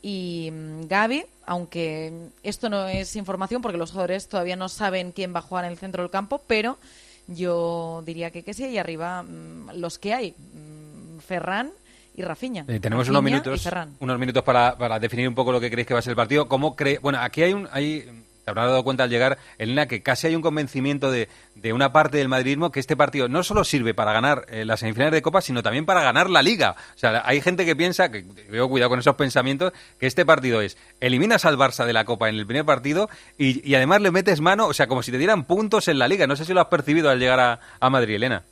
y 0.01 0.49
mm, 0.51 0.87
Gaby, 0.87 1.25
aunque 1.45 2.29
esto 2.43 2.69
no 2.69 2.87
es 2.87 3.15
información 3.15 3.61
porque 3.61 3.77
los 3.77 3.91
jugadores 3.91 4.27
todavía 4.27 4.55
no 4.55 4.69
saben 4.69 5.11
quién 5.11 5.33
va 5.33 5.39
a 5.39 5.43
jugar 5.43 5.65
en 5.65 5.71
el 5.71 5.77
centro 5.77 6.03
del 6.03 6.11
campo, 6.11 6.41
pero 6.47 6.77
yo 7.27 8.03
diría 8.05 8.31
que 8.31 8.43
que 8.43 8.53
sí 8.53 8.65
y 8.65 8.77
arriba 8.77 9.23
mmm, 9.23 9.71
los 9.75 9.97
que 9.97 10.13
hay, 10.13 10.31
mmm, 10.31 11.19
Ferran 11.19 11.71
y 12.15 12.23
Rafinha. 12.23 12.65
Eh, 12.67 12.79
tenemos 12.79 13.07
Rafinha 13.07 13.19
unos 13.19 13.23
minutos, 13.23 13.69
unos 13.99 14.19
minutos 14.19 14.43
para, 14.43 14.77
para 14.77 14.99
definir 14.99 15.27
un 15.27 15.35
poco 15.35 15.51
lo 15.51 15.59
que 15.59 15.69
creéis 15.69 15.87
que 15.87 15.93
va 15.93 15.99
a 15.99 16.03
ser 16.03 16.11
el 16.11 16.17
partido. 16.17 16.47
¿Cómo 16.47 16.75
cree? 16.75 16.99
Bueno, 16.99 17.19
aquí 17.19 17.43
hay 17.43 17.53
un, 17.53 17.67
hay, 17.71 18.25
te 18.47 18.51
habrás 18.51 18.67
dado 18.67 18.83
cuenta 18.85 19.03
al 19.03 19.09
llegar, 19.09 19.37
Elena, 19.57 19.87
que 19.87 20.01
casi 20.01 20.27
hay 20.27 20.35
un 20.37 20.41
convencimiento 20.41 21.11
de, 21.11 21.27
de 21.55 21.73
una 21.73 21.91
parte 21.91 22.17
del 22.17 22.29
madridismo 22.29 22.71
que 22.71 22.79
este 22.79 22.95
partido 22.95 23.27
no 23.27 23.43
solo 23.43 23.65
sirve 23.65 23.93
para 23.93 24.13
ganar 24.13 24.45
eh, 24.47 24.63
las 24.63 24.79
semifinales 24.79 25.11
de 25.11 25.21
Copa, 25.21 25.41
sino 25.41 25.61
también 25.61 25.85
para 25.85 26.01
ganar 26.01 26.29
la 26.29 26.41
Liga. 26.41 26.77
O 26.95 26.97
sea, 26.97 27.23
hay 27.25 27.41
gente 27.41 27.65
que 27.65 27.75
piensa, 27.75 28.09
que 28.09 28.23
veo 28.49 28.69
cuidado 28.69 28.91
con 28.91 28.99
esos 28.99 29.15
pensamientos, 29.15 29.73
que 29.99 30.07
este 30.07 30.25
partido 30.25 30.61
es, 30.61 30.77
eliminas 31.01 31.43
al 31.43 31.57
Barça 31.57 31.83
de 31.83 31.91
la 31.91 32.05
Copa 32.05 32.29
en 32.29 32.35
el 32.35 32.47
primer 32.47 32.63
partido 32.63 33.09
y, 33.37 33.75
además 33.75 33.99
le 33.99 34.11
metes 34.11 34.39
mano, 34.39 34.67
o 34.67 34.73
sea, 34.73 34.87
como 34.87 35.03
si 35.03 35.11
te 35.11 35.17
dieran 35.17 35.43
puntos 35.43 35.89
en 35.89 35.99
la 35.99 36.07
Liga. 36.07 36.25
No 36.25 36.37
sé 36.37 36.45
si 36.45 36.53
lo 36.53 36.61
has 36.61 36.67
percibido 36.67 37.09
al 37.09 37.19
llegar 37.19 37.59
a 37.81 37.89
Madrid, 37.89 38.15
Elena. 38.15 38.43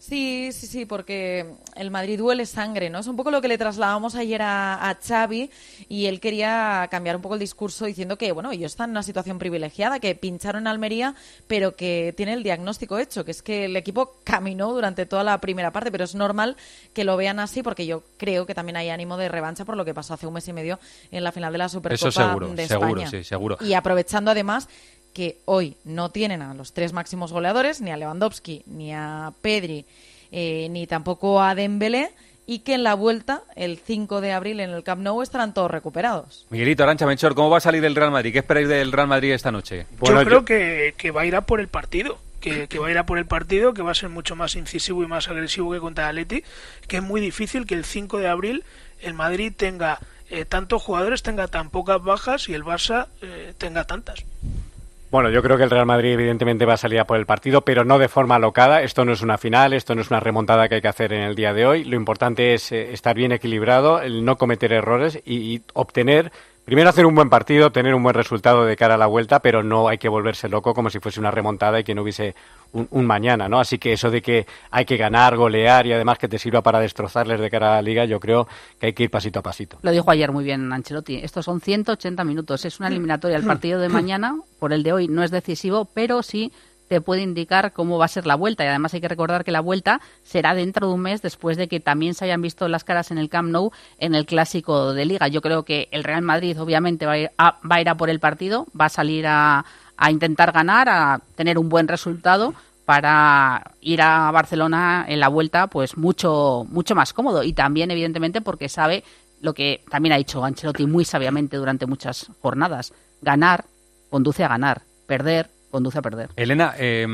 Sí, 0.00 0.48
sí, 0.52 0.66
sí, 0.66 0.86
porque 0.86 1.44
el 1.76 1.90
Madrid 1.90 2.18
duele 2.18 2.46
sangre, 2.46 2.88
¿no? 2.88 3.00
Es 3.00 3.06
un 3.06 3.16
poco 3.16 3.30
lo 3.30 3.42
que 3.42 3.48
le 3.48 3.58
trasladamos 3.58 4.14
ayer 4.14 4.40
a, 4.40 4.88
a, 4.88 4.94
Xavi 4.94 5.50
y 5.90 6.06
él 6.06 6.20
quería 6.20 6.88
cambiar 6.90 7.16
un 7.16 7.22
poco 7.22 7.34
el 7.34 7.40
discurso 7.40 7.84
diciendo 7.84 8.16
que, 8.16 8.32
bueno, 8.32 8.50
ellos 8.50 8.72
están 8.72 8.88
en 8.88 8.92
una 8.92 9.02
situación 9.02 9.38
privilegiada, 9.38 10.00
que 10.00 10.14
pincharon 10.14 10.62
en 10.62 10.68
Almería, 10.68 11.14
pero 11.46 11.76
que 11.76 12.14
tiene 12.16 12.32
el 12.32 12.42
diagnóstico 12.42 12.98
hecho, 12.98 13.26
que 13.26 13.30
es 13.30 13.42
que 13.42 13.66
el 13.66 13.76
equipo 13.76 14.14
caminó 14.24 14.72
durante 14.72 15.04
toda 15.04 15.22
la 15.22 15.38
primera 15.38 15.70
parte, 15.70 15.92
pero 15.92 16.04
es 16.04 16.14
normal 16.14 16.56
que 16.94 17.04
lo 17.04 17.18
vean 17.18 17.38
así 17.38 17.62
porque 17.62 17.84
yo 17.84 18.02
creo 18.16 18.46
que 18.46 18.54
también 18.54 18.78
hay 18.78 18.88
ánimo 18.88 19.18
de 19.18 19.28
revancha 19.28 19.66
por 19.66 19.76
lo 19.76 19.84
que 19.84 19.92
pasó 19.92 20.14
hace 20.14 20.26
un 20.26 20.32
mes 20.32 20.48
y 20.48 20.54
medio 20.54 20.80
en 21.10 21.22
la 21.22 21.30
final 21.30 21.52
de 21.52 21.58
la 21.58 21.68
Supercopa 21.68 22.08
Eso 22.08 22.10
seguro, 22.10 22.48
de 22.54 22.66
seguro, 22.66 23.02
España. 23.02 23.10
sí, 23.10 23.22
seguro. 23.22 23.58
Y 23.60 23.74
aprovechando 23.74 24.30
además 24.30 24.66
que 25.12 25.38
hoy 25.44 25.76
no 25.84 26.10
tienen 26.10 26.42
a 26.42 26.54
los 26.54 26.72
tres 26.72 26.92
máximos 26.92 27.32
goleadores, 27.32 27.80
ni 27.80 27.90
a 27.90 27.96
Lewandowski, 27.96 28.62
ni 28.66 28.92
a 28.92 29.32
Pedri, 29.42 29.84
eh, 30.32 30.68
ni 30.70 30.86
tampoco 30.86 31.40
a 31.40 31.54
Dembélé, 31.54 32.10
y 32.46 32.60
que 32.60 32.74
en 32.74 32.82
la 32.82 32.94
vuelta, 32.94 33.42
el 33.54 33.78
5 33.78 34.20
de 34.20 34.32
abril 34.32 34.60
en 34.60 34.70
el 34.70 34.82
Camp 34.82 35.02
Nou, 35.02 35.22
estarán 35.22 35.54
todos 35.54 35.70
recuperados. 35.70 36.46
Miguelito, 36.50 36.82
Arancha 36.82 37.06
Menchor, 37.06 37.34
¿cómo 37.34 37.50
va 37.50 37.58
a 37.58 37.60
salir 37.60 37.84
el 37.84 37.94
Real 37.94 38.10
Madrid? 38.10 38.32
¿Qué 38.32 38.40
esperáis 38.40 38.68
del 38.68 38.90
Real 38.92 39.06
Madrid 39.06 39.32
esta 39.32 39.52
noche? 39.52 39.86
Bueno, 39.98 40.20
yo 40.22 40.26
creo 40.26 40.40
yo... 40.40 40.44
Que, 40.44 40.94
que, 40.96 41.10
va 41.10 41.22
a 41.22 41.26
ir 41.26 41.36
a 41.36 41.42
por 41.42 41.60
el 41.60 41.68
partido. 41.68 42.18
Que, 42.40 42.68
que, 42.68 42.78
va 42.78 42.88
a 42.88 42.90
ir 42.90 42.98
a 42.98 43.04
por 43.04 43.18
el 43.18 43.26
partido, 43.26 43.74
que 43.74 43.82
va 43.82 43.90
a 43.90 43.94
ser 43.94 44.08
mucho 44.08 44.34
más 44.34 44.56
incisivo 44.56 45.02
y 45.02 45.06
más 45.06 45.28
agresivo 45.28 45.72
que 45.72 45.78
contra 45.78 46.08
Atleti, 46.08 46.42
que 46.88 46.96
es 46.96 47.02
muy 47.02 47.20
difícil 47.20 47.66
que 47.66 47.74
el 47.74 47.84
5 47.84 48.18
de 48.18 48.28
abril 48.28 48.64
el 49.02 49.14
Madrid 49.14 49.52
tenga 49.54 50.00
eh, 50.30 50.44
tantos 50.44 50.80
jugadores 50.82 51.22
tenga 51.24 51.48
tan 51.48 51.70
pocas 51.70 52.02
bajas 52.02 52.48
y 52.48 52.54
el 52.54 52.64
Barça 52.64 53.08
eh, 53.20 53.52
tenga 53.58 53.84
tantas. 53.84 54.24
Bueno, 55.10 55.28
yo 55.30 55.42
creo 55.42 55.56
que 55.56 55.64
el 55.64 55.70
Real 55.70 55.86
Madrid 55.86 56.12
evidentemente 56.12 56.64
va 56.64 56.74
a 56.74 56.76
salir 56.76 57.00
a 57.00 57.04
por 57.04 57.18
el 57.18 57.26
partido, 57.26 57.62
pero 57.62 57.84
no 57.84 57.98
de 57.98 58.06
forma 58.06 58.36
alocada. 58.36 58.82
Esto 58.82 59.04
no 59.04 59.12
es 59.12 59.22
una 59.22 59.38
final, 59.38 59.72
esto 59.72 59.96
no 59.96 60.02
es 60.02 60.10
una 60.10 60.20
remontada 60.20 60.68
que 60.68 60.76
hay 60.76 60.80
que 60.80 60.86
hacer 60.86 61.12
en 61.12 61.22
el 61.22 61.34
día 61.34 61.52
de 61.52 61.66
hoy. 61.66 61.82
Lo 61.82 61.96
importante 61.96 62.54
es 62.54 62.70
eh, 62.70 62.92
estar 62.92 63.16
bien 63.16 63.32
equilibrado, 63.32 64.00
el 64.00 64.24
no 64.24 64.36
cometer 64.36 64.72
errores 64.72 65.20
y, 65.24 65.54
y 65.54 65.62
obtener 65.74 66.30
primero 66.64 66.88
hacer 66.88 67.06
un 67.06 67.16
buen 67.16 67.28
partido, 67.28 67.72
tener 67.72 67.96
un 67.96 68.04
buen 68.04 68.14
resultado 68.14 68.64
de 68.64 68.76
cara 68.76 68.94
a 68.94 68.98
la 68.98 69.06
vuelta, 69.06 69.40
pero 69.40 69.64
no 69.64 69.88
hay 69.88 69.98
que 69.98 70.08
volverse 70.08 70.48
loco 70.48 70.72
como 70.74 70.90
si 70.90 71.00
fuese 71.00 71.18
una 71.18 71.32
remontada 71.32 71.80
y 71.80 71.84
que 71.84 71.96
no 71.96 72.02
hubiese 72.02 72.36
un, 72.72 73.06
mañana, 73.06 73.48
¿no? 73.48 73.60
Así 73.60 73.78
que 73.78 73.92
eso 73.92 74.10
de 74.10 74.22
que 74.22 74.46
hay 74.70 74.84
que 74.84 74.96
ganar, 74.96 75.36
golear 75.36 75.86
y 75.86 75.92
además 75.92 76.18
que 76.18 76.28
te 76.28 76.38
sirva 76.38 76.62
para 76.62 76.80
destrozarles 76.80 77.40
de 77.40 77.50
cara 77.50 77.72
a 77.72 77.76
la 77.76 77.82
liga, 77.82 78.04
yo 78.04 78.20
creo 78.20 78.46
que 78.78 78.86
hay 78.86 78.92
que 78.92 79.04
ir 79.04 79.10
pasito 79.10 79.40
a 79.40 79.42
pasito. 79.42 79.78
Lo 79.82 79.90
dijo 79.90 80.10
ayer 80.10 80.30
muy 80.32 80.44
bien 80.44 80.72
Ancelotti. 80.72 81.16
Estos 81.16 81.44
son 81.44 81.60
180 81.60 82.24
minutos. 82.24 82.64
Es 82.64 82.78
una 82.80 82.88
eliminatoria. 82.88 83.36
El 83.36 83.44
partido 83.44 83.80
de 83.80 83.88
mañana, 83.88 84.36
por 84.58 84.72
el 84.72 84.82
de 84.82 84.92
hoy, 84.92 85.08
no 85.08 85.22
es 85.22 85.30
decisivo, 85.30 85.86
pero 85.92 86.22
sí 86.22 86.52
te 86.90 87.00
puede 87.00 87.22
indicar 87.22 87.72
cómo 87.72 87.98
va 87.98 88.06
a 88.06 88.08
ser 88.08 88.26
la 88.26 88.34
vuelta. 88.34 88.64
Y 88.64 88.66
además 88.66 88.92
hay 88.92 89.00
que 89.00 89.06
recordar 89.06 89.44
que 89.44 89.52
la 89.52 89.60
vuelta 89.60 90.00
será 90.24 90.56
dentro 90.56 90.88
de 90.88 90.94
un 90.94 91.00
mes 91.00 91.22
después 91.22 91.56
de 91.56 91.68
que 91.68 91.78
también 91.78 92.14
se 92.14 92.24
hayan 92.24 92.42
visto 92.42 92.66
las 92.66 92.82
caras 92.82 93.12
en 93.12 93.18
el 93.18 93.28
Camp 93.28 93.48
Nou 93.48 93.70
en 93.98 94.16
el 94.16 94.26
clásico 94.26 94.92
de 94.92 95.04
Liga. 95.04 95.28
Yo 95.28 95.40
creo 95.40 95.62
que 95.62 95.88
el 95.92 96.02
Real 96.02 96.22
Madrid 96.22 96.60
obviamente 96.60 97.06
va 97.06 97.12
a 97.12 97.18
ir 97.18 97.30
va 97.38 97.76
a, 97.76 97.80
ir 97.80 97.88
a 97.88 97.94
por 97.94 98.10
el 98.10 98.18
partido, 98.18 98.66
va 98.78 98.86
a 98.86 98.88
salir 98.88 99.24
a, 99.28 99.64
a 100.00 100.10
intentar 100.10 100.50
ganar, 100.50 100.88
a 100.88 101.20
tener 101.36 101.58
un 101.58 101.68
buen 101.68 101.86
resultado 101.86 102.54
para 102.86 103.70
ir 103.82 104.00
a 104.00 104.30
Barcelona 104.32 105.04
en 105.06 105.20
la 105.20 105.28
vuelta 105.28 105.68
pues 105.68 105.96
mucho 105.96 106.66
mucho 106.70 106.94
más 106.96 107.12
cómodo 107.12 107.44
y 107.44 107.52
también 107.52 107.90
evidentemente 107.90 108.40
porque 108.40 108.68
sabe 108.68 109.04
lo 109.40 109.52
que 109.54 109.84
también 109.88 110.14
ha 110.14 110.16
dicho 110.16 110.42
Ancelotti 110.42 110.86
muy 110.86 111.04
sabiamente 111.04 111.58
durante 111.58 111.86
muchas 111.86 112.32
jornadas 112.40 112.92
ganar 113.20 113.66
conduce 114.08 114.42
a 114.42 114.48
ganar 114.48 114.82
perder 115.06 115.50
conduce 115.70 115.98
a 115.98 116.02
perder. 116.02 116.30
Elena, 116.34 116.74
eh, 116.78 117.06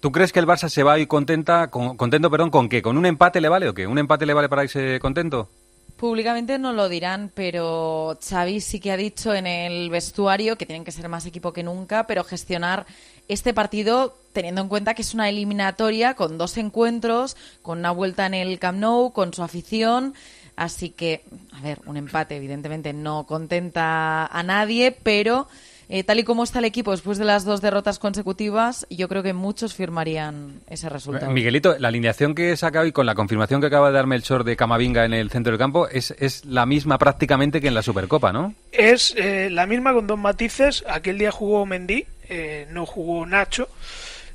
¿tú 0.00 0.12
crees 0.12 0.32
que 0.32 0.40
el 0.40 0.46
Barça 0.46 0.68
se 0.68 0.82
va 0.82 0.94
a 0.94 0.98
ir 0.98 1.08
contenta, 1.08 1.70
con, 1.70 1.96
contento 1.96 2.30
perdón, 2.30 2.50
con 2.50 2.68
qué? 2.68 2.82
¿Con 2.82 2.98
un 2.98 3.06
empate 3.06 3.40
le 3.40 3.48
vale 3.48 3.68
o 3.68 3.74
qué? 3.74 3.86
¿Un 3.86 3.98
empate 3.98 4.26
le 4.26 4.34
vale 4.34 4.50
para 4.50 4.64
irse 4.64 4.98
contento? 5.00 5.48
Públicamente 5.96 6.58
no 6.58 6.74
lo 6.74 6.90
dirán, 6.90 7.30
pero 7.34 8.18
Xavi 8.22 8.60
sí 8.60 8.80
que 8.80 8.92
ha 8.92 8.98
dicho 8.98 9.32
en 9.32 9.46
el 9.46 9.88
vestuario 9.88 10.58
que 10.58 10.66
tienen 10.66 10.84
que 10.84 10.92
ser 10.92 11.08
más 11.08 11.24
equipo 11.24 11.54
que 11.54 11.62
nunca, 11.62 12.06
pero 12.06 12.22
gestionar 12.22 12.84
este 13.28 13.54
partido 13.54 14.14
teniendo 14.32 14.60
en 14.60 14.68
cuenta 14.68 14.92
que 14.92 15.00
es 15.00 15.14
una 15.14 15.30
eliminatoria 15.30 16.12
con 16.12 16.36
dos 16.36 16.58
encuentros, 16.58 17.36
con 17.62 17.78
una 17.78 17.92
vuelta 17.92 18.26
en 18.26 18.34
el 18.34 18.58
Camp 18.58 18.78
Nou, 18.78 19.12
con 19.14 19.32
su 19.32 19.42
afición. 19.42 20.12
Así 20.54 20.90
que, 20.90 21.24
a 21.52 21.62
ver, 21.62 21.80
un 21.86 21.96
empate 21.96 22.36
evidentemente 22.36 22.92
no 22.92 23.24
contenta 23.24 24.26
a 24.26 24.42
nadie, 24.42 24.92
pero 24.92 25.48
eh, 25.88 26.02
tal 26.02 26.18
y 26.18 26.24
como 26.24 26.42
está 26.42 26.58
el 26.58 26.64
equipo 26.64 26.90
después 26.90 27.16
de 27.16 27.24
las 27.24 27.44
dos 27.44 27.60
derrotas 27.60 28.00
consecutivas, 28.00 28.86
yo 28.90 29.08
creo 29.08 29.22
que 29.22 29.32
muchos 29.32 29.74
firmarían 29.74 30.60
ese 30.68 30.88
resultado. 30.88 31.30
Miguelito, 31.30 31.78
la 31.78 31.88
alineación 31.88 32.34
que 32.34 32.50
he 32.50 32.56
sacado 32.56 32.86
y 32.86 32.92
con 32.92 33.06
la 33.06 33.14
confirmación 33.14 33.60
que 33.60 33.68
acaba 33.68 33.88
de 33.88 33.94
darme 33.94 34.16
el 34.16 34.22
short 34.22 34.44
de 34.44 34.56
Camavinga 34.56 35.04
en 35.04 35.14
el 35.14 35.30
centro 35.30 35.52
del 35.52 35.58
campo 35.58 35.88
es, 35.88 36.12
es 36.18 36.44
la 36.44 36.66
misma 36.66 36.98
prácticamente 36.98 37.60
que 37.60 37.68
en 37.68 37.74
la 37.74 37.82
Supercopa, 37.82 38.32
¿no? 38.32 38.54
Es 38.72 39.14
eh, 39.16 39.48
la 39.50 39.66
misma 39.66 39.92
con 39.92 40.08
dos 40.08 40.18
matices. 40.18 40.84
Aquel 40.88 41.18
día 41.18 41.30
jugó 41.30 41.66
Mendy, 41.66 42.04
eh, 42.28 42.66
no 42.72 42.84
jugó 42.84 43.24
Nacho. 43.24 43.68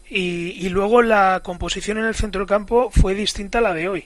Y, 0.10 0.58
y, 0.66 0.68
luego 0.68 1.02
la 1.02 1.40
composición 1.42 1.98
en 1.98 2.04
el 2.04 2.16
centro 2.16 2.40
del 2.40 2.48
campo 2.48 2.90
fue 2.92 3.14
distinta 3.14 3.60
a 3.60 3.62
la 3.62 3.74
de 3.74 3.88
hoy. 3.88 4.06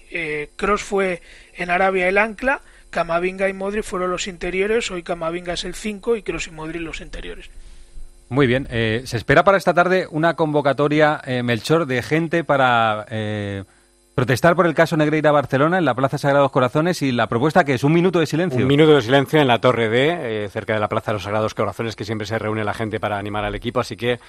Cross 0.55 0.83
fue 0.83 1.23
en 1.57 1.71
Arabia 1.71 2.07
el 2.07 2.19
ancla 2.19 2.61
Camavinga 2.95 3.49
y 3.49 3.53
Modri 3.53 3.81
fueron 3.81 4.09
los 4.09 4.25
interiores, 4.25 4.89
hoy 4.89 5.03
Camavinga 5.03 5.51
es 5.51 5.65
el 5.65 5.75
5 5.75 6.15
y 6.15 6.23
Kroos 6.23 6.47
y 6.47 6.51
Modri 6.51 6.79
los 6.79 7.01
interiores. 7.01 7.49
Muy 8.29 8.47
bien, 8.47 8.69
eh, 8.71 9.01
se 9.03 9.17
espera 9.17 9.43
para 9.43 9.57
esta 9.57 9.73
tarde 9.73 10.07
una 10.09 10.35
convocatoria, 10.35 11.19
eh, 11.25 11.43
Melchor, 11.43 11.87
de 11.87 12.01
gente 12.01 12.45
para 12.45 13.05
eh, 13.09 13.65
protestar 14.16 14.55
por 14.55 14.66
el 14.66 14.74
caso 14.74 14.95
Negreira 14.95 15.30
Barcelona 15.32 15.78
en 15.78 15.84
la 15.84 15.93
Plaza 15.93 16.18
Sagrados 16.18 16.49
Corazones 16.49 17.01
y 17.01 17.11
la 17.11 17.28
propuesta 17.28 17.66
que 17.66 17.74
es 17.74 17.84
un 17.84 17.91
minuto 17.91 18.22
de 18.22 18.26
silencio. 18.26 18.61
Un 18.61 18.68
minuto 18.68 18.95
de 18.95 19.01
silencio 19.01 19.41
en 19.41 19.47
la 19.47 19.59
Torre 19.59 19.89
D, 19.89 20.45
eh, 20.45 20.49
cerca 20.49 20.74
de 20.74 20.80
la 20.80 20.88
Plaza 20.88 21.11
de 21.11 21.16
los 21.16 21.24
Sagrados 21.24 21.53
Corazones, 21.53 21.97
que 21.97 22.05
siempre 22.05 22.26
se 22.26 22.39
reúne 22.39 22.63
la 22.63 22.74
gente 22.74 23.01
para 23.01 23.18
animar 23.18 23.43
al 23.43 23.55
equipo. 23.55 23.82
Así 23.82 23.97
que 23.97 24.13
eh, 24.13 24.20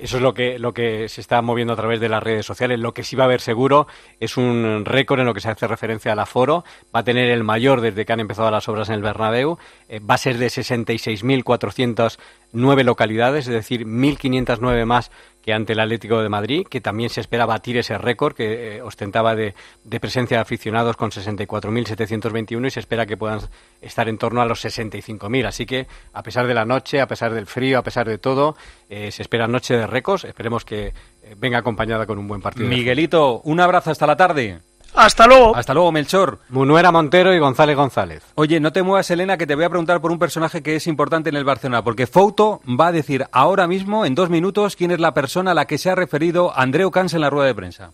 eso 0.00 0.16
es 0.16 0.22
lo 0.22 0.32
que, 0.32 0.58
lo 0.58 0.72
que 0.72 1.10
se 1.10 1.20
está 1.20 1.42
moviendo 1.42 1.74
a 1.74 1.76
través 1.76 2.00
de 2.00 2.08
las 2.08 2.22
redes 2.22 2.46
sociales. 2.46 2.80
Lo 2.80 2.94
que 2.94 3.04
sí 3.04 3.16
va 3.16 3.24
a 3.24 3.26
haber 3.26 3.42
seguro 3.42 3.86
es 4.18 4.38
un 4.38 4.84
récord 4.86 5.20
en 5.20 5.26
lo 5.26 5.34
que 5.34 5.40
se 5.40 5.50
hace 5.50 5.66
referencia 5.66 6.12
al 6.12 6.20
aforo. 6.20 6.64
Va 6.94 7.00
a 7.00 7.04
tener 7.04 7.28
el 7.28 7.44
mayor 7.44 7.82
desde 7.82 8.06
que 8.06 8.14
han 8.14 8.20
empezado 8.20 8.50
las 8.50 8.66
obras 8.70 8.88
en 8.88 8.94
el 8.94 9.02
Bernabéu. 9.02 9.58
Eh, 9.90 10.00
va 10.00 10.14
a 10.14 10.18
ser 10.18 10.38
de 10.38 10.46
66.409 10.46 12.82
localidades, 12.82 13.46
es 13.46 13.52
decir, 13.52 13.84
1.509 13.84 14.86
más 14.86 15.10
que 15.44 15.52
ante 15.52 15.74
el 15.74 15.80
Atlético 15.80 16.22
de 16.22 16.30
Madrid, 16.30 16.66
que 16.66 16.80
también 16.80 17.10
se 17.10 17.20
espera 17.20 17.44
batir 17.44 17.76
ese 17.76 17.98
récord 17.98 18.34
que 18.34 18.76
eh, 18.76 18.82
ostentaba 18.82 19.34
de, 19.36 19.54
de, 19.84 20.00
presencia 20.00 20.38
de 20.38 20.40
aficionados 20.40 20.96
con 20.96 21.10
64.721 21.10 22.66
y 22.66 22.70
se 22.70 22.80
espera 22.80 23.04
que 23.04 23.18
puedan 23.18 23.40
estar 23.82 24.08
en 24.08 24.16
torno 24.16 24.40
a 24.40 24.46
los 24.46 24.64
65.000. 24.64 25.46
Así 25.46 25.66
que, 25.66 25.86
a 26.14 26.22
pesar 26.22 26.46
de 26.46 26.54
la 26.54 26.64
noche, 26.64 27.02
a 27.02 27.06
pesar 27.06 27.34
del 27.34 27.46
frío, 27.46 27.78
a 27.78 27.82
pesar 27.82 28.08
de 28.08 28.16
todo, 28.16 28.56
eh, 28.88 29.10
se 29.10 29.20
espera 29.20 29.46
noche 29.46 29.76
de 29.76 29.86
récords. 29.86 30.24
Esperemos 30.24 30.64
que 30.64 30.86
eh, 30.86 30.92
venga 31.36 31.58
acompañada 31.58 32.06
con 32.06 32.18
un 32.18 32.26
buen 32.26 32.40
partido. 32.40 32.66
Miguelito, 32.66 33.42
un 33.42 33.60
abrazo 33.60 33.90
hasta 33.90 34.06
la 34.06 34.16
tarde. 34.16 34.60
Hasta 34.94 35.26
luego. 35.26 35.56
Hasta 35.56 35.74
luego, 35.74 35.92
Melchor. 35.92 36.38
Munuera 36.48 36.92
Montero 36.92 37.34
y 37.34 37.38
González 37.38 37.76
González. 37.76 38.22
Oye, 38.36 38.60
no 38.60 38.72
te 38.72 38.82
muevas, 38.82 39.10
Elena, 39.10 39.36
que 39.36 39.46
te 39.46 39.54
voy 39.54 39.64
a 39.64 39.68
preguntar 39.68 40.00
por 40.00 40.12
un 40.12 40.18
personaje 40.18 40.62
que 40.62 40.76
es 40.76 40.86
importante 40.86 41.28
en 41.28 41.36
el 41.36 41.44
Barcelona, 41.44 41.82
porque 41.82 42.06
Fouto 42.06 42.60
va 42.68 42.88
a 42.88 42.92
decir 42.92 43.26
ahora 43.32 43.66
mismo, 43.66 44.06
en 44.06 44.14
dos 44.14 44.30
minutos, 44.30 44.76
quién 44.76 44.92
es 44.92 45.00
la 45.00 45.14
persona 45.14 45.50
a 45.50 45.54
la 45.54 45.66
que 45.66 45.78
se 45.78 45.90
ha 45.90 45.94
referido 45.94 46.56
Andreu 46.56 46.90
Cans 46.90 47.14
en 47.14 47.20
la 47.20 47.30
rueda 47.30 47.48
de 47.48 47.54
prensa. 47.54 47.90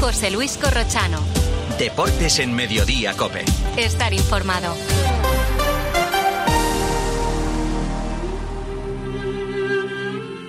José 0.00 0.30
Luis 0.30 0.58
Corrochano. 0.58 1.20
Deportes 1.78 2.38
en 2.38 2.54
Mediodía, 2.54 3.14
Cope. 3.16 3.44
Estar 3.76 4.12
informado. 4.12 4.74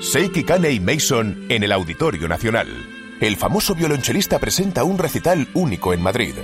Seiki 0.02 0.44
Kane 0.44 0.72
y 0.72 0.80
Mason 0.82 1.46
en 1.48 1.64
el 1.64 1.72
Auditorio 1.72 2.28
Nacional 2.28 2.93
el 3.28 3.38
famoso 3.38 3.74
violonchelista 3.74 4.38
presenta 4.38 4.84
un 4.84 4.98
recital 4.98 5.48
único 5.54 5.94
en 5.94 6.02
Madrid. 6.02 6.36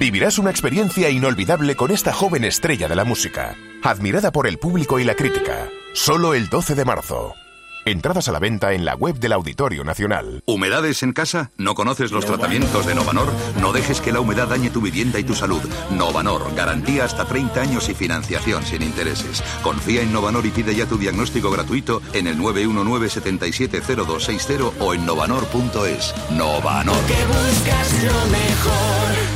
Vivirás 0.00 0.38
una 0.38 0.50
experiencia 0.50 1.08
inolvidable 1.08 1.76
con 1.76 1.92
esta 1.92 2.12
joven 2.12 2.42
estrella 2.42 2.88
de 2.88 2.96
la 2.96 3.04
música, 3.04 3.54
admirada 3.84 4.32
por 4.32 4.48
el 4.48 4.58
público 4.58 4.98
y 4.98 5.04
la 5.04 5.14
crítica. 5.14 5.68
Solo 5.92 6.34
el 6.34 6.48
12 6.48 6.74
de 6.74 6.84
marzo. 6.84 7.45
Entradas 7.86 8.26
a 8.26 8.32
la 8.32 8.40
venta 8.40 8.72
en 8.72 8.84
la 8.84 8.96
web 8.96 9.20
del 9.20 9.32
Auditorio 9.32 9.84
Nacional. 9.84 10.42
¿Humedades 10.44 11.04
en 11.04 11.12
casa? 11.12 11.52
¿No 11.56 11.76
conoces 11.76 12.10
los 12.10 12.26
tratamientos 12.26 12.84
de 12.84 12.96
Novanor? 12.96 13.32
No 13.60 13.72
dejes 13.72 14.00
que 14.00 14.10
la 14.10 14.18
humedad 14.18 14.48
dañe 14.48 14.70
tu 14.70 14.80
vivienda 14.80 15.20
y 15.20 15.22
tu 15.22 15.36
salud. 15.36 15.62
Novanor, 15.92 16.52
garantía 16.56 17.04
hasta 17.04 17.26
30 17.26 17.60
años 17.60 17.88
y 17.88 17.94
financiación 17.94 18.64
sin 18.64 18.82
intereses. 18.82 19.40
Confía 19.62 20.02
en 20.02 20.12
Novanor 20.12 20.44
y 20.46 20.50
pide 20.50 20.74
ya 20.74 20.86
tu 20.86 20.98
diagnóstico 20.98 21.48
gratuito 21.48 22.02
en 22.12 22.26
el 22.26 22.36
919-770260 22.38 24.72
o 24.80 24.92
en 24.92 25.06
novanor.es. 25.06 26.12
Novanor. 26.32 26.96
Que 27.06 27.24
buscas 27.24 28.02
lo 28.02 28.26
mejor. 28.32 29.35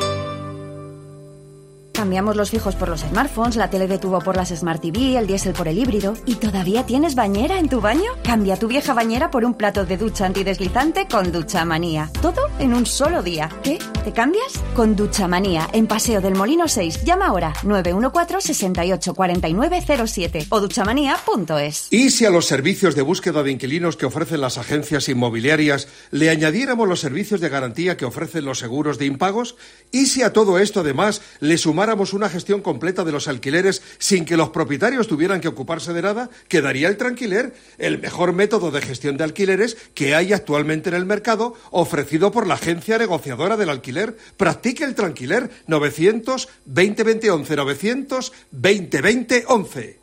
Cambiamos 2.01 2.35
los 2.35 2.49
fijos 2.49 2.75
por 2.75 2.89
los 2.89 3.01
smartphones, 3.01 3.57
la 3.57 3.69
tele 3.69 3.87
de 3.87 3.99
tubo 3.99 4.17
por 4.21 4.35
las 4.35 4.49
Smart 4.49 4.81
TV, 4.81 5.19
el 5.19 5.27
diésel 5.27 5.53
por 5.53 5.67
el 5.67 5.77
híbrido. 5.77 6.15
¿Y 6.25 6.33
todavía 6.33 6.83
tienes 6.83 7.13
bañera 7.13 7.59
en 7.59 7.69
tu 7.69 7.79
baño? 7.79 8.09
Cambia 8.23 8.57
tu 8.57 8.67
vieja 8.67 8.95
bañera 8.95 9.29
por 9.29 9.45
un 9.45 9.53
plato 9.53 9.85
de 9.85 9.97
ducha 9.97 10.25
antideslizante 10.25 11.07
con 11.07 11.31
Ducha 11.31 11.63
Manía. 11.63 12.09
Todo 12.19 12.49
en 12.57 12.73
un 12.73 12.87
solo 12.87 13.21
día. 13.21 13.49
¿Qué? 13.61 13.77
¿Te 14.03 14.13
cambias? 14.13 14.51
Con 14.75 14.95
Ducha 14.95 15.27
Manía, 15.27 15.69
en 15.73 15.85
Paseo 15.85 16.21
del 16.21 16.33
Molino 16.33 16.67
6. 16.67 17.03
Llama 17.03 17.27
ahora 17.27 17.53
914-684907 17.61 20.47
o 20.49 20.59
duchamanía.es. 20.59 21.87
¿Y 21.91 22.09
si 22.09 22.25
a 22.25 22.31
los 22.31 22.47
servicios 22.47 22.95
de 22.95 23.03
búsqueda 23.03 23.43
de 23.43 23.51
inquilinos 23.51 23.95
que 23.95 24.07
ofrecen 24.07 24.41
las 24.41 24.57
agencias 24.57 25.07
inmobiliarias 25.07 25.87
le 26.09 26.31
añadiéramos 26.31 26.87
los 26.87 26.99
servicios 26.99 27.41
de 27.41 27.49
garantía 27.49 27.95
que 27.95 28.05
ofrecen 28.05 28.45
los 28.45 28.57
seguros 28.57 28.97
de 28.97 29.05
impagos? 29.05 29.55
¿Y 29.91 30.07
si 30.07 30.23
a 30.23 30.33
todo 30.33 30.57
esto 30.57 30.79
además 30.79 31.21
le 31.41 31.59
sumáramos 31.59 31.90
sumáramos 31.91 32.13
una 32.13 32.29
gestión 32.29 32.61
completa 32.61 33.03
de 33.03 33.11
los 33.11 33.27
alquileres 33.27 33.81
sin 33.97 34.23
que 34.23 34.37
los 34.37 34.51
propietarios 34.51 35.09
tuvieran 35.09 35.41
que 35.41 35.49
ocuparse 35.49 35.91
de 35.91 36.01
nada, 36.01 36.29
quedaría 36.47 36.87
el 36.87 36.95
tranquiler, 36.95 37.53
el 37.77 37.99
mejor 37.99 38.31
método 38.31 38.71
de 38.71 38.81
gestión 38.81 39.17
de 39.17 39.25
alquileres 39.25 39.75
que 39.93 40.15
hay 40.15 40.31
actualmente 40.31 40.87
en 40.87 40.95
el 40.95 41.05
mercado, 41.05 41.53
ofrecido 41.69 42.31
por 42.31 42.47
la 42.47 42.53
agencia 42.53 42.97
negociadora 42.97 43.57
del 43.57 43.69
alquiler. 43.69 44.15
Practique 44.37 44.85
el 44.85 44.95
tranquiler 44.95 45.51
900 45.67 46.47
2020 46.63 47.29
11 47.29 47.55
900 47.57 48.33
2020 48.51 49.43
11. 49.49 49.99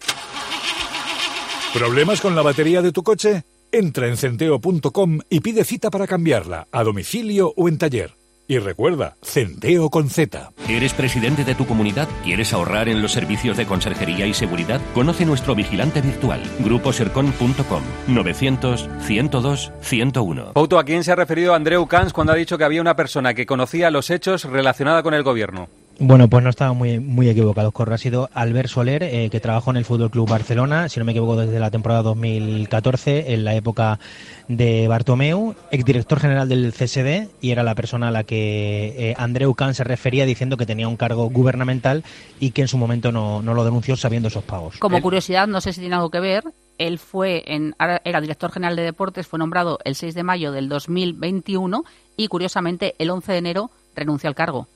¿Problemas 1.72 2.20
con 2.20 2.36
la 2.36 2.42
batería 2.42 2.82
de 2.82 2.92
tu 2.92 3.02
coche? 3.02 3.44
Entra 3.72 4.08
en 4.08 4.18
centeo.com 4.18 5.20
y 5.30 5.40
pide 5.40 5.64
cita 5.64 5.90
para 5.90 6.06
cambiarla, 6.06 6.68
a 6.70 6.82
domicilio 6.82 7.54
o 7.56 7.66
en 7.66 7.78
taller. 7.78 8.17
Y 8.50 8.58
recuerda, 8.58 9.18
Centeo 9.22 9.90
con 9.90 10.08
Z. 10.08 10.52
¿Eres 10.70 10.94
presidente 10.94 11.44
de 11.44 11.54
tu 11.54 11.66
comunidad? 11.66 12.08
¿Quieres 12.24 12.54
ahorrar 12.54 12.88
en 12.88 13.02
los 13.02 13.12
servicios 13.12 13.58
de 13.58 13.66
conserjería 13.66 14.26
y 14.26 14.32
seguridad? 14.32 14.80
Conoce 14.94 15.26
nuestro 15.26 15.54
vigilante 15.54 16.00
virtual, 16.00 16.40
gruposercon.com, 16.60 17.82
900-102-101. 18.08 20.54
Pouto, 20.54 20.78
¿a 20.78 20.84
quién 20.84 21.04
se 21.04 21.12
ha 21.12 21.16
referido 21.16 21.54
Andreu 21.54 21.86
Cans 21.86 22.14
cuando 22.14 22.32
ha 22.32 22.36
dicho 22.36 22.56
que 22.56 22.64
había 22.64 22.80
una 22.80 22.96
persona 22.96 23.34
que 23.34 23.44
conocía 23.44 23.90
los 23.90 24.08
hechos 24.08 24.44
relacionada 24.44 25.02
con 25.02 25.12
el 25.12 25.24
gobierno? 25.24 25.68
Bueno, 26.00 26.28
pues 26.28 26.44
no 26.44 26.50
estaba 26.50 26.72
muy, 26.74 27.00
muy 27.00 27.28
equivocado, 27.28 27.72
Corro. 27.72 27.92
Ha 27.92 27.98
sido 27.98 28.30
Albert 28.32 28.68
Soler, 28.68 29.02
eh, 29.02 29.30
que 29.30 29.40
trabajó 29.40 29.72
en 29.72 29.78
el 29.78 29.84
Fútbol 29.84 30.12
Club 30.12 30.28
Barcelona, 30.28 30.88
si 30.88 31.00
no 31.00 31.04
me 31.04 31.10
equivoco, 31.10 31.36
desde 31.36 31.58
la 31.58 31.72
temporada 31.72 32.02
2014, 32.02 33.34
en 33.34 33.44
la 33.44 33.56
época 33.56 33.98
de 34.46 34.86
Bartomeu, 34.86 35.56
exdirector 35.72 36.20
general 36.20 36.48
del 36.48 36.72
CSD, 36.72 37.28
y 37.40 37.50
era 37.50 37.64
la 37.64 37.74
persona 37.74 38.08
a 38.08 38.10
la 38.12 38.22
que 38.22 38.94
eh, 38.96 39.14
Andreu 39.18 39.54
Can 39.54 39.74
se 39.74 39.82
refería 39.82 40.24
diciendo 40.24 40.56
que 40.56 40.66
tenía 40.66 40.86
un 40.86 40.96
cargo 40.96 41.28
gubernamental 41.30 42.04
y 42.38 42.52
que 42.52 42.62
en 42.62 42.68
su 42.68 42.78
momento 42.78 43.10
no, 43.10 43.42
no 43.42 43.54
lo 43.54 43.64
denunció 43.64 43.96
sabiendo 43.96 44.28
esos 44.28 44.44
pagos. 44.44 44.78
Como 44.78 45.02
curiosidad, 45.02 45.48
no 45.48 45.60
sé 45.60 45.72
si 45.72 45.80
tiene 45.80 45.96
algo 45.96 46.10
que 46.10 46.20
ver, 46.20 46.44
él 46.78 47.00
fue 47.00 47.42
en, 47.44 47.74
ahora 47.76 48.00
era 48.04 48.20
director 48.20 48.52
general 48.52 48.76
de 48.76 48.82
deportes, 48.82 49.26
fue 49.26 49.40
nombrado 49.40 49.80
el 49.84 49.96
6 49.96 50.14
de 50.14 50.22
mayo 50.22 50.52
del 50.52 50.68
2021 50.68 51.84
y 52.16 52.28
curiosamente 52.28 52.94
el 52.98 53.10
11 53.10 53.32
de 53.32 53.38
enero 53.38 53.70
renunció 53.96 54.28
al 54.28 54.36
cargo. 54.36 54.68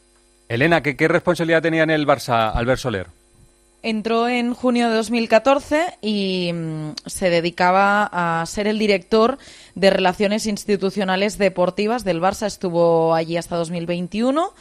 Elena, 0.53 0.83
¿qué, 0.83 1.09
responsabilidad 1.09 1.63
tenía 1.63 1.83
en 1.83 1.89
el 1.89 2.07
Barça 2.07 2.53
Albert 2.55 2.79
Soler? 2.79 3.07
Entró 3.83 4.29
en 4.29 4.53
junio 4.53 4.91
de 4.91 4.97
2014 4.97 5.95
y 6.03 6.51
mm, 6.53 6.91
se 7.07 7.31
dedicaba 7.31 8.11
a 8.13 8.45
ser 8.45 8.67
el 8.67 8.79
director 8.79 9.39
de 9.75 9.89
Relaciones 9.89 10.45
Institucionales 10.47 11.39
Deportivas 11.39 12.05
del 12.05 12.21
Barça. 12.21 12.47
Estuvo 12.47 13.15
allí 13.15 13.39
hasta 13.39 13.57
2021 13.57 14.53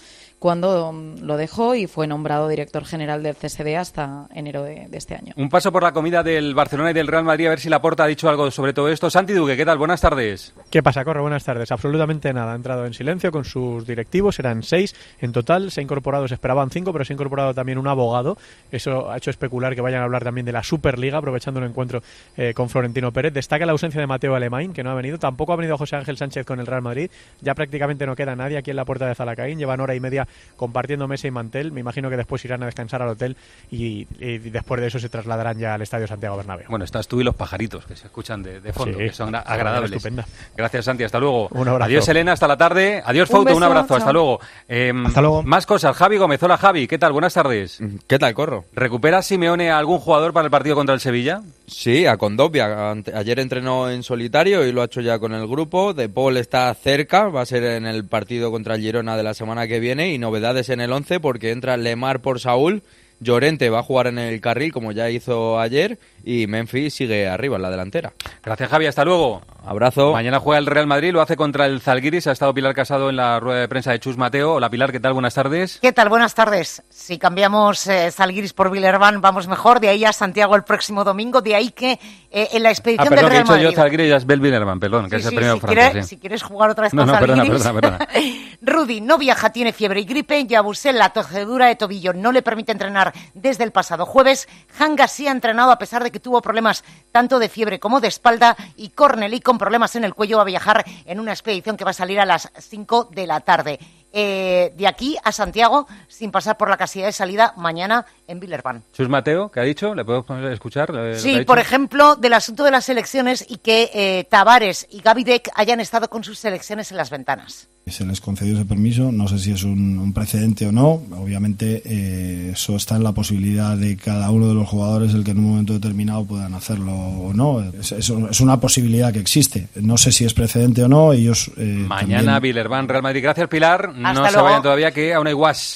cuando 0.42 0.92
mm, 0.92 1.20
lo 1.22 1.38
dejó 1.38 1.76
y 1.76 1.86
fue 1.86 2.08
nombrado 2.08 2.48
director 2.48 2.84
general 2.84 3.22
del 3.22 3.36
CSD 3.36 3.76
hasta 3.78 4.28
enero 4.34 4.64
de, 4.64 4.88
de 4.90 4.98
este 4.98 5.14
año. 5.14 5.36
Un 5.38 5.50
paso 5.50 5.72
por 5.72 5.84
la 5.84 5.92
comida 5.92 6.24
del 6.24 6.56
Barcelona 6.56 6.90
y 6.90 6.94
del 6.96 7.06
Real 7.06 7.24
Madrid, 7.24 7.46
a 7.46 7.50
ver 7.52 7.60
si 7.60 7.70
Laporta 7.70 8.06
ha 8.06 8.08
dicho 8.08 8.28
algo 8.28 8.50
sobre 8.50 8.74
todo 8.74 8.90
esto. 8.90 9.12
Santi 9.12 9.34
Duque, 9.34 9.56
¿qué 9.56 9.66
tal? 9.66 9.78
Buenas 9.78 10.02
tardes. 10.02 10.56
¿Qué 10.72 10.82
pasa, 10.82 11.06
Corre? 11.06 11.22
Buenas 11.22 11.44
tardes. 11.44 11.72
Absolutamente 11.72 12.34
nada. 12.34 12.54
Ha 12.54 12.56
entrado 12.56 12.88
en 12.88 12.96
silencio 12.96 13.32
con 13.32 13.46
sus 13.46 13.86
directivos, 13.86 14.40
eran 14.40 14.64
seis 14.64 14.96
en 15.20 15.32
total. 15.32 15.70
Se 15.70 15.80
ha 15.80 15.84
incorporado, 15.84 16.28
se 16.28 16.34
esperaban 16.34 16.72
cinco, 16.72 16.92
pero 16.92 17.06
se 17.06 17.14
ha 17.14 17.16
incorporado 17.16 17.54
también 17.54 17.78
un 17.78 17.88
abogado. 17.88 18.36
Eso 18.72 19.12
ha 19.12 19.18
hecho 19.18 19.30
especular 19.30 19.76
que 19.76 19.82
vayan 19.82 20.02
a 20.02 20.06
hablar 20.06 20.24
también 20.24 20.46
de 20.46 20.54
la 20.54 20.64
Superliga, 20.64 21.20
aprovechando 21.20 21.60
el 21.60 21.68
encuentro 21.68 22.02
eh, 22.36 22.56
con 22.56 22.68
Florentino 22.68 23.12
Pérez. 23.12 23.32
Destaca 23.32 23.68
la 23.68 23.74
ausencia 23.74 24.02
de 24.02 24.08
Mateo 24.08 24.34
Alemán, 24.34 24.74
que 24.74 24.84
no 24.84 24.90
ha 24.90 24.96
venido. 24.96 25.20
Tampoco 25.20 25.54
ha 25.54 25.56
venido 25.56 25.78
José 25.78 25.98
Ángel 25.98 26.18
Sánchez 26.18 26.48
con 26.48 26.60
el 26.60 26.66
Real 26.66 26.82
Madrid. 26.82 27.12
Ya 27.42 27.54
prácticamente 27.54 28.08
no 28.08 28.16
queda 28.16 28.36
nadie 28.36 28.58
aquí 28.58 28.72
en 28.72 28.78
la 28.78 28.86
puerta 28.86 29.06
de 29.06 29.14
Zalacaín. 29.14 29.60
Llevan 29.60 29.82
hora 29.82 29.94
y 29.94 30.00
media 30.00 30.28
compartiendo 30.56 31.08
mesa 31.08 31.28
y 31.28 31.32
mantel. 31.32 31.72
Me 31.72 31.80
imagino 31.82 32.10
que 32.10 32.18
después 32.18 32.44
irán 32.46 32.62
a 32.64 32.66
descansar 32.66 33.02
al 33.02 33.10
hotel 33.10 33.36
y, 33.72 34.08
y 34.20 34.38
después 34.38 34.80
de 34.82 34.88
eso 34.88 35.00
se 35.00 35.10
trasladarán 35.10 35.58
ya 35.58 35.74
al 35.74 35.82
Estadio 35.82 36.08
Santiago 36.08 36.38
Bernabéu. 36.38 36.68
Bueno, 36.70 36.86
estás 36.86 37.08
tú 37.08 37.22
y 37.22 37.24
los 37.24 37.36
pajaritos 37.36 37.86
que 37.86 37.96
se 37.96 38.06
escuchan 38.08 38.44
de, 38.44 38.62
de 38.62 38.74
fondo, 38.74 38.98
Sí, 38.98 39.06
que 39.06 39.14
son 39.14 39.30
una 39.30 39.40
agradables. 39.40 39.92
estupenda. 39.92 40.26
Gracias, 40.56 40.86
Santi. 40.86 41.04
Hasta 41.04 41.20
luego. 41.20 41.48
Un 41.52 41.68
abrazo. 41.68 41.86
Adiós, 41.90 42.08
Elena. 42.10 42.34
Hasta 42.34 42.48
la 42.48 42.58
tarde. 42.58 43.02
Adiós, 43.06 43.30
Un 43.30 43.36
Fauto. 43.38 43.56
Un 43.58 43.64
abrazo. 43.64 43.88
chao. 43.90 43.98
Hasta 43.98 44.14
luego. 44.14 44.40
Em, 44.68 45.06
Hasta 45.06 45.22
luego. 45.22 45.44
Más 45.44 45.66
cosas. 45.66 45.96
Javi 45.96 46.18
Gómez. 46.18 46.42
Hola, 46.44 46.58
Javi. 46.58 46.88
¿Qué 46.88 46.98
tal? 46.98 47.12
Buenas 47.14 47.34
tardes. 47.34 47.80
¿Qué 48.08 48.20
tal, 48.20 48.34
Corro? 48.34 48.66
¿Recupera 48.74 49.22
Simeone 49.22 49.72
a 49.72 49.78
algún 49.78 50.00
jugador 50.00 50.34
para 50.34 50.46
el 50.46 50.52
partido 50.52 50.76
contra 50.76 50.94
el 50.96 51.02
Sevilla? 51.02 51.42
Sí, 51.68 52.06
a 52.06 52.18
Condovia. 52.18 52.92
Ayer 53.16 53.40
entrenó 53.40 53.90
en 53.90 54.04
solitario 54.04 54.66
y 54.68 54.72
lo 54.72 54.82
ha 54.82 54.86
hecho 54.86 55.02
ya 55.02 55.20
con 55.20 55.34
el 55.34 55.48
grupo. 55.48 55.94
De 55.94 56.10
Paul 56.10 56.38
está 56.38 56.74
cerca, 56.74 57.28
va 57.30 57.42
a 57.42 57.46
ser 57.46 57.64
en 57.64 57.86
el 57.86 58.06
partido 58.06 58.52
contra 58.52 58.76
el 58.76 58.82
Girona 58.82 59.16
de 59.18 59.24
la 59.24 59.34
semana 59.34 59.68
que 59.68 59.80
viene. 59.80 60.14
Y 60.14 60.18
novedades 60.22 60.70
en 60.70 60.80
el 60.80 60.94
11 60.94 61.20
porque 61.20 61.52
entra 61.52 61.76
Lemar 61.76 62.22
por 62.22 62.40
Saúl. 62.40 62.84
Llorente 63.20 63.70
va 63.70 63.80
a 63.80 63.84
jugar 63.84 64.08
en 64.08 64.18
el 64.18 64.40
carril 64.40 64.72
como 64.72 64.94
ya 64.94 65.10
hizo 65.10 65.60
ayer. 65.60 66.00
Y 66.24 66.46
Memphis 66.48 66.94
sigue 66.94 67.28
arriba 67.28 67.56
en 67.56 67.62
la 67.64 67.70
delantera. 67.70 68.14
Gracias, 68.44 68.70
Javi. 68.70 68.86
Hasta 68.86 69.04
luego. 69.04 69.42
Abrazo. 69.64 70.12
Mañana 70.14 70.40
juega 70.40 70.58
el 70.60 70.66
Real 70.66 70.88
Madrid, 70.88 71.12
lo 71.12 71.22
hace 71.22 71.36
contra 71.36 71.66
el 71.68 71.82
Zalgiris. 71.82 72.26
Ha 72.28 72.32
estado 72.32 72.54
Pilar 72.54 72.74
Casado 72.74 73.10
en 73.10 73.16
la 73.16 73.40
rueda 73.40 73.60
de 73.62 73.68
prensa 73.68 73.92
de 73.92 74.00
Chus 74.00 74.18
Mateo. 74.18 74.54
Hola, 74.54 74.70
Pilar. 74.70 74.92
¿Qué 74.92 75.00
tal? 75.00 75.14
Buenas 75.14 75.34
tardes. 75.36 75.80
¿Qué 75.82 75.92
tal? 75.94 76.10
Buenas 76.10 76.34
tardes. 76.34 76.82
Si 76.90 77.20
cambiamos 77.20 77.86
eh, 77.88 78.10
Salguiris 78.12 78.54
por 78.54 78.72
Villerban, 78.72 79.22
vamos 79.22 79.48
mejor. 79.48 79.80
De 79.80 79.90
ahí 79.90 80.04
a 80.06 80.14
Santiago 80.14 80.56
el 80.56 80.64
próximo 80.64 81.04
domingo. 81.04 81.42
De 81.42 81.56
ahí 81.56 81.70
que 81.72 82.00
eh, 82.32 82.50
en 82.54 82.64
la 82.64 82.70
Ah, 82.70 82.72
expedición 82.72 83.10
perdón, 83.10 83.16
del 83.18 83.24
que 83.24 83.28
he 83.28 83.30
Real 83.30 83.44
dicho 83.44 83.56
yo 83.58 83.64
Madrid. 83.64 83.76
Zalgiris 83.76 84.08
y 84.08 84.12
es 84.14 84.26
Belvinerman, 84.26 84.80
perdón, 84.80 85.10
que 85.10 85.16
Sí, 85.18 85.20
es 85.20 85.26
el 85.26 85.30
sí, 85.30 85.36
primero 85.36 85.54
si, 85.56 85.60
francés. 85.62 85.86
quieres, 85.90 86.08
sí. 86.08 86.16
si 86.16 86.22
quieres 86.22 86.44
jugar 86.44 86.70
otra 86.72 86.84
vez 86.84 86.94
No, 86.94 87.04
con 87.06 87.14
no, 87.14 87.20
perdona, 87.20 87.44
perdona, 87.44 87.74
perdona. 87.74 88.08
Rudy 88.62 89.02
no 89.02 89.18
viaja, 89.20 89.52
tiene 89.52 89.74
fiebre 89.74 90.02
y 90.02 90.06
gripe. 90.06 90.46
Yabusel, 90.46 90.98
la 90.98 91.10
torcedura 91.12 91.68
de 91.68 91.76
tobillo 91.76 92.14
no 92.14 92.32
le 92.32 92.42
permite 92.42 92.72
entrenar 92.72 93.14
desde 93.36 93.64
el 93.64 93.72
pasado 93.72 94.06
jueves. 94.08 94.48
Hanga 94.80 95.08
sí 95.08 95.28
ha 95.28 95.32
entrenado 95.32 95.72
a 95.72 95.78
pesar 95.78 96.04
de 96.04 96.11
que 96.12 96.20
tuvo 96.20 96.42
problemas 96.42 96.84
tanto 97.12 97.40
de 97.40 97.50
fiebre 97.50 97.80
como 97.80 98.00
de 98.00 98.08
espalda. 98.10 98.56
Y 98.78 98.90
Cornelí, 98.90 99.42
con 99.42 99.58
problemas 99.58 99.96
en 99.96 100.04
el 100.04 100.14
cuello, 100.14 100.38
va 100.38 100.44
a 100.44 100.46
viajar 100.46 100.86
en 101.06 101.20
una 101.20 101.32
expedición 101.32 101.78
que 101.78 101.86
va 101.86 101.92
a 101.92 101.94
salir 101.94 102.20
a 102.20 102.26
las 102.26 102.52
5 102.58 103.10
de 103.12 103.28
la 103.28 103.40
tarde. 103.40 103.80
Eh, 104.14 104.74
de 104.78 104.88
aquí 104.88 105.16
a 105.24 105.32
Santiago, 105.32 105.88
sin 106.08 106.32
pasar 106.32 106.58
por 106.58 106.70
la 106.70 106.78
casilla 106.78 107.06
de 107.06 107.12
salida, 107.14 107.54
mañana 107.58 108.06
en 108.28 108.40
Villerban. 108.40 108.84
Chus 108.94 109.08
Mateo, 109.08 109.50
¿qué 109.50 109.60
ha 109.62 109.64
dicho? 109.64 109.96
¿Le 109.96 110.04
podemos 110.04 110.52
escuchar? 110.52 110.92
eh, 110.96 111.16
Sí, 111.18 111.42
por 111.46 111.60
ejemplo, 111.60 112.16
del 112.18 112.34
asunto 112.34 112.64
de 112.64 112.72
las 112.72 112.90
elecciones 112.90 113.46
y 113.48 113.58
que 113.58 113.90
eh, 113.94 114.28
Tavares 114.30 114.88
y 114.92 115.02
Gavidec 115.02 115.50
hayan 115.56 115.80
estado 115.80 116.10
con 116.10 116.24
sus 116.24 116.40
selecciones 116.40 116.92
en 116.92 116.98
las 116.98 117.10
ventanas. 117.10 117.68
Se 117.88 118.06
les 118.06 118.22
concedió 118.22 118.54
ese 118.56 118.66
permiso, 118.66 119.12
no 119.12 119.28
sé 119.28 119.40
si 119.40 119.52
es 119.52 119.64
un, 119.64 119.98
un 119.98 120.14
precedente 120.14 120.68
o 120.68 120.72
no. 120.72 121.02
Obviamente 121.18 121.82
eh, 121.84 122.52
eso 122.54 122.76
está 122.76 122.96
en 122.96 123.04
la 123.04 123.12
posibilidad 123.12 123.76
de 123.76 123.98
cada 123.98 124.30
uno 124.30 124.48
de 124.48 124.54
los 124.54 124.70
jugadores 124.70 125.16
el 125.16 125.24
que 125.24 125.32
en 125.32 125.40
un 125.40 125.50
momento 125.50 125.74
determinado 125.74 126.24
puedan 126.26 126.54
hacerlo 126.54 126.94
o 126.94 127.34
no. 127.34 127.60
Es, 127.62 127.92
es- 127.92 128.10
es 128.12 128.40
una 128.40 128.60
posibilidad 128.60 129.12
que 129.12 129.20
existe. 129.20 129.68
No 129.76 129.98
sé 129.98 130.12
si 130.12 130.26
es 130.26 130.34
precedente 130.36 130.84
o 130.84 130.88
no. 130.88 131.12
Ellos 131.12 131.50
eh, 131.58 131.64
Mañana 131.88 132.34
también- 132.34 132.42
Villerban, 132.54 132.88
Real 132.88 133.02
Madrid. 133.02 133.24
Gracias, 133.24 133.48
Pilar. 133.50 133.94
No 134.02 134.30
se 134.30 134.42
vayan 134.42 134.62
todavía, 134.62 134.92
que 134.92 135.14
aún 135.14 135.28
hay 135.28 135.34
guas. 135.34 135.76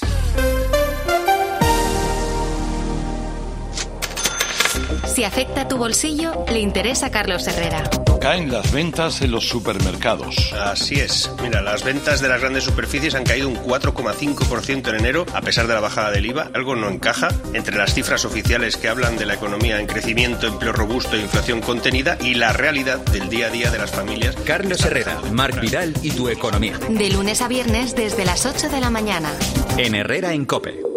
Si 5.16 5.24
afecta 5.24 5.62
a 5.62 5.68
tu 5.70 5.78
bolsillo, 5.78 6.44
le 6.52 6.60
interesa 6.60 7.06
a 7.06 7.10
Carlos 7.10 7.48
Herrera. 7.48 7.90
Caen 8.20 8.52
las 8.52 8.74
ventas 8.74 9.22
en 9.22 9.32
los 9.32 9.48
supermercados. 9.48 10.52
Así 10.52 10.96
es. 10.96 11.32
Mira, 11.42 11.62
las 11.62 11.86
ventas 11.86 12.20
de 12.20 12.28
las 12.28 12.42
grandes 12.42 12.66
superficies 12.66 13.16
han 13.16 13.24
caído 13.24 13.48
un 13.48 13.56
4,5% 13.56 14.90
en 14.90 14.96
enero, 14.96 15.26
a 15.34 15.40
pesar 15.40 15.68
de 15.68 15.74
la 15.74 15.80
bajada 15.80 16.12
del 16.12 16.26
IVA. 16.26 16.50
Algo 16.54 16.76
no 16.76 16.90
encaja 16.90 17.30
entre 17.54 17.78
las 17.78 17.94
cifras 17.94 18.26
oficiales 18.26 18.76
que 18.76 18.90
hablan 18.90 19.16
de 19.16 19.26
la 19.26 19.36
economía 19.36 19.80
en 19.80 19.88
crecimiento, 19.88 20.48
empleo 20.48 20.74
robusto 20.74 21.16
e 21.16 21.22
inflación 21.22 21.62
contenida 21.62 22.18
y 22.20 22.34
la 22.34 22.52
realidad 22.52 22.98
del 22.98 23.30
día 23.30 23.48
a 23.48 23.52
día 23.52 23.72
de 23.72 23.78
las 23.78 23.92
familias. 23.92 24.36
Carlos 24.44 24.84
Herrera, 24.84 25.22
Marc 25.32 25.62
Vidal 25.62 25.94
y 26.02 26.12
tu 26.12 26.28
economía. 26.28 26.78
De 26.90 27.10
lunes 27.10 27.42
a 27.42 27.48
viernes 27.48 27.96
desde 27.96 28.26
las 28.26 28.46
8 28.46 28.68
de 28.68 28.82
la 28.82 28.90
mañana. 28.90 29.32
En 29.78 29.96
Herrera 29.96 30.34
en 30.34 30.44
Cope. 30.44 30.95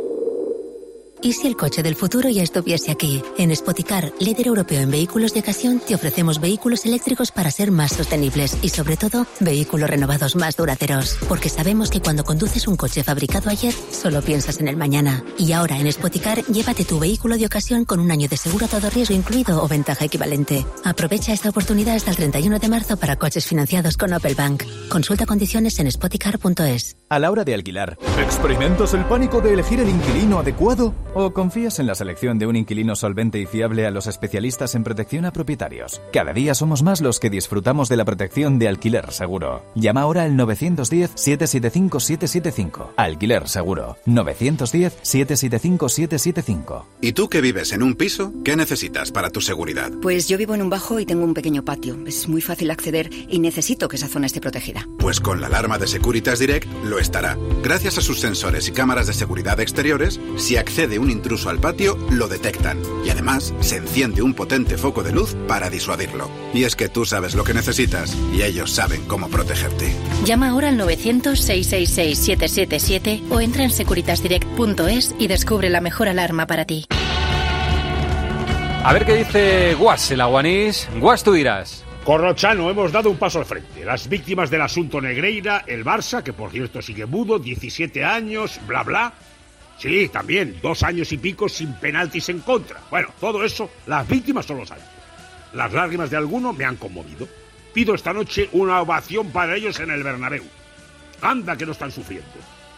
¿Y 1.21 1.33
si 1.33 1.47
el 1.47 1.57
coche 1.57 1.83
del 1.83 1.97
futuro 1.97 2.29
ya 2.29 2.43
estuviese 2.43 2.91
aquí? 2.91 3.23
En 3.37 3.55
Spoticar, 3.55 4.13
líder 4.21 4.47
europeo 4.47 4.81
en 4.81 4.91
vehículos 4.91 5.35
de 5.35 5.41
ocasión, 5.41 5.81
te 5.81 5.95
ofrecemos 5.95 6.41
vehículos 6.41 6.87
eléctricos 6.87 7.33
para 7.33 7.51
ser 7.51 7.71
más 7.71 7.93
sostenibles 7.93 8.57
y, 8.63 8.69
sobre 8.69 8.97
todo, 8.97 9.27
vehículos 9.41 9.91
renovados 9.91 10.37
más 10.37 10.57
duraderos. 10.57 11.17
Porque 11.29 11.49
sabemos 11.49 11.91
que 11.91 12.01
cuando 12.01 12.25
conduces 12.25 12.69
un 12.69 12.77
coche 12.77 13.03
fabricado 13.03 13.51
ayer, 13.51 13.75
solo 13.91 14.23
piensas 14.23 14.61
en 14.61 14.69
el 14.69 14.77
mañana. 14.77 15.25
Y 15.39 15.53
ahora 15.53 15.79
en 15.79 15.91
Spoticar, 15.91 16.45
llévate 16.47 16.85
tu 16.85 16.99
vehículo 16.99 17.37
de 17.37 17.47
ocasión 17.47 17.85
con 17.85 17.99
un 18.01 18.11
año 18.11 18.29
de 18.29 18.37
seguro 18.37 18.67
a 18.67 18.69
todo 18.69 18.91
riesgo 18.91 19.15
incluido 19.15 19.63
o 19.63 19.69
ventaja 19.69 20.05
equivalente. 20.05 20.65
Aprovecha 20.85 21.33
esta 21.33 21.49
oportunidad 21.51 21.97
hasta 21.97 22.11
el 22.11 22.17
31 22.17 22.59
de 22.59 22.69
marzo 22.69 22.97
para 22.97 23.17
coches 23.17 23.47
financiados 23.47 23.97
con 23.97 24.13
Opel 24.13 24.35
Bank. 24.35 24.65
Consulta 24.89 25.27
condiciones 25.27 25.79
en 25.81 25.91
spoticar.es. 25.91 26.98
a 27.09 27.19
la 27.19 27.31
hora 27.31 27.45
de 27.45 27.55
alquilar. 27.55 27.97
¿Experimentas 28.21 28.93
el 28.95 29.05
pánico 29.05 29.41
de 29.41 29.55
elegir 29.55 29.81
el 29.81 29.89
inquilino 29.89 30.39
adecuado? 30.39 30.95
¿O 31.15 31.33
confías 31.33 31.79
en 31.79 31.87
la 31.87 31.95
selección 31.95 32.39
de 32.39 32.47
un 32.47 32.57
inquilino 32.57 32.97
solvente 32.97 33.41
y 33.41 33.47
fiable 33.47 33.87
a 33.87 33.91
los 33.91 34.07
especialistas 34.07 34.75
en 34.75 34.85
protección 34.85 35.25
a 35.25 35.33
propietarios? 35.33 36.03
Cada 36.13 36.33
día 36.33 36.55
somos 36.55 36.83
más 36.83 37.01
los 37.01 37.21
que 37.21 37.31
disfrutamos 37.31 37.89
de 37.89 37.97
la 37.97 38.05
protección 38.05 38.59
de 38.59 38.69
alquiler 38.69 39.11
seguro. 39.13 39.63
Llama 39.75 40.03
ahora 40.03 40.25
al 40.25 40.33
910-775-775. 40.33 42.89
Alquiler 42.97 43.49
seguro. 43.49 43.97
910-775-775. 44.07 46.85
¿Y 47.01 47.13
tú 47.13 47.29
que 47.29 47.41
vives 47.41 47.73
en 47.73 47.83
un 47.83 47.95
piso? 47.95 48.33
¿Qué 48.45 48.57
necesitas 48.57 49.13
para 49.13 49.31
tu 49.31 49.41
seguridad? 49.41 49.91
Pues 50.03 50.29
yo 50.29 50.37
vivo 50.37 50.55
en 50.55 50.61
un 50.63 50.71
bajo 50.71 51.01
y 51.01 51.07
tengo 51.07 51.25
un 51.25 51.35
pequeño 51.35 51.65
patio. 51.65 51.97
Es 52.07 52.29
muy 52.29 52.43
fácil 52.43 52.71
acceder 52.71 53.11
y 53.29 53.39
necesito 53.39 53.89
que 53.89 53.97
esa 53.97 54.09
zona 54.09 54.27
esté 54.27 54.41
protegida. 54.41 54.87
Pues 54.99 55.21
con 55.21 55.41
la 55.41 55.47
alarma 55.47 55.79
de 55.79 55.87
Securitas 55.87 56.39
Direct 56.39 56.69
lo 56.85 56.98
estará. 56.99 57.37
Gracias 57.63 57.99
a 57.99 58.01
sus 58.01 58.21
sensores 58.21 58.67
y 58.69 58.73
cámaras 58.73 59.07
de 59.07 59.13
seguridad 59.13 59.61
exteriores, 59.61 60.19
si 60.37 60.57
accede 60.57 60.99
un 60.99 61.11
intruso 61.11 61.51
al 61.51 61.59
patio, 61.59 61.99
lo 62.11 62.29
detectan. 62.29 62.81
Y 63.05 63.11
además, 63.11 63.53
se 63.61 63.77
enciende 63.77 64.23
un 64.23 64.33
potente 64.35 64.79
foco 64.79 65.03
de 65.03 65.13
luz 65.13 65.37
para 65.47 65.69
disuadirlo. 65.71 66.31
Y 66.55 66.65
es 66.65 66.75
que 66.77 66.89
tú 66.89 67.05
sabes 67.05 67.35
lo 67.35 67.45
que 67.45 67.53
necesitas 67.55 68.17
y 68.33 68.43
ellos 68.43 68.73
saben 68.73 69.05
cómo 69.07 69.29
protegerte. 69.29 69.93
Llama 70.25 70.49
ahora 70.51 70.69
al 70.69 70.79
900-666-777 70.79 73.23
o 73.31 73.41
entra 73.41 73.65
en 73.65 73.71
securitasdirect.es 73.71 75.15
y 75.19 75.27
descubre 75.29 75.71
la 75.71 75.81
mejor 75.81 76.09
alarma 76.09 76.47
para 76.47 76.65
ti. 76.65 76.87
A 78.85 78.93
ver 78.93 79.05
qué 79.05 79.17
dice 79.17 79.75
Guas, 79.75 80.09
el 80.11 80.21
aguanís. 80.21 80.89
Guas, 80.99 81.25
tú 81.25 81.33
dirás. 81.33 81.85
Corrochano, 82.09 82.71
hemos 82.71 82.91
dado 82.91 83.11
un 83.11 83.19
paso 83.19 83.39
al 83.39 83.45
frente. 83.45 83.85
Las 83.85 84.09
víctimas 84.09 84.49
del 84.49 84.63
asunto 84.63 84.99
Negreira, 84.99 85.65
el 85.67 85.85
Barça, 85.85 86.23
que 86.23 86.33
por 86.33 86.51
cierto 86.51 86.81
sigue 86.81 87.05
mudo, 87.05 87.39
17 87.39 88.03
años, 88.03 88.59
bla, 88.67 88.83
bla. 88.83 89.13
Sí, 89.77 90.09
también, 90.09 90.59
dos 90.63 90.83
años 90.85 91.13
y 91.13 91.19
pico 91.19 91.51
sin 91.51 91.75
penaltis 91.75 92.31
en 92.31 92.41
contra. 92.41 92.81
Bueno, 92.91 93.09
todo 93.21 93.45
eso, 93.45 93.71
las 93.87 94.09
víctimas 94.09 94.47
son 94.47 94.57
los 94.57 94.71
árbitros. 94.71 94.95
Las 95.53 95.71
lágrimas 95.75 96.09
de 96.09 96.17
alguno 96.17 96.55
me 96.55 96.65
han 96.65 96.77
conmovido. 96.77 97.29
Pido 97.75 97.95
esta 97.95 98.15
noche 98.15 98.49
una 98.53 98.81
ovación 98.81 99.31
para 99.31 99.55
ellos 99.55 99.79
en 99.79 99.91
el 99.91 100.03
Bernabéu. 100.03 100.45
Anda 101.21 101.59
que 101.59 101.67
no 101.67 101.73
están 101.73 101.93
sufriendo. 101.93 102.27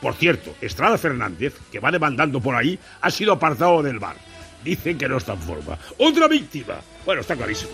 Por 0.02 0.14
cierto, 0.14 0.56
Estrada 0.60 0.98
Fernández, 0.98 1.54
que 1.70 1.78
va 1.78 1.92
demandando 1.92 2.40
por 2.40 2.56
ahí, 2.56 2.76
ha 3.00 3.10
sido 3.12 3.34
apartado 3.34 3.80
del 3.80 4.00
bar. 4.00 4.16
Dicen 4.64 4.98
que 4.98 5.08
no 5.08 5.18
está 5.18 5.34
en 5.34 5.42
forma. 5.42 5.78
¡Otra 5.98 6.26
víctima! 6.26 6.80
Bueno, 7.06 7.20
está 7.20 7.36
clarísimo. 7.36 7.70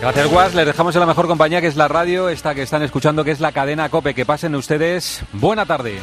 Gracias, 0.00 0.30
Guas. 0.30 0.54
Les 0.54 0.66
dejamos 0.66 0.94
en 0.94 1.00
la 1.00 1.06
mejor 1.06 1.26
compañía 1.26 1.60
que 1.60 1.66
es 1.66 1.76
la 1.76 1.88
radio, 1.88 2.28
esta 2.28 2.54
que 2.54 2.62
están 2.62 2.82
escuchando, 2.82 3.24
que 3.24 3.30
es 3.30 3.40
la 3.40 3.52
cadena 3.52 3.88
Cope. 3.88 4.14
Que 4.14 4.26
pasen 4.26 4.54
ustedes. 4.54 5.22
Buena 5.32 5.66
tarde. 5.66 5.98